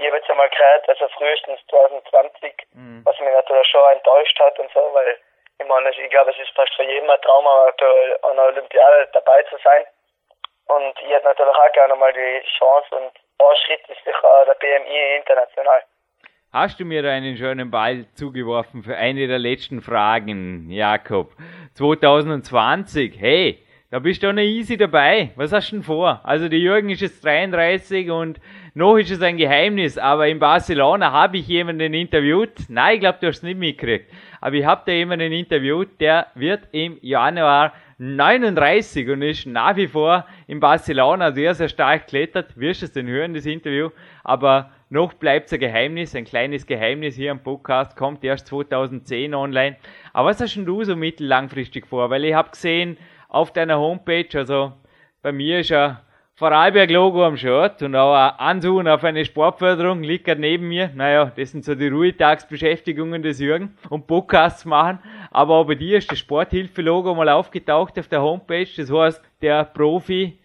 ich 0.00 0.06
habe 0.06 0.16
jetzt 0.16 0.30
einmal 0.30 0.48
gehört, 0.48 0.88
also 0.88 1.08
frühestens 1.08 1.60
2020, 1.68 2.54
mhm. 2.72 3.02
was 3.04 3.20
mich 3.20 3.32
natürlich 3.32 3.66
schon 3.68 3.92
enttäuscht 3.92 4.40
hat 4.40 4.58
und 4.58 4.72
so, 4.72 4.80
weil 4.92 5.18
ich 5.58 5.66
meine, 5.66 5.90
ich 5.90 6.10
glaube, 6.10 6.30
es 6.30 6.38
ist 6.38 6.56
fast 6.56 6.72
für 6.74 6.84
jeden 6.84 7.10
ein 7.10 7.20
Traum, 7.20 7.46
an 7.46 8.36
der 8.36 8.44
Olympiade 8.46 9.08
dabei 9.12 9.42
zu 9.42 9.58
sein. 9.62 9.84
Und 10.70 10.94
ich 11.02 11.10
hätte 11.10 11.26
natürlich 11.26 11.54
auch 11.54 11.72
gerne 11.72 11.96
mal 11.96 12.12
die 12.12 12.46
Chance 12.58 12.94
und 12.94 13.12
ein 13.38 13.56
Schritt 13.64 13.80
ist 13.88 14.04
sicher 14.04 14.46
der 14.46 14.54
BMI 14.54 15.16
international. 15.18 15.82
Hast 16.52 16.78
du 16.78 16.84
mir 16.84 17.04
einen 17.04 17.36
schönen 17.36 17.70
Ball 17.70 18.06
zugeworfen 18.14 18.82
für 18.84 18.96
eine 18.96 19.26
der 19.26 19.38
letzten 19.38 19.82
Fragen, 19.82 20.70
Jakob? 20.70 21.32
2020, 21.74 23.16
hey, 23.18 23.64
da 23.90 23.98
bist 23.98 24.22
du 24.22 24.32
noch 24.32 24.42
easy 24.42 24.76
dabei. 24.76 25.30
Was 25.34 25.52
hast 25.52 25.72
du 25.72 25.76
denn 25.76 25.82
vor? 25.82 26.20
Also 26.22 26.48
der 26.48 26.60
Jürgen 26.60 26.90
ist 26.90 27.00
jetzt 27.00 27.24
33 27.24 28.08
und 28.08 28.40
noch 28.74 28.96
ist 28.96 29.10
es 29.10 29.20
ein 29.22 29.36
Geheimnis, 29.36 29.98
aber 29.98 30.28
in 30.28 30.38
Barcelona 30.38 31.10
habe 31.10 31.38
ich 31.38 31.48
jemanden 31.48 31.94
interviewt. 31.94 32.52
Nein, 32.68 32.94
ich 32.94 33.00
glaube, 33.00 33.18
du 33.20 33.26
hast 33.26 33.38
es 33.38 33.42
nicht 33.42 33.58
mitgekriegt. 33.58 34.12
Aber 34.40 34.54
ich 34.54 34.64
habe 34.64 34.82
da 34.86 34.92
jemanden 34.92 35.32
interviewt, 35.32 36.00
der 36.00 36.28
wird 36.36 36.68
im 36.70 36.98
Januar 37.02 37.72
39 38.02 39.10
und 39.10 39.20
ist 39.20 39.44
nach 39.44 39.76
wie 39.76 39.86
vor 39.86 40.24
in 40.46 40.58
Barcelona 40.58 41.32
sehr, 41.32 41.54
sehr 41.54 41.68
stark 41.68 42.06
klettert. 42.06 42.58
Wirst 42.58 42.80
du 42.80 42.86
es 42.86 42.92
denn 42.92 43.06
hören, 43.06 43.34
das 43.34 43.44
Interview? 43.44 43.90
Aber 44.24 44.70
noch 44.88 45.12
bleibt 45.12 45.48
es 45.48 45.52
ein 45.52 45.60
Geheimnis, 45.60 46.16
ein 46.16 46.24
kleines 46.24 46.66
Geheimnis 46.66 47.14
hier 47.14 47.30
am 47.30 47.42
Podcast, 47.42 47.96
kommt 47.96 48.24
erst 48.24 48.46
2010 48.46 49.34
online. 49.34 49.76
Aber 50.14 50.30
was 50.30 50.40
hast 50.40 50.56
denn 50.56 50.64
du 50.64 50.82
so 50.82 50.96
mittellangfristig 50.96 51.86
vor? 51.86 52.08
Weil 52.08 52.24
ich 52.24 52.32
habe 52.32 52.52
gesehen 52.52 52.96
auf 53.28 53.52
deiner 53.52 53.78
Homepage, 53.78 54.28
also 54.32 54.72
bei 55.20 55.30
mir 55.30 55.60
ist 55.60 55.68
ja 55.68 56.00
Vorarlberg-Logo 56.40 57.22
am 57.22 57.36
Shirt 57.36 57.82
und 57.82 57.94
auch 57.94 58.14
ein 58.14 58.32
Ansuchen 58.38 58.88
auf 58.88 59.04
eine 59.04 59.26
Sportförderung 59.26 60.02
liegt 60.02 60.24
gerade 60.24 60.40
neben 60.40 60.68
mir. 60.68 60.90
Naja, 60.94 61.30
das 61.36 61.50
sind 61.50 61.66
so 61.66 61.74
die 61.74 61.88
Ruhetagsbeschäftigungen 61.88 63.22
des 63.22 63.40
Jürgen 63.40 63.76
und 63.90 64.06
Podcasts 64.06 64.64
machen. 64.64 65.00
Aber 65.30 65.54
auch 65.56 65.64
bei 65.64 65.74
dir 65.74 65.98
ist 65.98 66.10
das 66.10 66.18
Sporthilfe-Logo 66.18 67.14
mal 67.14 67.28
aufgetaucht 67.28 67.98
auf 67.98 68.08
der 68.08 68.22
Homepage. 68.22 68.68
Das 68.76 68.90
heißt, 68.90 69.24
der 69.42 69.64
Profi 69.64 70.38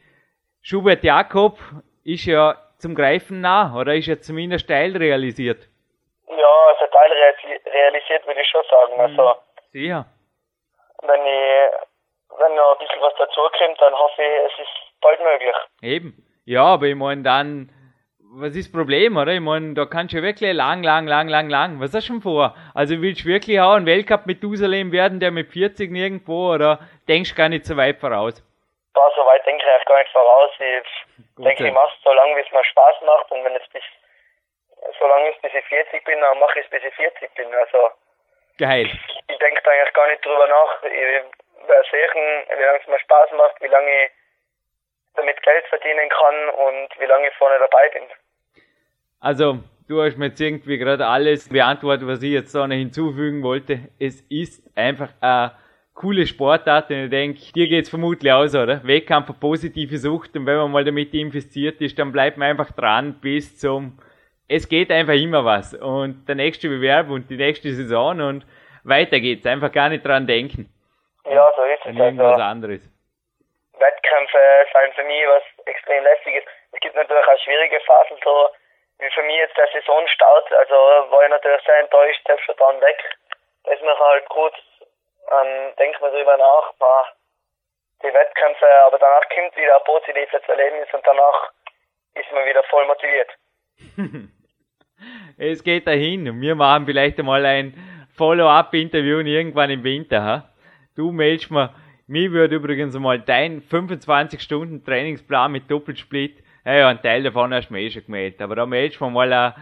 Schubert 0.62 1.04
Jakob 1.04 1.60
ist 2.04 2.26
ja 2.26 2.56
zum 2.78 2.96
Greifen 2.96 3.42
nah 3.42 3.76
oder 3.80 3.96
ist 3.96 4.08
er 4.08 4.22
zumindest 4.22 4.68
Teil 4.68 4.96
realisiert? 4.96 5.68
Ja, 6.28 6.54
also 6.70 6.86
Teil 6.92 7.12
realisiert 7.66 8.26
würde 8.28 8.42
ich 8.42 8.48
schon 8.48 8.64
sagen. 8.70 8.94
Mhm. 8.94 9.00
Also, 9.00 9.42
Sicher. 9.72 10.06
Wenn 11.02 11.22
ich, 11.22 12.40
wenn 12.40 12.56
noch 12.56 12.72
ein 12.74 12.80
bisschen 12.80 13.02
was 13.02 13.14
dazukommt, 13.18 13.80
dann 13.80 13.94
hoffe 13.94 14.22
ich, 14.22 14.54
es 14.54 14.60
ist 14.60 15.02
bald 15.02 15.20
möglich. 15.22 15.56
Eben. 15.82 16.26
Ja, 16.46 16.64
aber 16.64 16.86
ich 16.86 16.96
meine 16.96 17.24
dann, 17.24 17.70
was 18.38 18.56
ist 18.56 18.68
das 18.68 18.72
Problem, 18.72 19.16
oder? 19.16 19.32
Ich 19.32 19.40
meine, 19.40 19.74
da 19.74 19.86
kannst 19.86 20.14
du 20.14 20.18
ja 20.18 20.24
wirklich 20.24 20.54
lang, 20.54 20.84
lang, 20.84 21.08
lang, 21.08 21.28
lang, 21.28 21.50
lang. 21.50 21.80
Was 21.80 21.94
hast 21.94 22.10
du 22.10 22.14
schon 22.14 22.22
vor? 22.22 22.56
Also 22.74 23.02
willst 23.02 23.24
du 23.24 23.30
wirklich 23.30 23.60
auch 23.62 23.76
ein 23.76 23.86
Weltcup 23.86 24.26
mit 24.26 24.44
Dusalem 24.44 24.92
werden, 24.92 25.20
der 25.20 25.32
mit 25.32 25.52
40 25.52 25.90
nirgendwo, 25.90 26.54
oder 26.54 26.80
denkst 27.08 27.32
du 27.32 27.36
gar 27.36 27.50
nicht 27.50 27.66
so 27.66 27.78
weit 27.78 28.00
voraus? 28.00 28.44
Da 28.94 29.02
so 29.16 29.26
weit 29.26 29.46
denke 29.46 29.64
ich 29.64 29.72
eigentlich 29.72 29.86
gar 29.86 30.00
nicht 30.00 30.12
voraus. 30.12 30.52
Ich 30.60 31.44
denke, 31.44 31.68
ich 31.68 31.74
mache 31.74 31.94
es 31.96 32.04
so 32.04 32.12
lange, 32.12 32.36
wie 32.36 32.42
es 32.42 32.52
mir 32.52 32.64
Spaß 32.64 32.96
macht 33.06 33.32
und 33.32 33.44
wenn 33.44 33.56
es 33.56 33.68
bis, 33.72 33.84
so 35.00 35.08
lange 35.08 35.30
ist, 35.30 35.42
bis 35.42 35.54
ich 35.54 35.66
40 35.66 36.04
bin, 36.04 36.20
dann 36.20 36.40
mache 36.40 36.60
ich 36.60 36.66
es, 36.66 36.72
bis 36.72 36.84
ich 36.84 36.96
40 36.96 37.34
bin. 37.36 37.54
Also. 37.56 37.92
Geil. 38.58 38.90
Ich 39.28 39.38
denke 39.38 39.62
da 39.64 39.72
eigentlich 39.72 39.94
gar 39.94 40.08
nicht 40.08 40.26
drüber 40.26 40.48
nach. 40.48 40.84
Ich 40.84 41.68
werde 41.68 41.88
sehen, 41.92 42.46
wie 42.56 42.64
lange 42.64 42.80
es 42.80 42.88
mir 42.88 43.00
Spaß 43.00 43.32
macht, 43.32 43.62
wie 43.62 43.68
lange 43.68 44.06
ich 44.06 44.12
damit 45.16 45.42
Geld 45.44 45.66
verdienen 45.68 46.10
kann 46.10 46.50
und 46.50 46.90
wie 47.00 47.06
lange 47.06 47.28
ich 47.28 47.36
vorne 47.36 47.60
dabei 47.60 47.90
bin. 47.90 48.04
Also, 49.26 49.58
du 49.88 50.04
hast 50.04 50.20
mir 50.20 50.28
jetzt 50.28 50.40
irgendwie 50.40 50.78
gerade 50.78 51.08
alles 51.08 51.50
beantwortet, 51.50 52.08
was 52.08 52.22
ich 52.22 52.30
jetzt 52.30 52.54
da 52.54 52.68
noch 52.68 52.76
hinzufügen 52.76 53.42
wollte. 53.42 53.80
Es 54.00 54.22
ist 54.30 54.62
einfach 54.78 55.10
eine 55.20 55.54
coole 55.96 56.28
Sportart 56.28 56.92
und 56.92 57.06
ich 57.06 57.10
denke, 57.10 57.40
dir 57.56 57.68
geht's 57.68 57.90
vermutlich 57.90 58.32
aus, 58.32 58.54
oder? 58.54 58.84
Wettkampf 58.84 59.30
eine 59.30 59.40
positive 59.40 59.98
Sucht 59.98 60.36
und 60.36 60.46
wenn 60.46 60.58
man 60.58 60.72
mal 60.72 60.84
damit 60.84 61.12
infiziert 61.16 61.82
ist, 61.82 61.98
dann 61.98 62.12
bleibt 62.12 62.38
man 62.38 62.52
einfach 62.52 62.72
dran 62.74 63.20
bis 63.20 63.58
zum, 63.58 63.98
es 64.48 64.70
geht 64.70 64.92
einfach 64.92 65.16
immer 65.16 65.44
was 65.44 65.74
und 65.74 66.28
der 66.28 66.36
nächste 66.36 66.70
Bewerb 66.70 67.10
und 67.10 67.28
die 67.32 67.38
nächste 67.38 67.72
Saison 67.72 68.22
und 68.22 68.46
weiter 68.84 69.20
geht's. 69.20 69.48
Einfach 69.48 69.72
gar 69.72 69.90
nicht 69.90 70.06
dran 70.06 70.28
denken. 70.28 70.70
Ja, 71.28 71.50
so 71.56 71.64
ist 71.64 71.84
es. 71.84 71.96
Irgendwas 71.98 72.34
also. 72.34 72.44
anderes. 72.44 72.82
Wettkämpfe 73.80 74.38
sind 74.72 74.94
für 74.94 75.04
mich 75.04 75.24
was 75.26 75.66
extrem 75.66 76.04
lässiges. 76.04 76.44
Es 76.74 76.80
gibt 76.80 76.96
natürlich 76.96 77.26
auch 77.26 77.44
schwierige 77.44 77.80
Phasen, 77.88 78.18
so 78.24 78.50
für 78.98 79.24
mich 79.24 79.38
jetzt 79.38 79.58
der 79.58 79.68
Saisonstart. 79.74 80.52
Also 80.54 80.76
war 81.12 81.24
ich 81.24 81.30
natürlich 81.30 81.64
sehr 81.66 81.80
enttäuscht, 81.80 82.22
selbst 82.26 82.46
schon 82.46 82.56
dann 82.58 82.82
weg. 82.82 82.98
Da 83.64 83.72
ist 83.72 83.82
mir 83.82 83.98
halt 83.98 84.26
kurz, 84.30 84.56
ähm, 85.32 85.74
denkt 85.78 86.00
man 86.02 86.12
drüber 86.12 86.38
nach, 86.38 86.74
man, 86.80 87.06
die 88.04 88.14
Wettkämpfe, 88.14 88.68
aber 88.86 89.00
danach 89.00 89.28
kommt 89.30 89.56
wieder 89.58 89.78
ein 89.78 89.84
positives 89.86 90.48
Erlebnis 90.48 90.88
und 90.94 91.06
danach 91.06 91.52
ist 92.14 92.32
man 92.32 92.46
wieder 92.46 92.64
voll 92.64 92.86
motiviert. 92.86 93.32
es 95.38 95.64
geht 95.64 95.88
dahin 95.88 96.30
und 96.30 96.42
wir 96.42 96.56
machen 96.56 96.86
vielleicht 96.86 97.20
einmal 97.20 97.46
ein 97.46 97.74
Follow-up-Interview 98.18 99.20
irgendwann 99.20 99.70
im 99.70 99.84
Winter. 99.84 100.24
Ha? 100.24 100.50
Du 100.96 101.12
meldest 101.12 101.52
mir 101.52 101.74
mir 102.08 102.32
würde 102.32 102.58
übrigens 102.58 102.96
mal 103.00 103.20
dein 103.20 103.62
25 103.62 104.40
Stunden 104.40 104.86
Trainingsplan 104.86 105.52
mit 105.52 105.72
Doppelsplit, 105.72 106.44
naja, 106.66 106.90
ein 106.90 107.02
Teil 107.02 107.24
davon 107.24 107.54
hast 107.54 107.70
du 107.70 107.74
mir 107.74 107.82
eh 107.82 107.90
schon 107.90 108.06
gemeldet, 108.06 108.42
aber 108.42 108.56
da 108.56 108.66
meldest 108.66 109.00
du 109.00 109.10
mal 109.10 109.32
ein, 109.32 109.54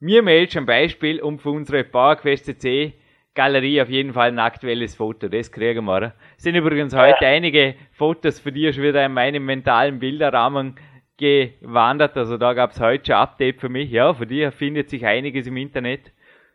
mir 0.00 0.22
meldest 0.22 0.56
ein 0.56 0.66
Beispiel 0.66 1.20
um 1.20 1.38
für 1.38 1.50
unsere 1.50 1.84
PowerQuest 1.84 2.44
CC 2.44 2.94
Galerie 3.34 3.80
auf 3.80 3.88
jeden 3.88 4.12
Fall 4.12 4.28
ein 4.28 4.40
aktuelles 4.40 4.96
Foto, 4.96 5.28
das 5.28 5.52
kriegen 5.52 5.84
wir. 5.84 6.14
Es 6.36 6.42
sind 6.42 6.56
übrigens 6.56 6.94
heute 6.94 7.24
ja. 7.24 7.30
einige 7.30 7.76
Fotos 7.92 8.40
für 8.40 8.50
dich 8.50 8.74
schon 8.74 8.84
wieder 8.84 9.06
in 9.06 9.12
meinem 9.12 9.46
mentalen 9.46 10.00
Bilderrahmen 10.00 10.74
gewandert, 11.16 12.16
also 12.16 12.36
da 12.36 12.52
gab 12.54 12.72
es 12.72 12.80
heute 12.80 13.06
schon 13.06 13.14
ein 13.14 13.22
Update 13.22 13.60
für 13.60 13.68
mich, 13.68 13.90
ja, 13.90 14.12
für 14.12 14.26
dich 14.26 14.52
findet 14.54 14.90
sich 14.90 15.06
einiges 15.06 15.46
im 15.46 15.56
Internet. 15.56 16.12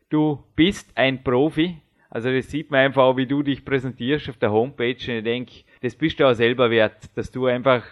Du 0.09 0.43
bist 0.55 0.91
ein 0.97 1.23
Profi, 1.23 1.77
also 2.09 2.29
das 2.31 2.51
sieht 2.51 2.71
man 2.71 2.81
einfach 2.81 3.03
auch, 3.03 3.17
wie 3.17 3.27
du 3.27 3.43
dich 3.43 3.63
präsentierst 3.63 4.29
auf 4.29 4.37
der 4.37 4.51
Homepage. 4.51 4.95
Und 5.07 5.17
ich 5.17 5.23
denke, 5.23 5.51
das 5.81 5.95
bist 5.95 6.19
du 6.19 6.25
auch 6.25 6.33
selber 6.33 6.69
wert, 6.69 6.95
dass 7.15 7.31
du 7.31 7.45
einfach 7.45 7.83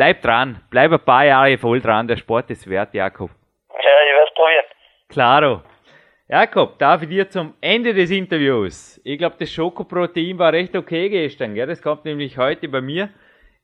bleib 0.00 0.22
dran, 0.22 0.62
bleib 0.70 0.92
ein 0.92 1.04
paar 1.04 1.26
Jahre 1.26 1.58
voll 1.58 1.78
dran. 1.78 2.08
Der 2.08 2.16
Sport 2.16 2.48
ist 2.48 2.66
wert, 2.70 2.94
Jakob. 2.94 3.30
Ja, 3.68 3.76
ich 3.76 4.14
werde 4.14 4.28
es 4.28 4.34
probieren. 4.34 4.64
Klaro. 5.10 5.62
Jakob, 6.26 6.78
darf 6.78 7.02
ich 7.02 7.10
dir 7.10 7.28
zum 7.28 7.52
Ende 7.60 7.92
des 7.92 8.10
Interviews. 8.10 8.98
Ich 9.04 9.18
glaube, 9.18 9.36
das 9.38 9.52
Schokoprotein 9.52 10.38
war 10.38 10.54
recht 10.54 10.74
okay 10.74 11.10
gestern, 11.10 11.54
gell? 11.54 11.66
Das 11.66 11.82
kommt 11.82 12.06
nämlich 12.06 12.38
heute 12.38 12.66
bei 12.68 12.80
mir 12.80 13.10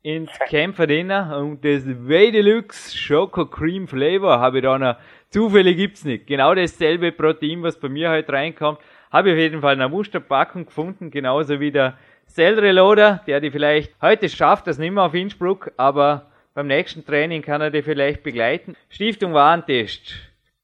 ins 0.03 0.30
Kämpfer 0.51 0.87
Dinner 0.87 1.39
und 1.39 1.64
das 1.64 1.87
Way 1.87 2.32
Deluxe 2.32 2.95
Schoko 2.95 3.47
Cream 3.47 3.89
Flavor 3.89 4.39
habe 4.39 4.59
ich 4.59 4.64
da 4.64 4.78
noch. 4.78 4.97
Zufällig 5.30 5.78
gibt's 5.78 6.05
nicht. 6.05 6.26
Genau 6.26 6.55
dasselbe 6.55 7.12
Protein, 7.12 7.62
was 7.62 7.80
bei 7.80 7.89
mir 7.89 8.11
heute 8.11 8.30
reinkommt. 8.34 8.78
Habe 9.11 9.30
ich 9.30 9.34
auf 9.37 9.41
jeden 9.41 9.62
Fall 9.62 9.72
eine 9.72 9.89
Musterpackung 9.89 10.66
gefunden, 10.66 11.11
genauso 11.11 11.61
wie 11.61 11.72
der 11.72 11.97
Cell 12.37 12.55
der 12.57 13.41
die 13.41 13.51
vielleicht 13.51 13.95
heute 14.03 14.28
schafft, 14.28 14.66
das 14.66 14.76
nicht 14.76 14.91
mehr 14.91 15.05
auf 15.05 15.14
Innsbruck, 15.14 15.72
aber 15.78 16.30
beim 16.53 16.66
nächsten 16.66 17.03
Training 17.03 17.41
kann 17.41 17.62
er 17.62 17.70
die 17.70 17.80
vielleicht 17.80 18.22
begleiten. 18.22 18.76
Stiftung 18.91 19.32
Warentest. 19.32 20.12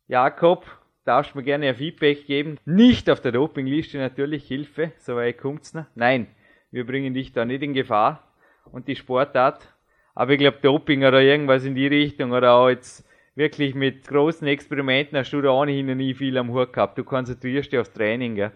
Jakob, 0.07 0.67
darfst 1.07 1.33
du 1.33 1.39
mir 1.39 1.45
gerne 1.45 1.71
ein 1.71 1.75
Feedback 1.75 2.27
geben. 2.27 2.59
Nicht 2.67 3.09
auf 3.09 3.23
der 3.23 3.33
Dopingliste 3.33 3.97
natürlich 3.97 4.47
Hilfe, 4.47 4.93
soweit 4.99 5.39
kommt's 5.39 5.73
noch. 5.73 5.87
Nein, 5.95 6.27
wir 6.71 6.85
bringen 6.85 7.15
dich 7.15 7.33
da 7.33 7.47
nicht 7.47 7.63
in 7.63 7.73
Gefahr. 7.73 8.23
Und 8.71 8.87
die 8.87 8.95
Sportart. 8.95 9.67
Aber 10.15 10.33
ich 10.33 10.39
glaube 10.39 10.59
Doping 10.61 11.07
oder 11.07 11.23
irgendwas 11.23 11.65
in 11.65 11.75
die 11.75 11.87
Richtung 11.87 12.33
oder 12.33 12.53
auch 12.53 12.69
jetzt 12.69 13.09
wirklich 13.35 13.75
mit 13.75 14.07
großen 14.07 14.47
Experimenten 14.47 15.19
hast 15.19 15.33
du 15.33 15.41
da 15.41 15.49
ohnehin 15.49 15.87
noch 15.87 15.95
nie 15.95 16.13
viel 16.13 16.37
am 16.37 16.53
Hut 16.53 16.75
gehabt. 16.75 16.99
Du 16.99 17.05
konzentrierst 17.05 17.73
dich 17.73 17.81
aufs 17.81 17.95
Training, 17.95 18.35
gell? 18.35 18.53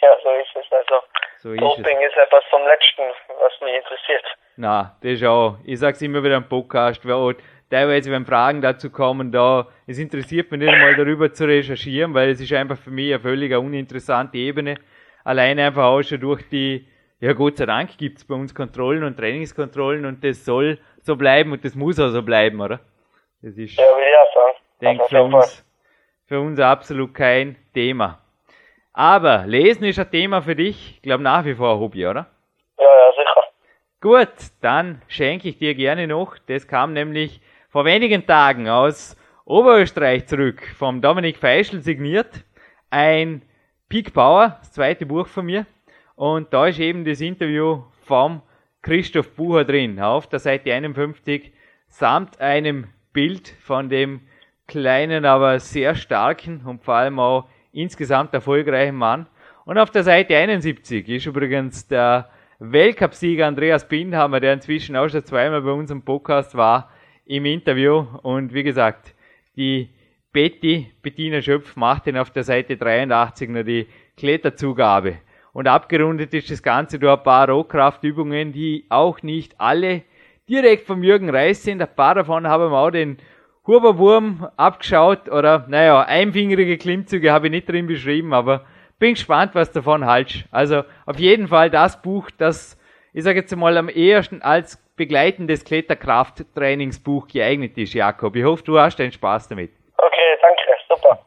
Ja, 0.00 0.08
so 0.22 0.30
ist 0.30 0.56
es. 0.56 0.72
Also, 0.72 1.04
so 1.42 1.52
ist 1.52 1.60
Doping 1.60 1.98
es. 2.02 2.12
ist 2.12 2.18
etwas 2.18 2.44
vom 2.50 2.62
Letzten, 2.66 3.02
was 3.40 3.52
mich 3.62 3.74
interessiert. 3.74 4.24
Na, 4.56 4.96
das 5.02 5.12
ist 5.12 5.24
auch. 5.24 5.56
Ich 5.64 5.78
sag's 5.78 6.02
immer 6.02 6.22
wieder 6.22 6.36
im 6.36 6.48
Podcast, 6.48 7.06
weil 7.06 7.36
teilweise, 7.70 8.10
wenn 8.10 8.26
Fragen 8.26 8.60
dazu 8.60 8.90
kommen, 8.90 9.32
da, 9.32 9.66
es 9.86 9.98
interessiert 9.98 10.50
mich 10.50 10.60
nicht 10.60 10.68
einmal 10.68 10.96
darüber 10.96 11.32
zu 11.32 11.46
recherchieren, 11.46 12.12
weil 12.12 12.30
es 12.30 12.40
ist 12.40 12.52
einfach 12.52 12.76
für 12.76 12.90
mich 12.90 13.12
eine 13.12 13.20
völlig 13.20 13.56
uninteressante 13.56 14.36
Ebene. 14.36 14.74
Alleine 15.24 15.66
einfach 15.66 15.84
auch 15.84 16.02
schon 16.02 16.20
durch 16.20 16.46
die, 16.50 16.86
ja 17.20 17.32
Gott 17.32 17.56
sei 17.56 17.66
Dank 17.66 17.96
gibt's 17.96 18.26
bei 18.26 18.34
uns 18.34 18.54
Kontrollen 18.54 19.04
und 19.04 19.16
Trainingskontrollen 19.16 20.04
und 20.04 20.22
das 20.22 20.44
soll 20.44 20.78
so 21.00 21.16
bleiben 21.16 21.52
und 21.52 21.64
das 21.64 21.74
muss 21.74 21.98
auch 21.98 22.08
so 22.08 22.22
bleiben, 22.22 22.60
oder? 22.60 22.80
Das 23.42 23.56
ist, 23.56 23.78
ja, 23.78 23.84
will 23.84 24.04
ich 24.04 24.16
auch 24.18 24.34
sagen. 24.34 24.58
denke 24.82 25.04
für 25.08 25.22
uns, 25.22 25.66
für 26.26 26.40
uns 26.40 26.60
absolut 26.60 27.14
kein 27.14 27.56
Thema. 27.72 28.19
Aber 29.00 29.46
Lesen 29.46 29.84
ist 29.84 29.98
ein 29.98 30.10
Thema 30.10 30.42
für 30.42 30.54
dich, 30.54 30.96
ich 30.96 31.00
glaube 31.00 31.22
nach 31.22 31.46
wie 31.46 31.54
vor 31.54 31.72
ein 31.72 31.80
Hobby, 31.80 32.06
oder? 32.06 32.26
Ja, 32.78 32.84
ja, 32.84 33.12
sicher. 33.16 33.40
Gut, 34.02 34.50
dann 34.60 35.00
schenke 35.08 35.48
ich 35.48 35.56
dir 35.56 35.74
gerne 35.74 36.06
noch. 36.06 36.36
Das 36.46 36.68
kam 36.68 36.92
nämlich 36.92 37.40
vor 37.70 37.86
wenigen 37.86 38.26
Tagen 38.26 38.68
aus 38.68 39.16
Oberösterreich 39.46 40.26
zurück, 40.26 40.60
vom 40.76 41.00
Dominik 41.00 41.38
Feischl 41.38 41.80
signiert. 41.80 42.44
Ein 42.90 43.40
Peak 43.88 44.12
Power, 44.12 44.58
das 44.58 44.72
zweite 44.72 45.06
Buch 45.06 45.28
von 45.28 45.46
mir. 45.46 45.64
Und 46.14 46.52
da 46.52 46.66
ist 46.66 46.78
eben 46.78 47.06
das 47.06 47.22
Interview 47.22 47.84
vom 48.04 48.42
Christoph 48.82 49.34
Bucher 49.34 49.64
drin, 49.64 49.98
auf 49.98 50.26
der 50.26 50.40
Seite 50.40 50.74
51, 50.74 51.54
samt 51.88 52.38
einem 52.38 52.88
Bild 53.14 53.48
von 53.62 53.88
dem 53.88 54.28
kleinen, 54.66 55.24
aber 55.24 55.58
sehr 55.58 55.94
starken 55.94 56.66
und 56.66 56.84
vor 56.84 56.96
allem 56.96 57.18
auch 57.18 57.48
insgesamt 57.72 58.34
erfolgreichen 58.34 58.96
Mann. 58.96 59.26
Und 59.64 59.78
auf 59.78 59.90
der 59.90 60.02
Seite 60.02 60.36
71 60.36 61.08
ist 61.08 61.26
übrigens 61.26 61.86
der 61.86 62.30
Weltcupsieger 62.58 63.46
Andreas 63.46 63.88
Bindhammer, 63.88 64.40
der 64.40 64.52
inzwischen 64.52 64.96
auch 64.96 65.08
schon 65.08 65.24
zweimal 65.24 65.62
bei 65.62 65.70
uns 65.70 65.90
im 65.90 66.02
Podcast 66.02 66.54
war, 66.54 66.90
im 67.24 67.46
Interview. 67.46 68.04
Und 68.22 68.52
wie 68.52 68.62
gesagt, 68.62 69.14
die 69.56 69.90
Betty, 70.32 70.92
Bettina 71.02 71.40
Schöpf, 71.40 71.76
macht 71.76 72.06
ihn 72.06 72.16
auf 72.16 72.30
der 72.30 72.44
Seite 72.44 72.76
83 72.76 73.48
noch 73.48 73.62
die 73.62 73.86
Kletterzugabe. 74.16 75.18
Und 75.52 75.66
abgerundet 75.66 76.32
ist 76.34 76.50
das 76.50 76.62
Ganze 76.62 76.98
durch 76.98 77.18
ein 77.18 77.24
paar 77.24 77.48
Rohkraftübungen, 77.48 78.52
die 78.52 78.86
auch 78.88 79.22
nicht 79.22 79.60
alle 79.60 80.02
direkt 80.48 80.86
vom 80.86 81.02
Jürgen 81.02 81.30
Reis 81.30 81.62
sind. 81.62 81.80
Ein 81.80 81.94
paar 81.94 82.14
davon 82.14 82.46
haben 82.46 82.70
wir 82.70 82.78
auch 82.78 82.90
den 82.90 83.18
Huberwurm 83.66 84.48
abgeschaut 84.56 85.28
oder, 85.28 85.66
naja, 85.68 86.02
einfingerige 86.02 86.78
Klimmzüge 86.78 87.32
habe 87.32 87.46
ich 87.46 87.50
nicht 87.50 87.68
drin 87.68 87.86
beschrieben, 87.86 88.32
aber 88.32 88.64
bin 88.98 89.14
gespannt, 89.14 89.54
was 89.54 89.72
davon 89.72 90.06
haltst. 90.06 90.44
Also 90.50 90.82
auf 91.06 91.18
jeden 91.18 91.48
Fall 91.48 91.70
das 91.70 92.00
Buch, 92.00 92.30
das, 92.36 92.78
ich 93.12 93.24
sage 93.24 93.40
jetzt 93.40 93.54
mal, 93.54 93.76
am 93.76 93.88
ehesten 93.88 94.42
als 94.42 94.76
begleitendes 94.96 95.64
Kletterkrafttrainingsbuch 95.64 97.26
geeignet 97.28 97.78
ist, 97.78 97.94
Jakob. 97.94 98.36
Ich 98.36 98.44
hoffe, 98.44 98.62
du 98.64 98.78
hast 98.78 98.98
deinen 98.98 99.12
Spaß 99.12 99.48
damit. 99.48 99.72
Okay, 99.96 100.36
danke, 100.42 100.62
super. 100.88 101.26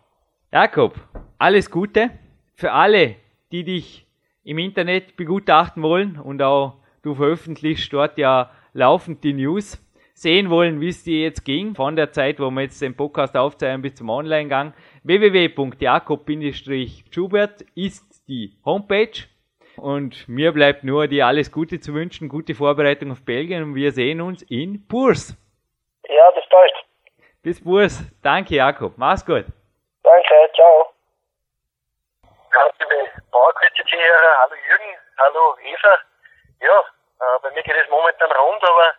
Jakob, 0.51 0.93
alles 1.39 1.69
Gute 1.71 2.11
für 2.55 2.71
alle, 2.71 3.15
die 3.51 3.63
dich 3.63 4.05
im 4.43 4.59
Internet 4.59 5.15
begutachten 5.15 5.81
wollen 5.81 6.19
und 6.19 6.41
auch 6.41 6.75
du 7.01 7.15
veröffentlichst 7.15 7.91
dort 7.91 8.17
ja 8.17 8.51
laufend 8.73 9.23
die 9.23 9.33
News. 9.33 9.79
Sehen 10.23 10.49
wollen, 10.49 10.81
wie 10.81 10.89
es 10.89 11.03
dir 11.03 11.21
jetzt 11.21 11.45
ging, 11.45 11.75
von 11.75 11.95
der 11.95 12.11
Zeit, 12.11 12.39
wo 12.39 12.49
wir 12.49 12.63
jetzt 12.63 12.81
den 12.81 12.97
Podcast 12.97 13.37
aufzeichnen 13.37 13.83
bis 13.83 13.93
zum 13.95 14.09
Online-Gang, 14.09 14.73
www.jakob-schubert 15.03 17.61
ist 17.75 18.27
die 18.27 18.57
Homepage. 18.65 19.27
Und 19.77 20.27
mir 20.27 20.51
bleibt 20.51 20.83
nur 20.83 21.07
dir 21.07 21.27
alles 21.27 21.51
Gute 21.51 21.79
zu 21.79 21.93
wünschen, 21.93 22.27
gute 22.29 22.55
Vorbereitung 22.55 23.11
auf 23.11 23.23
Belgien 23.25 23.61
und 23.63 23.75
wir 23.75 23.91
sehen 23.91 24.21
uns 24.21 24.41
in 24.43 24.87
Burs. 24.87 25.35
Ja, 26.07 26.31
bis 26.31 26.45
bald. 26.49 26.73
Bis 27.41 27.61
Burs. 27.63 28.03
Danke, 28.21 28.55
Jakob. 28.55 28.93
Mach's 28.97 29.25
gut. 29.25 29.45
Danke, 30.03 30.49
ciao. 30.55 30.89
Liebe 32.79 33.09
Bauerquizze-Zuhörer, 33.31 34.37
hallo 34.41 34.55
Jürgen, 34.67 34.95
hallo 35.17 35.55
Eva. 35.63 35.97
Ja, 36.61 36.79
äh, 37.19 37.39
bei 37.41 37.49
mir 37.51 37.63
geht 37.63 37.75
es 37.75 37.89
momentan 37.89 38.31
rund, 38.31 38.63
aber 38.63 38.93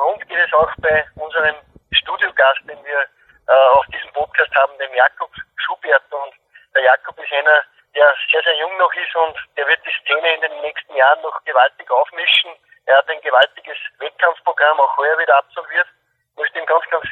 rund 0.00 0.26
geht 0.28 0.38
es 0.38 0.52
auch 0.52 0.70
bei 0.78 1.06
unserem 1.16 1.56
Studiogast, 1.92 2.60
den 2.68 2.82
wir 2.84 3.06
äh, 3.46 3.68
auf 3.74 3.86
diesem 3.86 4.12
Podcast 4.12 4.54
haben, 4.54 4.76
dem 4.78 4.94
Jakob 4.94 5.30
Schubert. 5.56 6.02
Und 6.10 6.34
der 6.74 6.82
Jakob 6.82 7.18
ist 7.18 7.32
einer, 7.32 7.62
der 7.94 8.14
sehr, 8.30 8.42
sehr 8.42 8.56
jung 8.56 8.76
noch 8.78 8.92
ist 8.94 9.14
und 9.16 9.36
der 9.56 9.66
wird 9.66 9.80
die 9.84 9.94
Szene 10.02 10.34
in 10.34 10.40
den 10.40 10.60
nächsten 10.60 10.94
Jahren 10.94 11.20
noch 11.22 11.42
gewaltig 11.44 11.90
aufmischen. 11.90 12.52
Er 12.86 12.98
hat 12.98 13.08
ein 13.08 13.20
gewaltiges 13.20 13.76
Wettkampfprogramm 13.98 14.80
auch 14.80 14.96
heuer 14.96 15.18
wieder 15.18 15.36
absolviert. 15.36 15.86
Ich 16.32 16.38
möchte 16.38 16.58
ihm 16.58 16.66
ganz, 16.66 16.84
ganz 16.90 17.06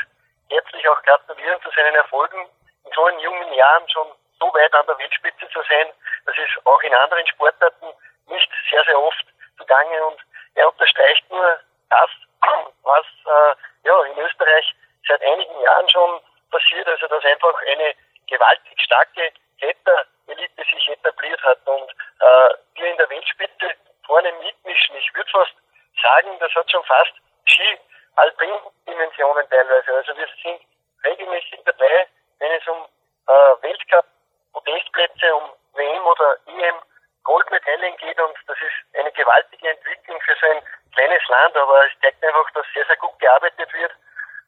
herzlich 0.50 0.88
auch 0.88 1.02
gratulieren 1.02 1.60
zu 1.62 1.70
seinen 1.70 1.94
Erfolgen. 1.94 2.48
In 2.84 2.92
so 2.94 3.08
jungen 3.08 3.52
Jahren 3.52 3.88
schon 3.90 4.06
so 4.38 4.46
weit 4.54 4.72
an 4.74 4.86
der 4.86 4.98
Weltspitze 4.98 5.48
zu 5.50 5.60
sein, 5.68 5.88
das 6.24 6.36
ist 6.38 6.66
auch 6.66 6.80
in 6.82 6.94
anderen 6.94 7.26
Sportarten 7.26 7.86
nicht 8.28 8.50
sehr, 8.70 8.84
sehr 8.84 8.98
oft 9.00 9.26
zugange 9.58 10.04
und 10.06 10.20
er 10.54 10.68
unterstreicht 10.68 11.28
nur 11.30 11.58
das, 11.90 12.10
was 12.82 13.06
äh, 13.26 13.54
ja, 13.84 14.02
in 14.04 14.18
Österreich 14.18 14.74
seit 15.06 15.22
einigen 15.22 15.60
Jahren 15.60 15.88
schon 15.88 16.20
passiert, 16.50 16.88
also 16.88 17.06
dass 17.06 17.24
einfach 17.24 17.54
eine 17.70 17.94
gewaltig 18.26 18.80
starke 18.80 19.32
Kletterelite 19.58 20.64
sich 20.70 20.88
etabliert 20.88 21.42
hat 21.42 21.58
und 21.66 21.90
äh, 22.20 22.50
wir 22.74 22.90
in 22.90 22.96
der 22.96 23.10
Weltspitze 23.10 23.74
vorne 24.06 24.32
mitmischen. 24.32 24.96
Ich 24.96 25.14
würde 25.14 25.30
fast 25.30 25.54
sagen, 26.02 26.30
das 26.40 26.54
hat 26.54 26.70
schon 26.70 26.84
fast 26.84 27.12
Ski-Alpin-Dimensionen 27.46 29.48
teilweise. 29.50 29.94
Also 29.94 30.16
wir 30.16 30.28
sind 30.42 30.60
regelmäßig 31.04 31.60
dabei, 31.64 32.06
wenn 32.38 32.52
es 32.52 32.66
um 32.68 32.86
äh, 33.26 33.62
Weltcup-Podestplätze, 33.62 35.34
um 35.34 35.50
WM 35.74 36.06
oder 36.06 36.36
EM 36.46 36.76
Goldmedaillen 37.28 37.94
geht 37.98 38.18
und 38.18 38.34
das 38.46 38.56
ist 38.56 38.98
eine 38.98 39.12
gewaltige 39.12 39.68
Entwicklung 39.68 40.18
für 40.22 40.34
so 40.40 40.46
ein 40.46 40.62
kleines 40.94 41.20
Land, 41.28 41.54
aber 41.56 41.86
es 41.86 41.92
zeigt 42.00 42.24
einfach, 42.24 42.50
dass 42.52 42.64
sehr, 42.72 42.86
sehr 42.86 42.96
gut 42.96 43.18
gearbeitet 43.18 43.70
wird. 43.74 43.92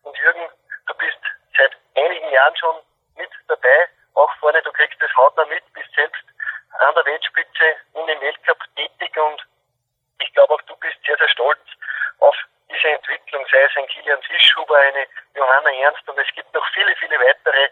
Und 0.03 0.17
Jürgen, 0.17 0.49
du 0.87 0.95
bist 0.95 1.21
seit 1.59 1.77
einigen 1.95 2.31
Jahren 2.31 2.57
schon 2.57 2.77
mit 3.17 3.29
dabei, 3.49 3.89
auch 4.15 4.33
vorne, 4.41 4.63
du 4.63 4.73
kriegst 4.73 4.97
das 5.01 5.15
hautnah 5.15 5.45
mit, 5.45 5.63
bist 5.75 5.93
selbst 5.95 6.25
an 6.79 6.95
der 6.95 7.05
Weltspitze 7.05 7.77
und 7.93 8.09
im 8.09 8.21
Weltcup 8.23 8.65
tätig 8.75 9.15
und 9.19 9.45
ich 10.21 10.33
glaube 10.33 10.55
auch 10.55 10.63
du 10.63 10.75
bist 10.77 10.97
sehr, 11.05 11.19
sehr 11.19 11.29
stolz 11.29 11.61
auf 12.21 12.37
diese 12.71 12.89
Entwicklung, 12.89 13.45
sei 13.53 13.63
es 13.63 13.77
ein 13.77 13.87
Kilian 13.89 14.23
Fischhuber, 14.23 14.79
eine 14.79 15.07
Johanna 15.35 15.71
Ernst 15.71 16.09
und 16.09 16.19
es 16.19 16.35
gibt 16.35 16.53
noch 16.55 16.67
viele, 16.73 16.97
viele 16.97 17.21
weitere, 17.21 17.69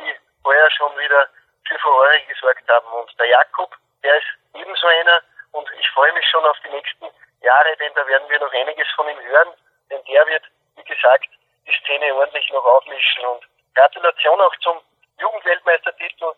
die 0.00 0.14
vorher 0.42 0.70
schon 0.72 0.98
wieder 0.98 1.30
für 1.66 1.78
Furore 1.78 2.20
gesorgt 2.28 2.68
haben. 2.68 2.86
Und 2.92 3.18
der 3.18 3.26
Jakob, 3.26 3.74
der 4.02 4.16
ist 4.16 4.26
ebenso 4.54 4.86
einer 4.86 5.22
und 5.52 5.68
ich 5.78 5.88
freue 5.90 6.12
mich 6.12 6.26
schon 6.28 6.44
auf 6.44 6.56
die 6.64 6.70
nächsten 6.70 7.06
Jahre, 7.42 7.76
denn 7.76 7.92
da 7.94 8.06
werden 8.06 8.28
wir 8.28 8.40
noch 8.40 8.52
einiges 8.52 8.88
von 8.94 9.08
ihm 9.08 9.20
hören, 9.20 9.54
denn 9.90 10.02
der 10.04 10.26
wird, 10.26 10.44
wie 10.76 10.84
gesagt, 10.84 11.28
die 11.66 11.72
Szene 11.82 12.14
ordentlich 12.14 12.48
noch 12.50 12.64
aufmischen. 12.64 13.24
Und 13.26 13.44
Gratulation 13.74 14.40
auch 14.40 14.54
zum 14.56 14.80
Jugendweltmeistertitel. 15.18 16.32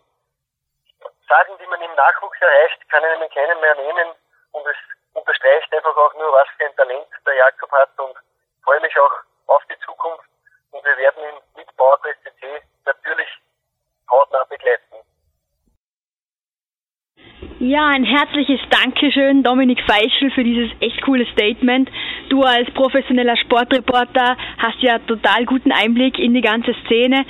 Sagen, 1.27 1.53
die 1.59 1.67
man 1.67 1.81
im 1.81 1.93
Nachwuchs 1.95 2.39
erreicht, 2.39 2.89
kann 2.89 3.03
einem 3.03 3.29
keinen 3.29 3.59
mehr 3.59 3.75
nehmen 3.75 4.15
und 4.51 4.65
es 4.67 4.77
unterstreicht 5.13 5.73
einfach 5.73 5.95
auch 5.95 6.13
nur, 6.15 6.31
was 6.33 6.47
für 6.57 6.65
ein 6.65 6.75
Talent 6.75 7.07
der 7.25 7.35
Jakob 7.35 7.71
hat 7.71 7.89
und 7.99 8.15
freue 8.63 8.79
mich 8.81 8.97
auch 8.97 9.13
auf 9.47 9.63
die 9.65 9.79
Zukunft 9.85 10.23
und 10.71 10.83
wir 10.85 10.97
werden 10.97 11.23
ihn 11.23 11.41
mit 11.55 11.77
PowerQuest 11.77 12.23
CC 12.23 12.61
natürlich 12.85 13.29
hautnah 14.09 14.43
begleiten. 14.45 15.03
Ja, 17.59 17.87
ein 17.87 18.03
herzliches 18.03 18.59
Dankeschön, 18.69 19.43
Dominik 19.43 19.81
Feischl, 19.87 20.22
für 20.33 20.43
dieses 20.43 20.69
echt 20.79 21.01
coole 21.01 21.25
Statement. 21.27 21.89
Du 22.29 22.41
als 22.41 22.69
professioneller 22.71 23.37
Sportreporter 23.37 24.37
hast 24.57 24.81
ja 24.81 24.99
total 24.99 25.45
guten 25.45 25.71
Einblick 25.71 26.19
in 26.19 26.33
die 26.33 26.41
ganze 26.41 26.73
Szene. 26.85 27.25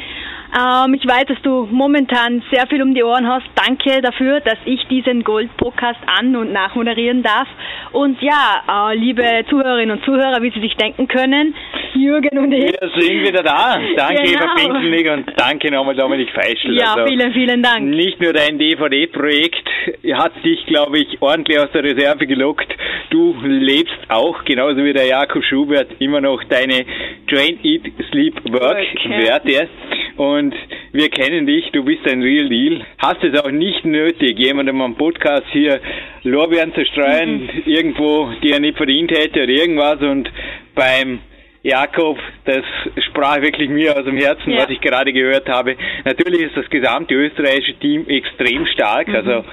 Ähm, 0.54 0.94
ich 0.94 1.08
weiß, 1.08 1.26
dass 1.26 1.42
du 1.42 1.68
momentan 1.72 2.44
sehr 2.52 2.68
viel 2.68 2.82
um 2.82 2.94
die 2.94 3.04
Ohren 3.04 3.28
hast. 3.28 3.46
Danke 3.56 4.02
dafür, 4.02 4.40
dass 4.40 4.58
ich 4.66 4.86
diesen 4.88 5.24
Gold-Podcast 5.24 6.00
an- 6.06 6.36
und 6.36 6.52
nachmoderieren 6.52 7.24
darf. 7.24 7.48
Und 7.92 8.22
ja, 8.22 8.92
äh, 8.92 8.96
liebe 8.96 9.24
Zuhörerinnen 9.50 9.98
und 9.98 10.06
Zuhörer, 10.06 10.42
wie 10.42 10.52
Sie 10.52 10.62
sich 10.62 10.76
denken 10.76 11.08
können, 11.08 11.56
Jürgen 11.96 12.38
und 12.38 12.52
ich. 12.52 12.66
Wir 12.66 12.90
sind 12.96 13.28
wieder 13.28 13.44
da. 13.44 13.80
Danke, 13.96 14.24
genau. 14.24 14.44
Eva 14.44 14.56
Pinkelnig 14.56 15.10
und 15.10 15.26
danke 15.38 15.72
nochmal 15.72 15.96
Dominik 15.96 16.30
Feischl. 16.32 16.76
Ja, 16.76 16.94
also 16.94 17.08
vielen, 17.08 17.34
vielen 17.34 17.64
Dank. 17.64 17.84
Nicht 17.84 18.22
nur 18.22 18.34
dein 18.34 18.58
DVD-Projekt 18.58 19.68
hat 20.14 20.34
dich, 20.44 20.66
glaube 20.66 21.00
ich, 21.00 21.22
ordentlich 21.22 21.60
aus 21.60 21.72
der 21.74 21.84
Reserve 21.84 22.28
gelockt. 22.28 22.72
Du 23.10 23.36
lebst 23.44 23.98
auch, 24.10 24.44
genauso 24.44 24.84
wie 24.84 24.94
der 24.94 25.06
Jakob 25.06 25.44
Schubert, 25.44 25.90
immer 26.00 26.22
noch 26.22 26.44
deine 26.46 26.86
Train, 27.28 27.60
Eat, 27.64 27.84
Sleep, 28.10 28.36
Work-Werte. 28.52 29.70
Und 30.16 30.54
wir 30.92 31.10
kennen 31.10 31.48
dich, 31.48 31.72
du 31.72 31.84
bist 31.84 32.08
ein 32.08 32.22
Real 32.22 32.48
Deal. 32.48 32.86
Hast 33.00 33.24
es 33.24 33.40
auch 33.40 33.50
nicht 33.50 33.84
nötig, 33.84 34.38
jemandem 34.38 34.82
am 34.82 34.96
Podcast 34.96 35.46
hier 35.52 35.80
Lorbeeren 36.24 36.74
zu 36.74 36.86
streuen, 36.86 37.44
mhm. 37.44 37.64
irgendwo, 37.66 38.32
die 38.44 38.52
er 38.52 38.60
nicht 38.60 38.78
verdient 38.78 39.12
hätte 39.12 39.44
oder 39.44 39.52
irgendwas. 39.52 40.02
Und 40.02 40.30
beim 40.76 41.20
Jakob, 41.64 42.20
das 42.46 42.64
sprach 43.10 43.42
wirklich 43.42 43.70
mir 43.70 43.98
aus 43.98 44.06
dem 44.06 44.18
Herzen, 44.18 44.52
ja. 44.52 44.60
was 44.60 44.70
ich 44.70 44.82
gerade 44.82 45.14
gehört 45.14 45.50
habe. 45.50 45.76
Natürlich 46.06 46.42
ist 46.42 46.58
das 46.58 46.70
gesamte 46.70 47.16
österreichische 47.16 47.80
Team 47.80 48.06
extrem 48.08 48.66
stark, 48.68 49.08
mhm. 49.08 49.16
also 49.16 49.46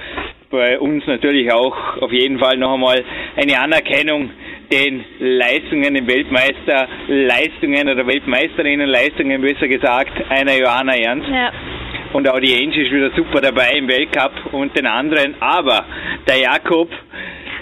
bei 0.51 0.77
uns 0.77 1.07
natürlich 1.07 1.51
auch 1.51 1.97
auf 2.01 2.11
jeden 2.11 2.37
Fall 2.37 2.57
noch 2.57 2.73
einmal 2.73 3.03
eine 3.37 3.57
Anerkennung 3.57 4.29
den 4.71 5.03
Leistungen, 5.19 5.93
den 5.93 6.07
Weltmeisterleistungen 6.07 7.89
oder 7.89 8.07
Weltmeisterinnenleistungen 8.07 9.41
besser 9.41 9.67
gesagt, 9.67 10.13
einer 10.29 10.57
Johanna 10.57 10.95
Ernst. 10.95 11.27
Ja. 11.29 11.51
Und 12.13 12.27
auch 12.27 12.39
die 12.39 12.53
Angie 12.55 12.81
ist 12.81 12.91
wieder 12.91 13.11
super 13.15 13.41
dabei 13.41 13.71
im 13.77 13.87
Weltcup 13.87 14.53
und 14.53 14.77
den 14.77 14.85
anderen. 14.85 15.35
Aber 15.39 15.85
der 16.27 16.39
Jakob, 16.39 16.89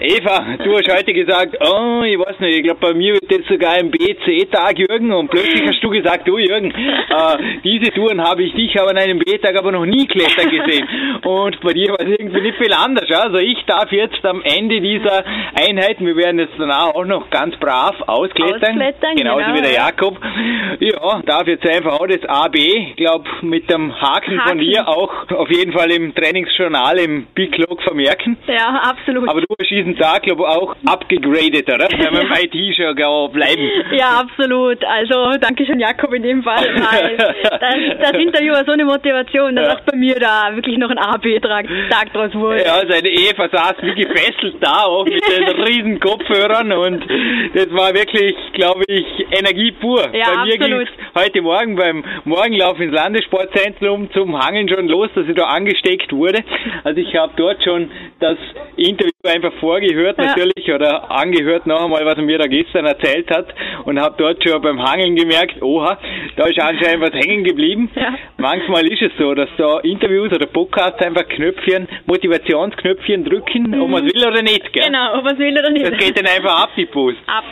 Eva, 0.02 0.56
du 0.64 0.72
hast 0.78 0.88
heute 0.90 1.12
gesagt, 1.12 1.58
oh, 1.60 2.02
ich 2.02 2.18
weiß 2.18 2.40
nicht, 2.40 2.56
ich 2.56 2.62
glaube, 2.64 2.80
bei 2.80 2.94
mir 2.94 3.12
wird 3.14 3.30
jetzt 3.30 3.48
sogar 3.48 3.72
ein 3.72 3.90
B-C-Tag, 3.90 4.78
Jürgen. 4.78 5.12
Und 5.12 5.30
plötzlich 5.30 5.62
hast 5.66 5.84
du 5.84 5.90
gesagt, 5.90 6.26
du, 6.26 6.38
Jürgen, 6.38 6.70
äh, 6.70 7.60
diese 7.62 7.92
Touren 7.92 8.22
habe 8.22 8.42
ich 8.42 8.54
dich 8.54 8.80
aber 8.80 8.90
an 8.90 8.96
einem 8.96 9.18
B-Tag 9.18 9.58
aber 9.58 9.72
noch 9.72 9.84
nie 9.84 10.06
klettern 10.06 10.48
gesehen. 10.50 10.88
Und 11.22 11.60
bei 11.60 11.74
dir 11.74 11.90
war 11.90 12.00
es 12.00 12.08
irgendwie 12.18 12.40
nicht 12.40 12.56
viel 12.56 12.72
anders. 12.72 13.10
Also 13.10 13.36
ich 13.36 13.62
darf 13.66 13.92
jetzt 13.92 14.24
am 14.24 14.40
Ende 14.42 14.80
dieser 14.80 15.22
Einheiten, 15.54 16.06
wir 16.06 16.16
werden 16.16 16.38
jetzt 16.38 16.54
danach 16.56 16.94
auch 16.94 17.04
noch 17.04 17.28
ganz 17.28 17.54
brav 17.56 18.00
ausklettern. 18.06 18.80
ausklettern 18.80 19.16
genauso 19.16 19.44
genau, 19.44 19.54
wie 19.54 19.62
der 19.62 19.72
Jakob. 19.74 20.18
Ja, 20.80 21.20
darf 21.26 21.46
jetzt 21.46 21.66
einfach 21.68 22.00
auch 22.00 22.06
das 22.06 22.24
AB, 22.24 22.96
glaube 22.96 23.28
mit 23.42 23.70
dem 23.70 24.00
Haken, 24.00 24.40
Haken, 24.40 24.48
von 24.48 24.58
dir 24.60 24.88
auch 24.88 25.30
auf 25.30 25.50
jeden 25.50 25.72
Fall 25.74 25.90
im 25.90 26.14
Trainingsjournal 26.14 26.98
im 27.00 27.26
Big 27.34 27.58
Log 27.58 27.82
vermerken. 27.82 28.38
Ja, 28.46 28.80
absolut. 28.82 29.28
Aber 29.28 29.42
du 29.42 29.46
schießt 29.62 29.89
nächsten 29.90 30.02
Tag, 30.02 30.22
glaube 30.22 30.42
ich, 30.42 30.48
auch 30.48 30.76
abgegradet, 30.86 31.68
oder? 31.68 31.88
Wenn 31.90 32.12
wir 32.12 32.22
im 32.22 32.32
IT 32.32 32.76
schon 32.76 32.94
bleiben. 33.32 33.70
Ja, 33.92 34.20
absolut. 34.20 34.84
Also, 34.84 35.38
danke 35.40 35.66
schön, 35.66 35.80
Jakob, 35.80 36.12
in 36.14 36.22
dem 36.22 36.42
Fall. 36.42 36.66
Das, 37.60 38.12
das 38.12 38.20
Interview 38.20 38.52
war 38.52 38.64
so 38.64 38.72
eine 38.72 38.84
Motivation, 38.84 39.56
dass 39.56 39.66
ja. 39.66 39.74
auch 39.74 39.80
bei 39.80 39.96
mir 39.96 40.14
da 40.14 40.54
wirklich 40.54 40.78
noch 40.78 40.90
ein 40.90 40.98
AB-Tag 40.98 42.12
draus 42.12 42.34
wurde. 42.34 42.64
Ja, 42.64 42.80
seine 42.88 43.08
Eva 43.08 43.48
saß 43.48 43.74
wie 43.82 43.94
gefesselt 43.94 44.56
da, 44.60 44.84
auch 44.84 45.04
mit 45.04 45.22
den 45.22 45.62
riesen 45.64 46.00
Kopfhörern 46.00 46.72
und 46.72 47.04
das 47.54 47.70
war 47.72 47.94
wirklich, 47.94 48.34
glaube 48.54 48.84
ich, 48.88 49.06
Energie 49.30 49.72
pur. 49.72 50.08
Ja, 50.12 50.34
bei 50.34 50.44
mir 50.44 50.58
ging 50.58 50.86
heute 51.14 51.42
Morgen 51.42 51.76
beim 51.76 52.04
Morgenlauf 52.24 52.78
ins 52.80 52.92
Landessportzentrum 52.92 54.10
zum 54.12 54.38
Hangeln 54.38 54.68
schon 54.68 54.88
los, 54.88 55.08
dass 55.14 55.26
ich 55.26 55.34
da 55.34 55.44
angesteckt 55.44 56.12
wurde. 56.12 56.42
Also 56.84 57.00
ich 57.00 57.14
habe 57.16 57.32
dort 57.36 57.62
schon 57.62 57.90
das 58.20 58.38
Interview 58.76 59.10
einfach 59.24 59.52
vorgehört 59.80 60.18
ja. 60.18 60.26
natürlich 60.26 60.72
oder 60.72 61.10
angehört 61.10 61.66
noch 61.66 61.84
einmal, 61.84 62.04
was 62.04 62.16
er 62.16 62.22
mir 62.22 62.38
da 62.38 62.46
gestern 62.46 62.86
erzählt 62.86 63.30
hat 63.30 63.46
und 63.84 64.00
habe 64.00 64.14
dort 64.18 64.46
schon 64.46 64.60
beim 64.62 64.82
Hangeln 64.82 65.16
gemerkt, 65.16 65.62
oha, 65.62 65.98
da 66.36 66.44
ist 66.46 66.60
anscheinend 66.60 67.00
was 67.02 67.12
hängen 67.12 67.44
geblieben. 67.44 67.90
Ja. 67.94 68.14
Manchmal 68.36 68.86
ist 68.86 69.02
es 69.02 69.12
so, 69.18 69.34
dass 69.34 69.48
da 69.56 69.80
Interviews 69.80 70.32
oder 70.32 70.46
Podcasts 70.46 71.00
einfach 71.02 71.26
Knöpfchen, 71.28 71.88
Motivationsknöpfchen 72.06 73.24
drücken, 73.24 73.70
mhm. 73.70 73.82
ob 73.82 73.88
man 73.88 74.06
es 74.06 74.14
will 74.14 74.28
oder 74.28 74.42
nicht. 74.42 74.72
Gell? 74.72 74.84
Genau, 74.86 75.18
ob 75.18 75.24
man 75.24 75.34
es 75.34 75.38
will 75.38 75.58
oder 75.58 75.70
nicht. 75.70 75.86
Das 75.86 75.98
geht 75.98 76.18
dann 76.18 76.26
einfach 76.26 76.64
ab, 76.64 76.70
die 76.76 76.86
Post. 76.86 77.18
Ab. 77.26 77.44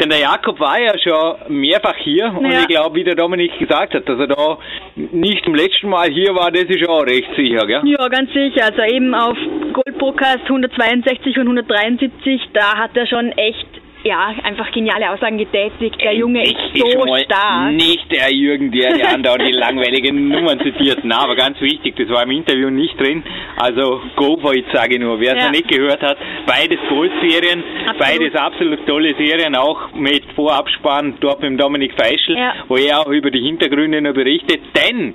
Denn 0.00 0.10
der 0.10 0.18
Jakob 0.18 0.60
war 0.60 0.78
ja 0.78 0.92
schon 0.98 1.60
mehrfach 1.60 1.96
hier 1.96 2.26
und 2.36 2.44
ja. 2.44 2.60
ich 2.60 2.68
glaube, 2.68 2.96
wie 2.96 3.04
der 3.04 3.14
Dominik 3.14 3.58
gesagt 3.58 3.94
hat, 3.94 4.06
dass 4.06 4.18
er 4.18 4.26
da 4.26 4.58
nicht 4.94 5.42
zum 5.44 5.54
letzten 5.54 5.88
Mal 5.88 6.10
hier 6.10 6.34
war, 6.34 6.50
das 6.50 6.64
ist 6.64 6.86
auch 6.86 7.02
recht 7.06 7.28
sicher, 7.34 7.66
gell? 7.66 7.80
Ja, 7.84 8.08
ganz 8.08 8.30
sicher. 8.32 8.64
Also 8.64 8.82
eben 8.82 9.14
auf 9.14 9.36
Gold 9.76 9.98
Podcast 9.98 10.44
162 10.44 11.36
und 11.36 11.48
173, 11.48 12.40
da 12.54 12.78
hat 12.78 12.96
er 12.96 13.06
schon 13.06 13.30
echt 13.32 13.66
ja, 14.04 14.32
einfach 14.42 14.72
geniale 14.72 15.10
Aussagen 15.10 15.36
getätigt. 15.36 16.00
Der 16.00 16.14
Junge 16.14 16.44
ist 16.44 16.56
so 16.74 17.16
stark. 17.24 17.72
Nicht 17.72 18.10
der 18.10 18.32
Jürgen, 18.32 18.70
der 18.72 18.94
die 18.94 19.02
andauernd 19.02 19.42
die 19.46 19.52
langweiligen 19.52 20.28
Nummern 20.30 20.60
zitiert. 20.60 21.00
Na, 21.02 21.18
aber 21.18 21.36
ganz 21.36 21.60
wichtig, 21.60 21.94
das 21.96 22.08
war 22.08 22.22
im 22.22 22.30
Interview 22.30 22.70
nicht 22.70 22.98
drin. 22.98 23.22
Also 23.58 24.00
go 24.14 24.38
for 24.40 24.54
it, 24.54 24.64
sage 24.72 24.94
ich 24.94 25.00
nur. 25.00 25.20
Wer 25.20 25.32
es 25.32 25.40
ja. 25.40 25.44
noch 25.44 25.52
nicht 25.52 25.68
gehört 25.68 26.00
hat, 26.02 26.16
beides 26.46 26.78
Goldserien, 26.88 27.62
beides 27.98 28.34
absolut 28.34 28.86
tolle 28.86 29.14
Serien, 29.18 29.54
auch 29.56 29.92
mit 29.92 30.24
Vorabspann 30.36 31.18
dort 31.20 31.42
mit 31.42 31.60
Dominik 31.60 31.92
Feischl, 32.00 32.34
ja. 32.34 32.54
wo 32.68 32.76
er 32.76 33.00
auch 33.00 33.10
über 33.10 33.30
die 33.30 33.42
Hintergründe 33.42 34.00
noch 34.00 34.14
berichtet. 34.14 34.60
Denn, 34.74 35.14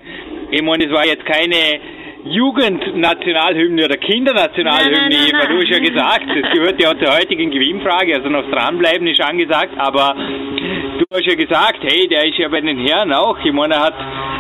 ich 0.51 0.62
meine, 0.62 0.86
es 0.86 0.91
war 0.91 1.07
jetzt 1.07 1.26
keine 1.26 1.80
Jugendnationalhymne 2.26 3.86
oder 3.86 3.98
Kindernationalhymne, 3.98 5.16
Eva, 5.16 5.46
du 5.48 5.58
hast 5.58 5.70
ja 5.70 5.80
gesagt, 5.80 6.26
das 6.30 6.52
gehört 6.52 6.82
ja 6.82 6.98
zur 6.98 7.16
heutigen 7.16 7.52
Gewinnfrage, 7.52 8.16
also 8.16 8.30
noch 8.30 8.50
dranbleiben 8.50 9.08
ist 9.08 9.22
angesagt, 9.22 9.74
aber 9.78 10.16
du 10.16 11.06
hast 11.12 11.26
ja 11.26 11.36
gesagt, 11.36 11.80
hey, 11.82 12.08
der 12.08 12.28
ist 12.28 12.38
ja 12.38 12.48
bei 12.48 12.62
den 12.62 12.78
Herren 12.78 13.12
auch, 13.14 13.38
ich 13.44 13.52
meine, 13.52 13.76
er 13.76 13.84
hat 13.86 13.96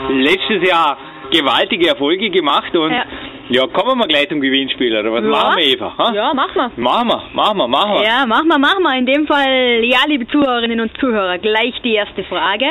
letztes 0.09 0.67
Jahr 0.67 0.97
gewaltige 1.31 1.87
Erfolge 1.87 2.29
gemacht 2.29 2.75
und 2.75 2.91
ja. 2.91 3.05
Ja, 3.51 3.67
kommen 3.67 3.99
wir 3.99 4.07
gleich 4.07 4.29
zum 4.29 4.39
Gewinnspiel, 4.39 4.97
oder 4.97 5.11
was 5.11 5.25
ja. 5.25 5.29
machen 5.29 5.57
wir, 5.57 5.65
Eva? 5.65 5.97
Ha? 5.97 6.13
Ja, 6.13 6.33
machen 6.33 6.55
wir. 6.55 6.71
Machen 6.81 7.07
wir, 7.09 7.21
machen 7.33 7.57
wir, 7.57 7.67
machen 7.67 7.93
wir. 7.95 8.03
Ja, 8.03 8.25
machen 8.25 8.47
wir, 8.47 8.57
machen 8.57 8.81
wir. 8.81 8.97
In 8.97 9.05
dem 9.05 9.27
Fall, 9.27 9.83
ja, 9.83 9.99
liebe 10.07 10.25
Zuhörerinnen 10.27 10.79
und 10.79 10.97
Zuhörer, 10.97 11.37
gleich 11.37 11.73
die 11.83 11.95
erste 11.95 12.23
Frage. 12.23 12.65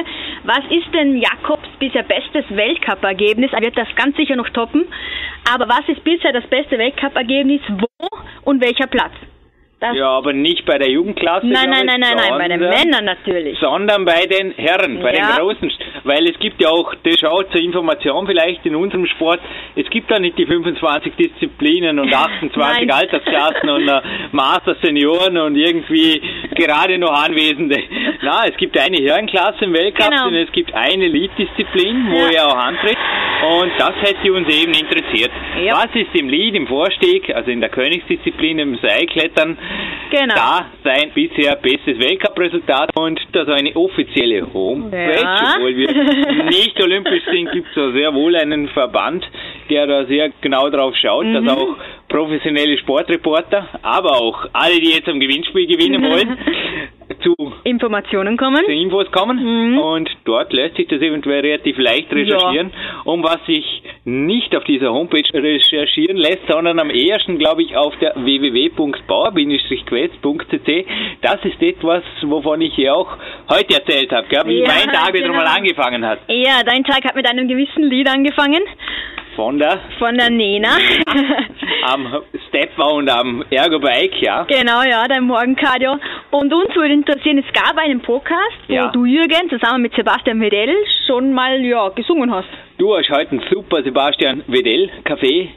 Was 0.45 0.65
ist 0.71 0.89
denn 0.95 1.19
Jakobs 1.19 1.69
bisher 1.79 2.03
bestes 2.03 2.47
Weltcup-Ergebnis? 2.49 3.53
Er 3.53 3.61
wird 3.61 3.77
das 3.77 3.89
ganz 3.95 4.17
sicher 4.17 4.37
noch 4.37 4.49
toppen. 4.49 4.87
Aber 5.53 5.69
was 5.69 5.87
ist 5.87 6.03
bisher 6.03 6.33
das 6.33 6.47
beste 6.47 6.79
Weltcup-Ergebnis? 6.79 7.61
Wo 7.69 8.09
und 8.45 8.63
welcher 8.63 8.87
Platz? 8.87 9.13
Das 9.81 9.97
ja, 9.97 10.09
aber 10.11 10.35
nicht 10.35 10.67
bei 10.67 10.77
der 10.77 10.91
Jugendklasse. 10.91 11.47
Nein, 11.47 11.71
nein, 11.71 11.87
nein, 11.87 12.01
nein, 12.01 12.15
nein, 12.15 12.39
bei 12.39 12.49
den 12.49 12.61
Männern 12.61 13.03
natürlich. 13.07 13.59
Sondern 13.61 14.05
bei 14.05 14.27
den 14.27 14.53
Herren, 14.53 15.01
bei 15.01 15.15
ja. 15.15 15.29
den 15.29 15.37
Großen. 15.39 15.73
Weil 16.05 16.29
es 16.29 16.39
gibt 16.39 16.61
ja 16.61 16.69
auch, 16.69 16.95
das 17.03 17.19
schaut 17.19 17.51
zur 17.51 17.63
Information 17.63 18.27
vielleicht 18.27 18.67
in 18.67 18.77
unserem 18.77 19.07
Sport, 19.07 19.41
es 19.77 19.89
gibt 19.89 20.11
da 20.11 20.19
nicht 20.19 20.37
die 20.37 20.45
25 20.45 21.15
Disziplinen 21.15 21.99
und 21.99 22.15
28 22.15 22.93
Altersklassen 22.93 23.71
und 23.71 23.89
uh, 23.89 24.01
Master 24.33 24.77
Senioren 24.83 25.39
und 25.39 25.57
irgendwie 25.57 26.21
gerade 26.55 26.99
noch 26.99 27.13
Anwesende. 27.13 27.83
Na, 28.23 28.45
es 28.45 28.59
gibt 28.59 28.79
eine 28.79 28.99
Herrenklasse 28.99 29.65
im 29.65 29.73
Weltcup 29.73 30.11
genau. 30.11 30.27
und 30.27 30.35
es 30.35 30.53
gibt 30.53 30.75
eine 30.75 31.09
Lead-Disziplin, 31.09 32.11
wo 32.11 32.19
ja. 32.27 32.33
er 32.33 32.49
auch 32.49 32.57
antritt. 32.57 32.99
Und 33.43 33.73
das 33.79 33.95
hätte 34.03 34.31
uns 34.31 34.47
eben 34.49 34.75
interessiert. 34.75 35.31
Ja. 35.65 35.75
Was 35.75 35.89
ist 35.95 36.15
im 36.15 36.29
Lead, 36.29 36.55
im 36.55 36.67
Vorstieg, 36.67 37.35
also 37.35 37.51
in 37.51 37.61
der 37.61 37.71
Königsdisziplin, 37.71 38.59
im 38.59 38.77
Seilklettern, 38.77 39.57
Genau. 40.11 40.35
Da 40.35 40.67
sein 40.83 41.13
bisher 41.15 41.55
bestes 41.57 41.99
Weltcup-Resultat 41.99 42.91
und 42.97 43.21
da 43.33 43.45
so 43.45 43.53
eine 43.53 43.75
offizielle 43.77 44.53
Homepage, 44.53 45.21
ja. 45.23 45.55
obwohl 45.57 45.77
wir 45.77 45.93
nicht 46.47 46.83
olympisch 46.83 47.23
sind, 47.31 47.53
gibt 47.53 47.69
es 47.69 47.95
sehr 47.95 48.13
wohl 48.13 48.35
einen 48.35 48.69
Verband, 48.71 49.25
der 49.69 49.87
da 49.87 50.05
sehr 50.07 50.31
genau 50.41 50.69
drauf 50.69 50.95
schaut, 50.97 51.27
mhm. 51.27 51.35
dass 51.35 51.57
auch 51.57 51.77
professionelle 52.09 52.77
Sportreporter, 52.79 53.69
aber 53.83 54.21
auch 54.21 54.47
alle, 54.53 54.81
die 54.81 54.91
jetzt 54.91 55.09
am 55.09 55.21
Gewinnspiel 55.21 55.67
gewinnen 55.67 56.03
wollen, 56.03 56.37
zu 57.23 57.35
Informationen 57.65 58.37
kommen. 58.37 58.65
Zu 58.65 58.73
Infos 58.73 59.11
kommen. 59.13 59.73
Mhm. 59.73 59.79
Und 59.79 60.11
dort 60.25 60.53
lässt 60.53 60.77
sich 60.77 60.89
das 60.89 61.01
eventuell 61.01 61.41
relativ 61.41 61.79
leicht 61.79 62.13
recherchieren. 62.13 62.71
Ja. 62.71 63.01
Um 63.05 63.23
was 63.23 63.39
sich 63.47 63.83
nicht 64.05 64.55
auf 64.57 64.65
dieser 64.65 64.93
Homepage 64.93 65.23
recherchieren 65.35 66.17
lässt, 66.17 66.47
sondern 66.49 66.79
am 66.79 66.89
ehesten, 66.91 67.39
glaube 67.39 67.63
ich, 67.63 67.77
auf 67.77 67.97
der 67.99 68.15
www.bauer-quest.cc. 68.17 70.87
Das 71.23 71.45
ist 71.45 71.63
etwas, 71.63 72.03
wovon 72.23 72.61
ich 72.61 72.77
ja 72.77 72.93
auch 72.95 73.17
heute 73.49 73.75
erzählt 73.75 74.13
habe, 74.13 74.27
wie 74.47 74.59
ja, 74.61 74.69
mein 74.69 74.89
Tag 74.93 75.15
wieder 75.15 75.29
genau. 75.29 75.39
mal 75.39 75.47
angefangen 75.47 76.05
hat. 76.07 76.19
Ja, 76.29 76.63
dein 76.65 76.85
Tag 76.85 77.05
hat 77.05 77.15
mit 77.15 77.29
einem 77.29 77.49
gewissen 77.49 77.85
Lied 77.85 78.09
angefangen. 78.09 78.63
Von 79.37 79.59
der? 79.59 79.81
Von 79.99 80.17
der 80.17 80.31
Nena. 80.31 80.71
am 81.85 82.23
Stepper 82.49 82.93
und 82.93 83.09
am 83.09 83.45
Ergo-Bike, 83.51 84.21
ja. 84.23 84.45
Genau, 84.45 84.83
ja, 84.83 85.07
dein 85.09 85.25
Morgencardio. 85.25 85.97
Und 86.31 86.53
uns 86.53 86.75
würde 86.75 86.95
interessieren, 86.95 87.39
es 87.39 87.53
gab 87.53 87.77
einen 87.79 88.01
Podcast, 88.01 88.59
wo 88.69 88.75
ja. 88.75 88.91
du, 88.91 89.05
Jürgen, 89.05 89.49
zusammen 89.49 89.83
mit 89.83 89.95
Sebastian 89.95 90.41
Wedell 90.41 90.75
schon 91.07 91.33
mal, 91.33 91.61
ja, 91.65 91.89
gesungen 91.91 92.33
hast. 92.33 92.49
Du 92.79 92.97
hast 92.97 93.11
heute 93.11 93.33
einen 93.33 93.43
super 93.51 93.83
Sebastian 93.83 94.43
Wedell 94.47 94.91
Café 95.05 95.49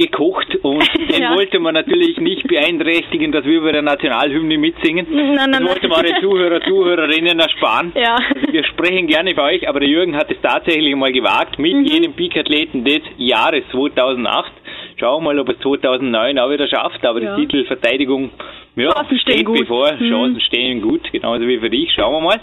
gekocht 0.00 0.56
und 0.62 0.82
den 1.10 1.22
ja. 1.22 1.34
wollte 1.34 1.58
man 1.60 1.74
natürlich 1.74 2.18
nicht 2.18 2.46
beeinträchtigen, 2.48 3.32
dass 3.32 3.44
wir 3.44 3.60
bei 3.60 3.72
der 3.72 3.82
Nationalhymne 3.82 4.56
mitsingen. 4.58 5.06
Nein, 5.10 5.34
nein, 5.34 5.52
das 5.52 5.62
wollte 5.62 5.88
man 5.88 6.04
den 6.04 6.16
Zuhörer, 6.20 6.60
Zuhörerinnen 6.62 7.38
ersparen. 7.38 7.92
Ja. 7.94 8.16
Also 8.34 8.52
wir 8.52 8.64
sprechen 8.64 9.06
gerne 9.06 9.34
für 9.34 9.42
euch, 9.42 9.68
aber 9.68 9.80
der 9.80 9.88
Jürgen 9.88 10.16
hat 10.16 10.30
es 10.30 10.40
tatsächlich 10.40 10.94
mal 10.96 11.12
gewagt 11.12 11.58
mit 11.58 11.74
mhm. 11.74 11.84
jedem 11.84 12.12
Peak-Athleten 12.14 12.84
des 12.84 13.00
Jahres 13.18 13.64
2008. 13.72 14.52
Schauen 14.98 15.22
wir 15.22 15.32
mal, 15.32 15.38
ob 15.38 15.48
es 15.48 15.58
2009 15.60 16.38
auch 16.38 16.50
wieder 16.50 16.68
schafft, 16.68 17.04
aber 17.04 17.22
ja. 17.22 17.36
die 17.36 17.46
Titelverteidigung 17.46 18.30
ja, 18.76 18.92
steht 19.18 19.44
gut. 19.44 19.60
bevor. 19.60 19.92
Mhm. 19.92 20.10
Chancen 20.10 20.40
stehen 20.40 20.80
gut, 20.80 21.00
genauso 21.12 21.46
wie 21.46 21.58
für 21.58 21.70
dich. 21.70 21.92
Schauen 21.94 22.14
wir 22.14 22.20
mal. 22.20 22.40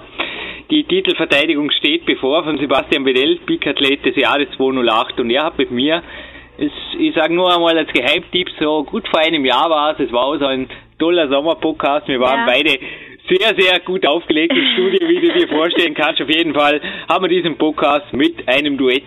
Die 0.70 0.84
Titelverteidigung 0.84 1.72
steht 1.72 2.06
bevor 2.06 2.44
von 2.44 2.58
Sebastian 2.58 3.04
Bedell, 3.04 3.38
Peak-Athlet 3.46 4.06
des 4.06 4.16
Jahres 4.16 4.48
208 4.58 5.20
und 5.20 5.30
er 5.30 5.46
hat 5.46 5.58
mit 5.58 5.72
mir 5.72 6.04
es, 6.58 6.72
ich 6.98 7.14
sage 7.14 7.34
nur 7.34 7.54
einmal 7.54 7.78
als 7.78 7.92
Geheimtipp, 7.94 8.50
so 8.60 8.84
gut 8.84 9.08
vor 9.08 9.20
einem 9.20 9.46
Jahr 9.46 9.70
war 9.70 9.92
es, 9.94 10.00
es 10.00 10.12
war 10.12 10.26
auch 10.26 10.38
so 10.38 10.46
ein 10.46 10.68
toller 10.98 11.30
Sommerpodcast, 11.30 12.08
wir 12.08 12.20
waren 12.20 12.40
ja. 12.40 12.46
beide 12.46 12.80
sehr, 13.30 13.54
sehr 13.58 13.80
gut 13.82 14.06
aufgelegt 14.08 14.54
im 14.56 14.66
Studio, 14.74 15.08
wie 15.08 15.20
du 15.20 15.34
dir 15.34 15.48
vorstellen 15.50 15.94
kannst. 15.94 16.22
Auf 16.22 16.30
jeden 16.30 16.54
Fall 16.54 16.82
haben 17.10 17.24
wir 17.26 17.30
diesen 17.30 17.58
Podcast 17.58 18.14
mit 18.14 18.48
einem 18.48 18.78
Duett, 18.78 19.04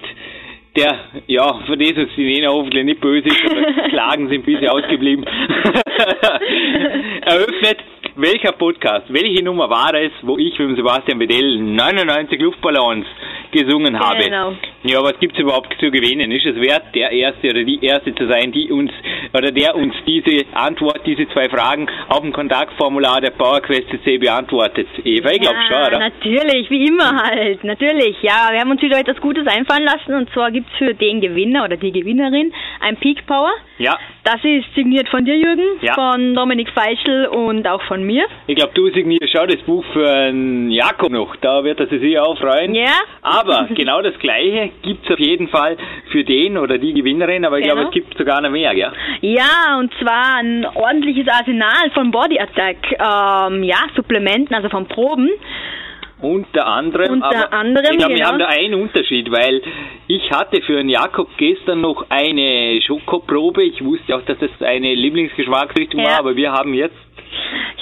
der, 0.76 0.98
ja, 1.26 1.60
für 1.66 1.76
das 1.76 1.92
uns 1.92 2.10
die 2.16 2.32
Nena 2.32 2.50
hoffentlich 2.50 2.84
nicht 2.84 3.00
böse 3.00 3.26
ist, 3.26 3.44
aber 3.44 3.62
Klagen 3.88 4.28
sind 4.28 4.46
bisher 4.46 4.72
ausgeblieben, 4.72 5.24
eröffnet. 7.22 7.78
Welcher 8.16 8.52
Podcast, 8.52 9.06
welche 9.08 9.42
Nummer 9.42 9.70
war 9.70 9.94
es, 9.94 10.12
wo 10.22 10.36
ich 10.36 10.58
mit 10.58 10.68
dem 10.68 10.76
Sebastian 10.76 11.18
Bedell 11.18 11.58
99 11.58 12.40
Luftballons 12.40 13.06
gesungen 13.50 13.98
habe. 13.98 14.24
Genau. 14.24 14.52
Ja, 14.82 15.02
was 15.02 15.18
gibt's 15.20 15.38
überhaupt 15.38 15.74
zu 15.78 15.90
gewinnen? 15.90 16.32
Ist 16.32 16.46
es 16.46 16.56
wert, 16.56 16.94
der 16.94 17.10
Erste 17.10 17.50
oder 17.50 17.64
die 17.64 17.84
Erste 17.84 18.14
zu 18.14 18.26
sein, 18.26 18.50
die 18.50 18.70
uns 18.72 18.90
oder 19.34 19.52
der 19.52 19.76
uns 19.76 19.94
diese 20.06 20.46
Antwort, 20.54 21.02
diese 21.04 21.28
zwei 21.28 21.50
Fragen 21.50 21.86
auf 22.08 22.20
dem 22.22 22.32
Kontaktformular 22.32 23.20
der 23.20 23.30
PowerQuest 23.30 23.90
CC 23.90 24.16
beantwortet? 24.16 24.88
Eva, 25.04 25.30
ich 25.32 25.40
glaube 25.40 25.56
ja, 25.56 25.68
schon, 25.68 25.86
oder? 25.86 25.98
Natürlich, 25.98 26.70
wie 26.70 26.86
immer 26.86 27.22
halt. 27.22 27.62
Natürlich, 27.62 28.22
ja. 28.22 28.48
Wir 28.52 28.60
haben 28.60 28.70
uns 28.70 28.80
wieder 28.80 28.98
etwas 28.98 29.20
Gutes 29.20 29.46
einfallen 29.46 29.84
lassen 29.84 30.14
und 30.14 30.30
zwar 30.32 30.50
gibt's 30.50 30.72
für 30.78 30.94
den 30.94 31.20
Gewinner 31.20 31.64
oder 31.64 31.76
die 31.76 31.92
Gewinnerin 31.92 32.50
ein 32.80 32.96
Peak 32.96 33.26
Power. 33.26 33.52
Ja. 33.76 33.98
Das 34.24 34.42
ist 34.44 34.64
signiert 34.74 35.10
von 35.10 35.24
dir, 35.26 35.36
Jürgen, 35.36 35.78
ja. 35.82 35.94
von 35.94 36.34
Dominik 36.34 36.70
Feischl 36.70 37.26
und 37.26 37.68
auch 37.68 37.82
von 37.82 38.02
mir. 38.02 38.24
Ich 38.46 38.56
glaube, 38.56 38.72
du 38.74 38.90
signierst 38.90 39.30
schau 39.30 39.46
das 39.46 39.60
Buch 39.62 39.84
für 39.92 40.32
Jakob 40.70 41.12
noch. 41.12 41.36
Da 41.36 41.64
wird 41.64 41.80
er 41.80 41.86
sich 41.86 42.00
sicher 42.00 42.26
auch 42.26 42.38
freuen. 42.38 42.74
Ja. 42.74 42.96
Aber 43.22 43.68
genau 43.74 44.00
das 44.02 44.18
Gleiche 44.18 44.69
gibt 44.82 45.04
es 45.04 45.12
auf 45.12 45.18
jeden 45.18 45.48
Fall 45.48 45.76
für 46.10 46.24
den 46.24 46.58
oder 46.58 46.78
die 46.78 46.92
Gewinnerin, 46.92 47.44
aber 47.44 47.58
ich 47.58 47.64
genau. 47.64 47.76
glaube, 47.76 47.88
es 47.88 47.94
gibt 47.94 48.16
sogar 48.16 48.40
noch 48.40 48.50
mehr, 48.50 48.74
gell? 48.74 48.92
Ja, 49.20 49.78
und 49.78 49.92
zwar 50.00 50.36
ein 50.38 50.66
ordentliches 50.66 51.26
Arsenal 51.28 51.90
von 51.94 52.10
Body 52.10 52.38
Attack, 52.38 52.76
ähm, 52.92 53.62
ja, 53.62 53.78
Supplementen, 53.94 54.54
also 54.54 54.68
von 54.68 54.86
Proben. 54.86 55.30
Unter 56.22 56.66
anderem, 56.66 57.14
Unter 57.14 57.26
aber 57.26 57.52
anderem, 57.52 57.92
ich 57.92 57.98
glaube, 57.98 58.14
genau. 58.14 58.26
wir 58.26 58.26
haben 58.26 58.38
da 58.38 58.46
einen 58.48 58.74
Unterschied, 58.74 59.30
weil 59.30 59.62
ich 60.06 60.30
hatte 60.30 60.60
für 60.62 60.76
den 60.76 60.90
Jakob 60.90 61.28
gestern 61.38 61.80
noch 61.80 62.04
eine 62.10 62.78
Schokoprobe. 62.82 63.62
Ich 63.64 63.82
wusste 63.82 64.16
auch, 64.16 64.22
dass 64.22 64.38
das 64.38 64.50
eine 64.60 64.94
Lieblingsgeschmacksrichtung 64.94 66.00
ja. 66.00 66.10
war, 66.10 66.18
aber 66.18 66.36
wir 66.36 66.52
haben 66.52 66.74
jetzt 66.74 66.96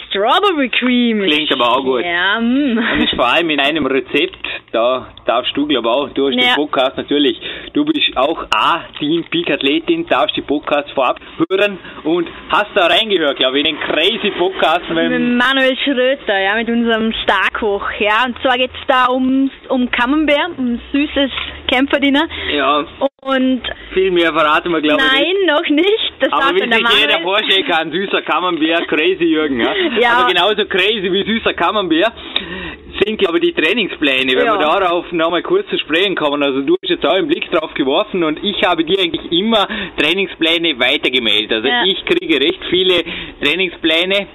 Strawberry 0.08 0.68
Cream. 0.70 1.22
Klingt 1.22 1.52
aber 1.52 1.76
auch 1.76 1.84
gut. 1.84 2.04
Ja, 2.04 2.40
mm. 2.40 2.78
Und 2.78 3.04
ist 3.04 3.14
vor 3.14 3.26
allem 3.26 3.50
in 3.50 3.60
einem 3.60 3.86
Rezept, 3.86 4.38
da 4.72 5.08
darfst 5.26 5.56
du, 5.56 5.66
glaube 5.66 5.88
auch, 5.88 6.08
du 6.10 6.28
hast 6.28 6.34
ja. 6.34 6.54
den 6.54 6.54
Podcast 6.54 6.96
natürlich, 6.96 7.38
du 7.74 7.84
bist 7.84 8.16
auch 8.16 8.46
A-Team 8.50 9.24
Peak 9.30 9.50
Athletin, 9.50 10.06
darfst 10.06 10.36
die 10.36 10.42
Podcasts 10.42 10.90
vorab 10.92 11.20
hören 11.48 11.78
und 12.04 12.28
hast 12.50 12.70
da 12.74 12.86
reingehört, 12.86 13.36
glaube 13.36 13.58
ich, 13.58 13.66
in 13.66 13.76
den 13.76 13.80
crazy 13.80 14.30
Podcast 14.38 14.88
mit, 14.90 15.10
mit 15.10 15.36
Manuel 15.36 15.76
Schröter, 15.84 16.38
ja, 16.38 16.54
mit 16.54 16.68
unserem 16.68 17.12
Starkoch, 17.24 17.90
ja, 17.98 18.24
und 18.26 18.40
zwar 18.42 18.56
geht 18.56 18.70
es 18.70 18.86
da 18.86 19.06
um, 19.06 19.50
um 19.68 19.90
Camembert, 19.90 20.58
um 20.58 20.80
süßes 20.92 21.30
Kämpferdiener. 21.70 22.26
Ja. 22.50 22.84
Und 23.20 23.62
viel 23.92 24.10
mehr 24.10 24.32
verraten 24.32 24.72
wir, 24.72 24.80
glaube 24.80 25.02
ich. 25.02 25.12
Nein, 25.12 25.34
nicht. 25.34 25.46
noch 25.46 25.68
nicht. 25.68 26.12
Das 26.20 26.32
Aber 26.32 26.54
wie 26.54 26.60
sich 26.60 27.00
jeder 27.00 27.20
vorstellen 27.20 27.66
kann, 27.66 27.90
süßer 27.90 28.22
Camembert, 28.22 28.88
crazy 28.88 29.24
Jürgen. 29.24 29.60
Ja? 29.60 29.72
ja. 30.00 30.18
Aber 30.18 30.28
genauso 30.28 30.64
crazy 30.66 31.12
wie 31.12 31.24
süßer 31.24 31.54
Camembert 31.54 32.12
sind, 33.04 33.18
glaube 33.18 33.38
ich, 33.38 33.54
die 33.54 33.60
Trainingspläne, 33.60 34.32
wenn 34.34 34.46
ja. 34.46 34.58
wir 34.58 34.60
darauf 34.60 35.10
nochmal 35.12 35.42
kurz 35.42 35.68
zu 35.68 35.78
sprechen 35.78 36.14
kommen. 36.14 36.42
Also 36.42 36.62
du 36.62 36.74
hast 36.82 36.90
jetzt 36.90 37.06
auch 37.06 37.14
einen 37.14 37.28
Blick 37.28 37.50
drauf 37.50 37.72
geworfen 37.74 38.24
und 38.24 38.42
ich 38.42 38.62
habe 38.64 38.84
dir 38.84 38.98
eigentlich 39.00 39.30
immer 39.32 39.68
Trainingspläne 39.96 40.78
weitergemeldet. 40.78 41.52
Also 41.52 41.68
ja. 41.68 41.84
ich 41.84 42.04
kriege 42.04 42.40
recht 42.40 42.60
viele 42.70 43.04
Trainingspläne 43.42 44.26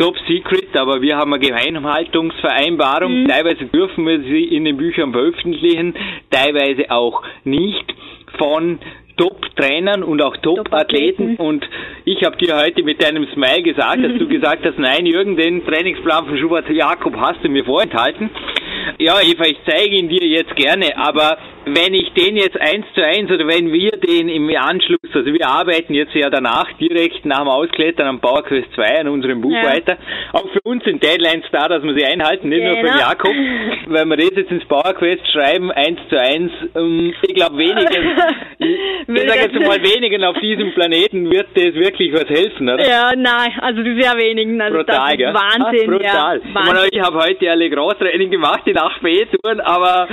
Top 0.00 0.16
Secret, 0.26 0.74
aber 0.76 1.02
wir 1.02 1.16
haben 1.18 1.34
eine 1.34 1.46
Geheimhaltungsvereinbarung. 1.46 3.22
Mhm. 3.22 3.28
Teilweise 3.28 3.66
dürfen 3.66 4.06
wir 4.06 4.20
sie 4.20 4.44
in 4.44 4.64
den 4.64 4.78
Büchern 4.78 5.12
veröffentlichen, 5.12 5.94
teilweise 6.30 6.90
auch 6.90 7.22
nicht 7.44 7.94
von 8.38 8.78
Top-Trainern 9.20 10.02
und 10.02 10.22
auch 10.22 10.36
Top-Athleten. 10.38 11.36
Top 11.36 11.46
und 11.46 11.68
ich 12.06 12.24
habe 12.24 12.38
dir 12.38 12.56
heute 12.56 12.82
mit 12.82 13.02
deinem 13.02 13.26
Smile 13.34 13.62
gesagt, 13.62 14.02
dass 14.02 14.18
du 14.18 14.26
gesagt 14.28 14.64
hast, 14.64 14.78
nein, 14.78 15.04
Jürgen, 15.04 15.36
den 15.36 15.64
Trainingsplan 15.66 16.24
von 16.24 16.38
Schubert 16.38 16.70
Jakob 16.70 17.14
hast 17.20 17.44
du 17.44 17.50
mir 17.50 17.64
vorenthalten. 17.64 18.30
Ja, 18.98 19.20
Eva, 19.20 19.44
ich 19.44 19.58
zeige 19.66 19.94
ihn 19.94 20.08
dir 20.08 20.26
jetzt 20.26 20.56
gerne, 20.56 20.96
aber 20.96 21.36
wenn 21.66 21.94
ich 21.94 22.12
den 22.14 22.36
jetzt 22.36 22.58
eins 22.58 22.86
zu 22.94 23.04
eins 23.04 23.30
oder 23.30 23.46
wenn 23.46 23.72
wir 23.72 23.90
den 23.92 24.28
im 24.28 24.48
Anschluss, 24.56 24.98
also 25.12 25.26
wir 25.26 25.46
arbeiten 25.46 25.94
jetzt 25.94 26.14
ja 26.14 26.30
danach 26.30 26.72
direkt 26.78 27.24
nach 27.26 27.40
dem 27.40 27.48
Ausklettern 27.48 28.06
am 28.06 28.20
Power 28.20 28.42
Quest 28.42 28.68
2 28.74 29.00
an 29.00 29.08
unserem 29.08 29.40
Buch 29.40 29.52
ja. 29.52 29.64
weiter. 29.64 29.98
Auch 30.32 30.48
für 30.52 30.60
uns 30.62 30.84
sind 30.84 31.02
Deadlines 31.02 31.44
da, 31.52 31.68
dass 31.68 31.82
wir 31.82 31.94
sie 31.94 32.04
einhalten, 32.04 32.48
nicht 32.48 32.60
genau. 32.60 32.74
nur 32.74 32.80
für 32.80 32.92
genau. 32.92 32.98
Jakob. 32.98 33.32
Wenn 33.86 34.08
wir 34.08 34.16
das 34.16 34.30
jetzt 34.36 34.50
ins 34.50 34.64
Power 34.66 34.94
Quest 34.94 35.30
schreiben, 35.32 35.70
eins 35.70 35.98
zu 36.08 36.18
eins, 36.18 36.52
ähm, 36.74 37.14
ich 37.22 37.34
glaube 37.34 37.58
wenigen, 37.58 37.88
ich, 38.58 39.28
sage 39.28 39.52
jetzt 39.52 39.66
mal 39.66 39.82
wenigen 39.82 40.24
auf 40.24 40.38
diesem 40.40 40.72
Planeten 40.72 41.30
wird 41.30 41.48
das 41.54 41.74
wirklich 41.74 42.12
was 42.12 42.28
helfen, 42.28 42.68
oder? 42.68 42.86
Ja, 42.86 43.12
nein, 43.16 43.52
also 43.60 43.82
sehr 43.82 44.16
wenigen. 44.16 44.60
Also 44.60 44.78
brutal, 44.78 45.16
das 45.16 45.28
ist 45.28 45.34
Wahnsinn, 45.34 45.88
ah, 45.88 45.96
brutal. 45.96 46.40
Ja, 46.42 46.54
Wahnsinn. 46.54 46.88
Ich, 46.90 46.98
ich 46.98 47.04
habe 47.04 47.18
heute 47.18 47.50
alle 47.50 47.68
Großtraining 47.68 48.30
gemacht, 48.30 48.62
die 48.66 48.72
nach 48.72 48.98
B-Touren, 49.00 49.60
aber 49.60 50.08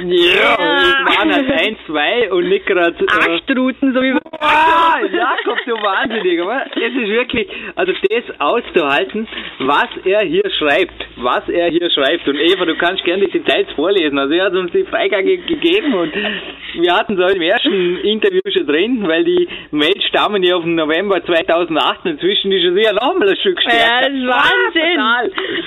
ja, 0.00 0.56
ja 0.58 0.87
waren 0.88 1.32
halt 1.32 1.50
ein, 1.50 1.76
zwei 1.86 2.32
und 2.32 2.48
nicht 2.48 2.66
gerade. 2.66 2.96
Äh, 2.98 3.06
Acht 3.08 3.56
Routen, 3.56 3.92
so 3.94 4.00
wie 4.00 4.14
wir. 4.14 4.20
Ah, 4.40 4.98
Jakob, 5.00 5.58
du 5.66 5.74
Wahnsinniger. 5.74 6.66
Es 6.74 6.92
ist 6.94 7.08
wirklich, 7.08 7.48
also 7.74 7.92
das 7.92 8.40
auszuhalten, 8.40 9.26
was 9.60 9.88
er 10.04 10.20
hier 10.20 10.48
schreibt, 10.58 10.94
was 11.16 11.48
er 11.48 11.70
hier 11.70 11.90
schreibt. 11.90 12.28
Und 12.28 12.36
Eva, 12.36 12.64
du 12.64 12.76
kannst 12.76 13.04
gerne 13.04 13.26
die 13.26 13.32
Details 13.32 13.68
vorlesen. 13.74 14.18
Also 14.18 14.34
er 14.34 14.46
hat 14.46 14.54
uns 14.54 14.72
die 14.72 14.84
Freigabe 14.84 15.38
gegeben 15.38 15.94
und 15.94 16.12
wir 16.14 16.94
hatten 16.94 17.16
so 17.16 17.26
im 17.26 17.42
ersten 17.42 17.98
Interview 17.98 18.40
schon 18.52 18.66
drin, 18.66 19.06
weil 19.06 19.24
die 19.24 19.48
Mails 19.70 20.04
stammen 20.04 20.42
ja 20.42 20.56
auf 20.56 20.64
den 20.64 20.74
November 20.74 21.24
2008. 21.24 22.06
Inzwischen 22.06 22.52
ist 22.52 22.64
es 22.64 22.84
ja 22.84 22.92
nochmal 22.92 23.28
ein 23.28 23.36
Stück 23.36 23.60
stärker. 23.60 23.78
Ja, 23.78 24.00
das 24.00 24.12
ist 24.12 24.26
Wahnsinn. 24.26 25.00
Ah, 25.00 25.22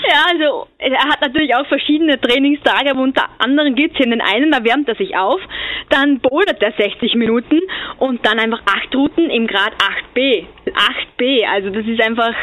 ja, 0.08 0.26
also 0.32 0.68
er 0.78 1.04
hat 1.06 1.22
natürlich 1.22 1.56
auch 1.56 1.66
verschiedene 1.68 2.20
Trainingstage, 2.20 2.92
aber 2.92 3.02
unter 3.02 3.26
anderem 3.40 3.76
gibt 3.76 4.00
es 4.00 4.06
in 4.06 4.12
den 4.12 4.22
einen, 4.22 4.52
da 4.52 4.64
wärmt 4.64 4.88
er 4.88 4.96
sich 4.96 5.11
auf, 5.18 5.42
dann 5.90 6.20
bouldert 6.20 6.62
er 6.62 6.72
60 6.72 7.16
Minuten 7.16 7.60
und 8.00 8.26
dann 8.26 8.40
einfach 8.40 8.62
acht 8.66 8.94
Routen 8.96 9.30
im 9.30 9.48
Grad 9.48 9.74
8b. 10.16 10.46
8b, 10.68 11.46
also 11.48 11.70
das 11.70 11.86
ist 11.86 12.02
einfach... 12.02 12.34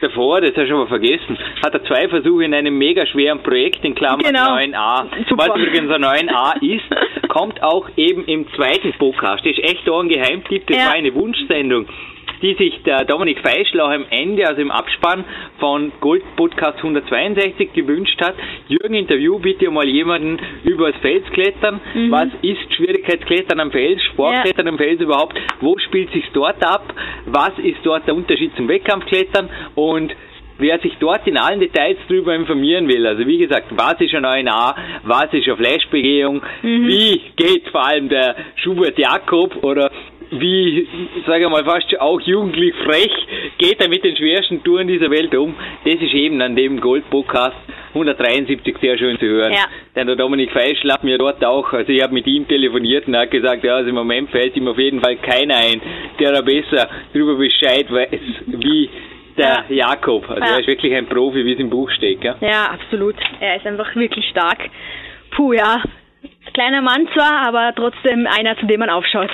Davor, 0.00 0.40
das 0.40 0.50
hast 0.50 0.58
du 0.58 0.68
schon 0.68 0.78
mal 0.78 0.86
vergessen, 0.86 1.36
hat 1.64 1.74
er 1.74 1.82
zwei 1.84 2.08
Versuche 2.08 2.44
in 2.44 2.54
einem 2.54 2.78
mega 2.78 3.04
schweren 3.06 3.42
Projekt 3.42 3.84
in 3.84 3.96
Klammern 3.96 4.22
genau. 4.22 4.54
9a. 4.54 5.28
Super. 5.28 5.48
Was 5.48 5.56
übrigens 5.56 5.90
ein 5.90 6.04
9a 6.04 6.62
ist, 6.62 7.28
kommt 7.28 7.60
auch 7.64 7.88
eben 7.96 8.24
im 8.26 8.46
zweiten 8.54 8.92
Podcast. 8.92 9.44
Das 9.44 9.52
ist 9.52 9.58
echt 9.58 9.88
da 9.88 9.98
ein 9.98 10.08
Geheimtipp, 10.08 10.68
das 10.68 10.76
ja. 10.76 10.86
war 10.86 10.92
eine 10.92 11.12
Wunschsendung 11.14 11.86
die 12.42 12.54
sich 12.54 12.82
der 12.84 13.04
Dominik 13.04 13.40
Feischl 13.40 13.80
auch 13.80 13.90
am 13.90 14.04
Ende, 14.10 14.46
also 14.46 14.60
im 14.60 14.70
Abspann 14.70 15.24
von 15.58 15.92
Gold 16.00 16.22
Podcast 16.36 16.78
162 16.78 17.72
gewünscht 17.72 18.20
hat. 18.20 18.34
Jürgen, 18.68 18.94
interview 18.94 19.38
bitte 19.38 19.70
mal 19.70 19.88
jemanden 19.88 20.38
über 20.64 20.92
das 20.92 21.00
Felsklettern. 21.00 21.80
Mhm. 21.94 22.10
Was 22.10 22.28
ist 22.42 22.74
Schwierigkeitsklettern 22.74 23.60
am 23.60 23.70
Fels, 23.70 24.02
Sportklettern 24.04 24.66
ja. 24.66 24.72
am 24.72 24.78
Fels 24.78 25.00
überhaupt? 25.00 25.38
Wo 25.60 25.76
spielt 25.78 26.12
sich 26.12 26.24
dort 26.32 26.64
ab? 26.64 26.94
Was 27.26 27.58
ist 27.58 27.78
dort 27.82 28.06
der 28.06 28.14
Unterschied 28.14 28.54
zum 28.56 28.68
Wettkampfklettern? 28.68 29.48
Und 29.74 30.14
wer 30.58 30.78
sich 30.80 30.92
dort 30.98 31.26
in 31.26 31.36
allen 31.36 31.60
Details 31.60 31.98
drüber 32.08 32.34
informieren 32.34 32.88
will, 32.88 33.06
also 33.06 33.26
wie 33.26 33.38
gesagt, 33.38 33.66
was 33.70 34.00
ist 34.00 34.14
ein 34.14 34.24
ONA, 34.24 34.76
was 35.04 35.32
ist 35.32 35.46
eine 35.46 35.56
Flashbegehung, 35.56 36.42
mhm. 36.62 36.86
wie 36.86 37.20
geht 37.36 37.68
vor 37.68 37.86
allem 37.86 38.08
der 38.08 38.36
Schubert 38.56 38.98
Jakob 38.98 39.62
oder 39.62 39.90
wie, 40.30 40.86
sage 41.26 41.44
ich 41.44 41.50
mal, 41.50 41.64
fast 41.64 42.00
auch 42.00 42.20
jugendlich 42.20 42.74
frech, 42.84 43.12
geht 43.58 43.80
er 43.80 43.88
mit 43.88 44.04
den 44.04 44.16
schwersten 44.16 44.62
Touren 44.62 44.88
dieser 44.88 45.10
Welt 45.10 45.34
um. 45.34 45.54
Das 45.84 45.94
ist 45.94 46.14
eben 46.14 46.40
an 46.42 46.56
dem 46.56 46.80
Gold-Podcast 46.80 47.56
173 47.94 48.76
sehr 48.80 48.98
schön 48.98 49.18
zu 49.18 49.26
hören. 49.26 49.52
Ja. 49.52 49.64
Denn 49.96 50.06
der 50.06 50.16
Dominik 50.16 50.52
Feischl 50.52 50.92
hat 50.92 51.04
mir 51.04 51.18
dort 51.18 51.44
auch, 51.44 51.72
also 51.72 51.90
ich 51.90 52.02
habe 52.02 52.14
mit 52.14 52.26
ihm 52.26 52.46
telefoniert 52.46 53.06
und 53.06 53.14
er 53.14 53.22
hat 53.22 53.30
gesagt, 53.30 53.64
ja, 53.64 53.76
also 53.76 53.88
im 53.88 53.94
Moment 53.94 54.30
fällt 54.30 54.56
ihm 54.56 54.68
auf 54.68 54.78
jeden 54.78 55.00
Fall 55.00 55.16
keiner 55.16 55.56
ein, 55.56 55.80
der 56.18 56.32
da 56.32 56.40
besser 56.42 56.88
darüber 57.12 57.36
Bescheid 57.36 57.90
weiß, 57.90 58.20
wie 58.46 58.90
der 59.36 59.64
ja. 59.68 59.88
Jakob. 59.90 60.28
Also 60.28 60.42
ja. 60.42 60.54
er 60.54 60.60
ist 60.60 60.66
wirklich 60.66 60.94
ein 60.94 61.06
Profi, 61.06 61.44
wie 61.44 61.54
es 61.54 61.60
im 61.60 61.70
Buch 61.70 61.90
steht. 61.90 62.20
Gell? 62.20 62.34
Ja, 62.40 62.66
absolut. 62.72 63.16
Er 63.40 63.56
ist 63.56 63.66
einfach 63.66 63.94
wirklich 63.94 64.28
stark. 64.28 64.68
Puh, 65.30 65.52
ja. 65.52 65.82
Kleiner 66.52 66.82
Mann 66.82 67.08
zwar, 67.14 67.46
aber 67.46 67.72
trotzdem 67.74 68.26
einer, 68.26 68.56
zu 68.58 68.66
dem 68.66 68.80
man 68.80 68.90
aufschaut. 68.90 69.30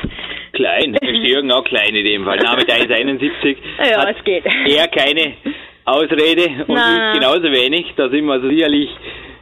Klein, 0.55 0.95
ist 1.01 1.29
Jürgen 1.29 1.53
auch 1.53 1.65
klein 1.65 1.95
in 1.95 2.05
dem 2.05 2.25
Fall. 2.25 2.39
Name 2.39 2.63
1,71. 2.63 3.57
Ja, 3.91 4.09
es 4.09 4.25
geht. 4.25 4.45
Er 4.45 4.89
keine 4.89 5.35
Ausrede 5.85 6.65
und 6.67 6.75
Na. 6.75 7.13
ich 7.13 7.21
genauso 7.21 7.45
wenig. 7.45 7.93
Da 7.97 8.09
sind 8.09 8.25
wir 8.25 8.41
sicherlich 8.41 8.91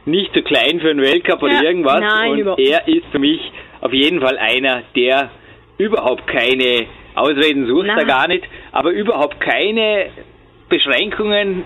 nicht 0.05 0.33
zu 0.33 0.41
klein 0.41 0.79
für 0.79 0.89
einen 0.89 1.01
Weltcup 1.01 1.41
ja. 1.41 1.47
oder 1.47 1.63
irgendwas. 1.63 2.01
Nein, 2.01 2.47
und 2.47 2.59
er 2.59 2.87
ist 2.87 3.05
für 3.11 3.19
mich 3.19 3.39
auf 3.81 3.93
jeden 3.93 4.21
Fall 4.21 4.37
einer, 4.37 4.83
der 4.95 5.31
überhaupt 5.77 6.27
keine 6.27 6.87
Ausreden 7.15 7.67
sucht, 7.67 7.87
er 7.87 8.05
gar 8.05 8.27
nicht, 8.27 8.43
aber 8.71 8.91
überhaupt 8.91 9.39
keine 9.39 10.07
Beschränkungen 10.69 11.63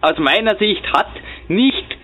aus 0.00 0.18
meiner 0.18 0.56
Sicht 0.56 0.84
hat, 0.92 1.10
nicht 1.48 1.96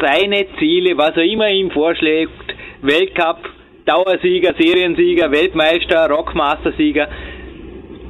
seine 0.00 0.46
Ziele, 0.58 0.96
was 0.96 1.16
er 1.16 1.24
immer 1.24 1.48
ihm 1.48 1.70
vorschlägt, 1.70 2.32
Weltcup, 2.80 3.48
Dauersieger, 3.84 4.54
Seriensieger, 4.58 5.30
Weltmeister, 5.30 6.08
Rockmaster-Sieger. 6.08 7.08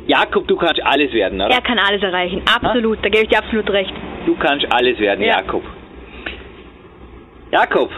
Jakob, 0.06 0.46
du 0.46 0.56
kannst 0.56 0.82
alles 0.84 1.12
werden, 1.12 1.40
oder? 1.40 1.54
Er 1.54 1.62
kann 1.62 1.78
alles 1.78 2.02
erreichen, 2.02 2.42
absolut, 2.44 2.98
ha? 2.98 3.02
da 3.02 3.08
gebe 3.08 3.22
ich 3.22 3.28
dir 3.28 3.38
absolut 3.38 3.70
recht. 3.70 3.92
Du 4.26 4.36
kannst 4.36 4.66
alles 4.70 4.98
werden, 4.98 5.24
ja. 5.24 5.38
Jakob. 5.38 5.62
Jakob, 7.50 7.90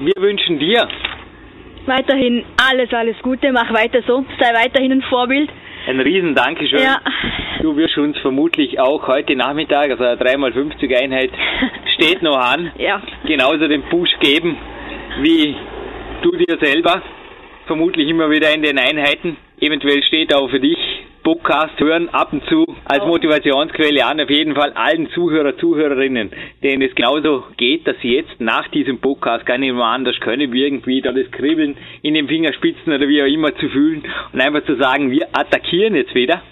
wir 0.00 0.12
wünschen 0.18 0.58
dir 0.58 0.86
weiterhin 1.86 2.44
alles, 2.70 2.92
alles 2.92 3.16
Gute, 3.22 3.52
mach 3.52 3.72
weiter 3.72 4.02
so, 4.06 4.24
sei 4.40 4.52
weiterhin 4.52 4.92
ein 4.92 5.02
Vorbild. 5.02 5.50
Ein 5.88 6.00
riesen 6.00 6.34
Dankeschön. 6.34 6.80
Ja. 6.80 7.00
Du 7.62 7.76
wirst 7.76 7.96
uns 7.96 8.18
vermutlich 8.18 8.78
auch 8.80 9.06
heute 9.06 9.36
Nachmittag, 9.36 9.90
also 9.90 10.04
eine 10.04 10.20
3x50 10.20 11.02
Einheit, 11.02 11.30
steht 11.94 12.22
noch 12.22 12.36
an, 12.36 12.72
ja. 12.78 13.00
genauso 13.24 13.66
den 13.68 13.82
Push 13.84 14.10
geben, 14.20 14.56
wie 15.20 15.56
du 16.22 16.32
dir 16.32 16.58
selber 16.60 17.02
vermutlich 17.66 18.08
immer 18.08 18.30
wieder 18.30 18.54
in 18.54 18.62
den 18.62 18.78
Einheiten. 18.78 19.36
Eventuell 19.60 20.02
steht 20.02 20.34
auch 20.34 20.48
für 20.50 20.60
dich 20.60 20.78
Podcast 21.26 21.80
hören 21.80 22.08
ab 22.10 22.32
und 22.32 22.44
zu 22.48 22.64
als 22.84 23.04
Motivationsquelle 23.04 24.06
an. 24.06 24.20
Auf 24.20 24.30
jeden 24.30 24.54
Fall 24.54 24.72
allen 24.74 25.10
Zuhörer, 25.10 25.58
Zuhörerinnen, 25.58 26.30
denen 26.62 26.82
es 26.82 26.94
genauso 26.94 27.42
geht, 27.56 27.84
dass 27.84 27.96
sie 28.00 28.14
jetzt 28.14 28.40
nach 28.40 28.68
diesem 28.68 29.00
Podcast 29.00 29.44
gar 29.44 29.58
nicht 29.58 29.74
mehr 29.74 29.84
anders 29.84 30.14
können, 30.20 30.52
wie 30.52 30.62
irgendwie 30.62 31.00
da 31.02 31.10
das 31.10 31.28
Kribbeln 31.32 31.76
in 32.02 32.14
den 32.14 32.28
Fingerspitzen 32.28 32.92
oder 32.92 33.08
wie 33.08 33.20
auch 33.22 33.26
immer 33.26 33.52
zu 33.56 33.68
fühlen 33.68 34.04
und 34.32 34.40
einfach 34.40 34.64
zu 34.66 34.76
sagen, 34.76 35.10
wir 35.10 35.26
attackieren 35.32 35.96
jetzt 35.96 36.14
wieder. 36.14 36.42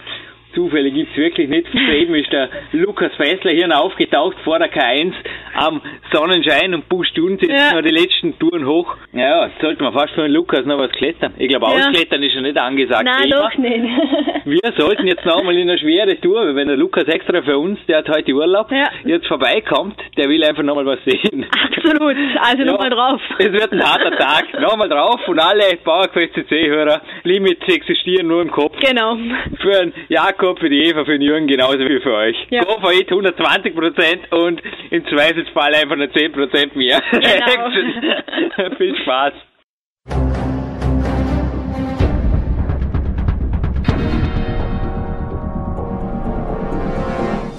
Zufälle 0.55 0.91
gibt's 0.91 1.17
wirklich 1.17 1.49
nicht. 1.49 1.67
Soeben 1.73 2.15
ist 2.23 2.33
der 2.33 2.49
Lukas 2.73 3.13
Fessler 3.17 3.53
hier 3.53 3.65
aufgetaucht 3.75 4.37
vor 4.45 4.59
der 4.59 4.73
K1 4.73 5.13
am 5.55 5.81
Sonnenschein 6.13 6.75
und 6.75 6.89
pusht 6.89 7.19
uns 7.19 7.41
jetzt 7.41 7.51
ja. 7.51 7.75
noch 7.75 7.83
die 7.83 7.95
letzten 7.95 8.39
Touren 8.39 8.67
hoch. 8.67 8.97
Ja, 9.13 9.47
jetzt 9.47 9.61
sollte 9.61 9.83
man 9.83 9.93
fast 9.93 10.15
für 10.15 10.23
den 10.23 10.33
Lukas 10.33 10.65
noch 10.65 10.79
was 10.79 10.91
klettern. 10.93 11.35
Ich 11.39 11.49
glaube, 11.49 11.67
ja. 11.67 11.89
ausklettern 11.89 12.23
ist 12.23 12.35
ja 12.35 12.41
nicht 12.41 12.59
angesagt. 12.59 13.05
Nein, 13.05 13.29
Eva. 13.29 13.49
doch 13.49 13.59
nicht. 13.59 13.85
Wir 14.45 14.73
sollten 14.77 15.07
jetzt 15.07 15.25
noch 15.25 15.43
mal 15.43 15.57
in 15.57 15.69
eine 15.69 15.79
schwere 15.79 16.21
Tour, 16.21 16.55
wenn 16.55 16.69
der 16.69 16.77
Lukas 16.77 17.05
extra 17.05 17.43
für 17.43 17.59
uns, 17.59 17.79
der 17.87 17.99
hat 17.99 18.09
heute 18.09 18.33
Urlaub, 18.33 18.71
ja. 18.71 18.89
jetzt 19.05 19.27
vorbeikommt, 19.27 19.97
der 20.17 20.29
will 20.29 20.45
einfach 20.45 20.63
noch 20.63 20.77
mal 20.77 20.87
was 20.87 20.99
sehen. 21.05 21.47
Absolut, 21.51 22.17
also 22.41 22.63
ja. 22.63 22.65
nochmal 22.65 22.91
drauf. 22.91 23.21
Es 23.39 23.53
wird 23.53 23.73
ein 23.73 23.83
harter 23.83 24.17
Tag. 24.17 24.45
nochmal 24.61 24.89
drauf 24.89 25.21
und 25.27 25.39
alle 25.39 25.77
PowerQuest 25.83 26.35
CC-Hörer, 26.35 27.01
Limits 27.25 27.67
existieren 27.69 28.29
nur 28.29 28.43
im 28.43 28.51
Kopf. 28.51 28.77
Genau. 28.81 29.17
Für 29.61 29.81
einen 29.81 29.93
Jakob 30.09 30.44
Jakob, 30.45 30.59
für 30.61 30.69
die 30.69 30.83
Eva, 30.85 31.05
für 31.07 31.13
den 31.13 31.23
Jürgen 31.23 31.47
genauso 31.47 31.79
wie 31.79 32.01
für 32.01 32.13
euch. 32.13 32.37
Ja. 32.51 32.65
Go 32.65 32.79
for 32.79 32.93
it, 32.93 33.11
120% 33.11 34.31
und 34.31 34.61
im 34.91 35.07
Zweifelsfall 35.07 35.75
einfach 35.75 35.97
nur 35.97 36.09
10% 36.09 36.77
mehr. 36.77 37.01
Genau. 37.13 38.77
Viel 38.77 38.97
Spaß. 38.97 39.33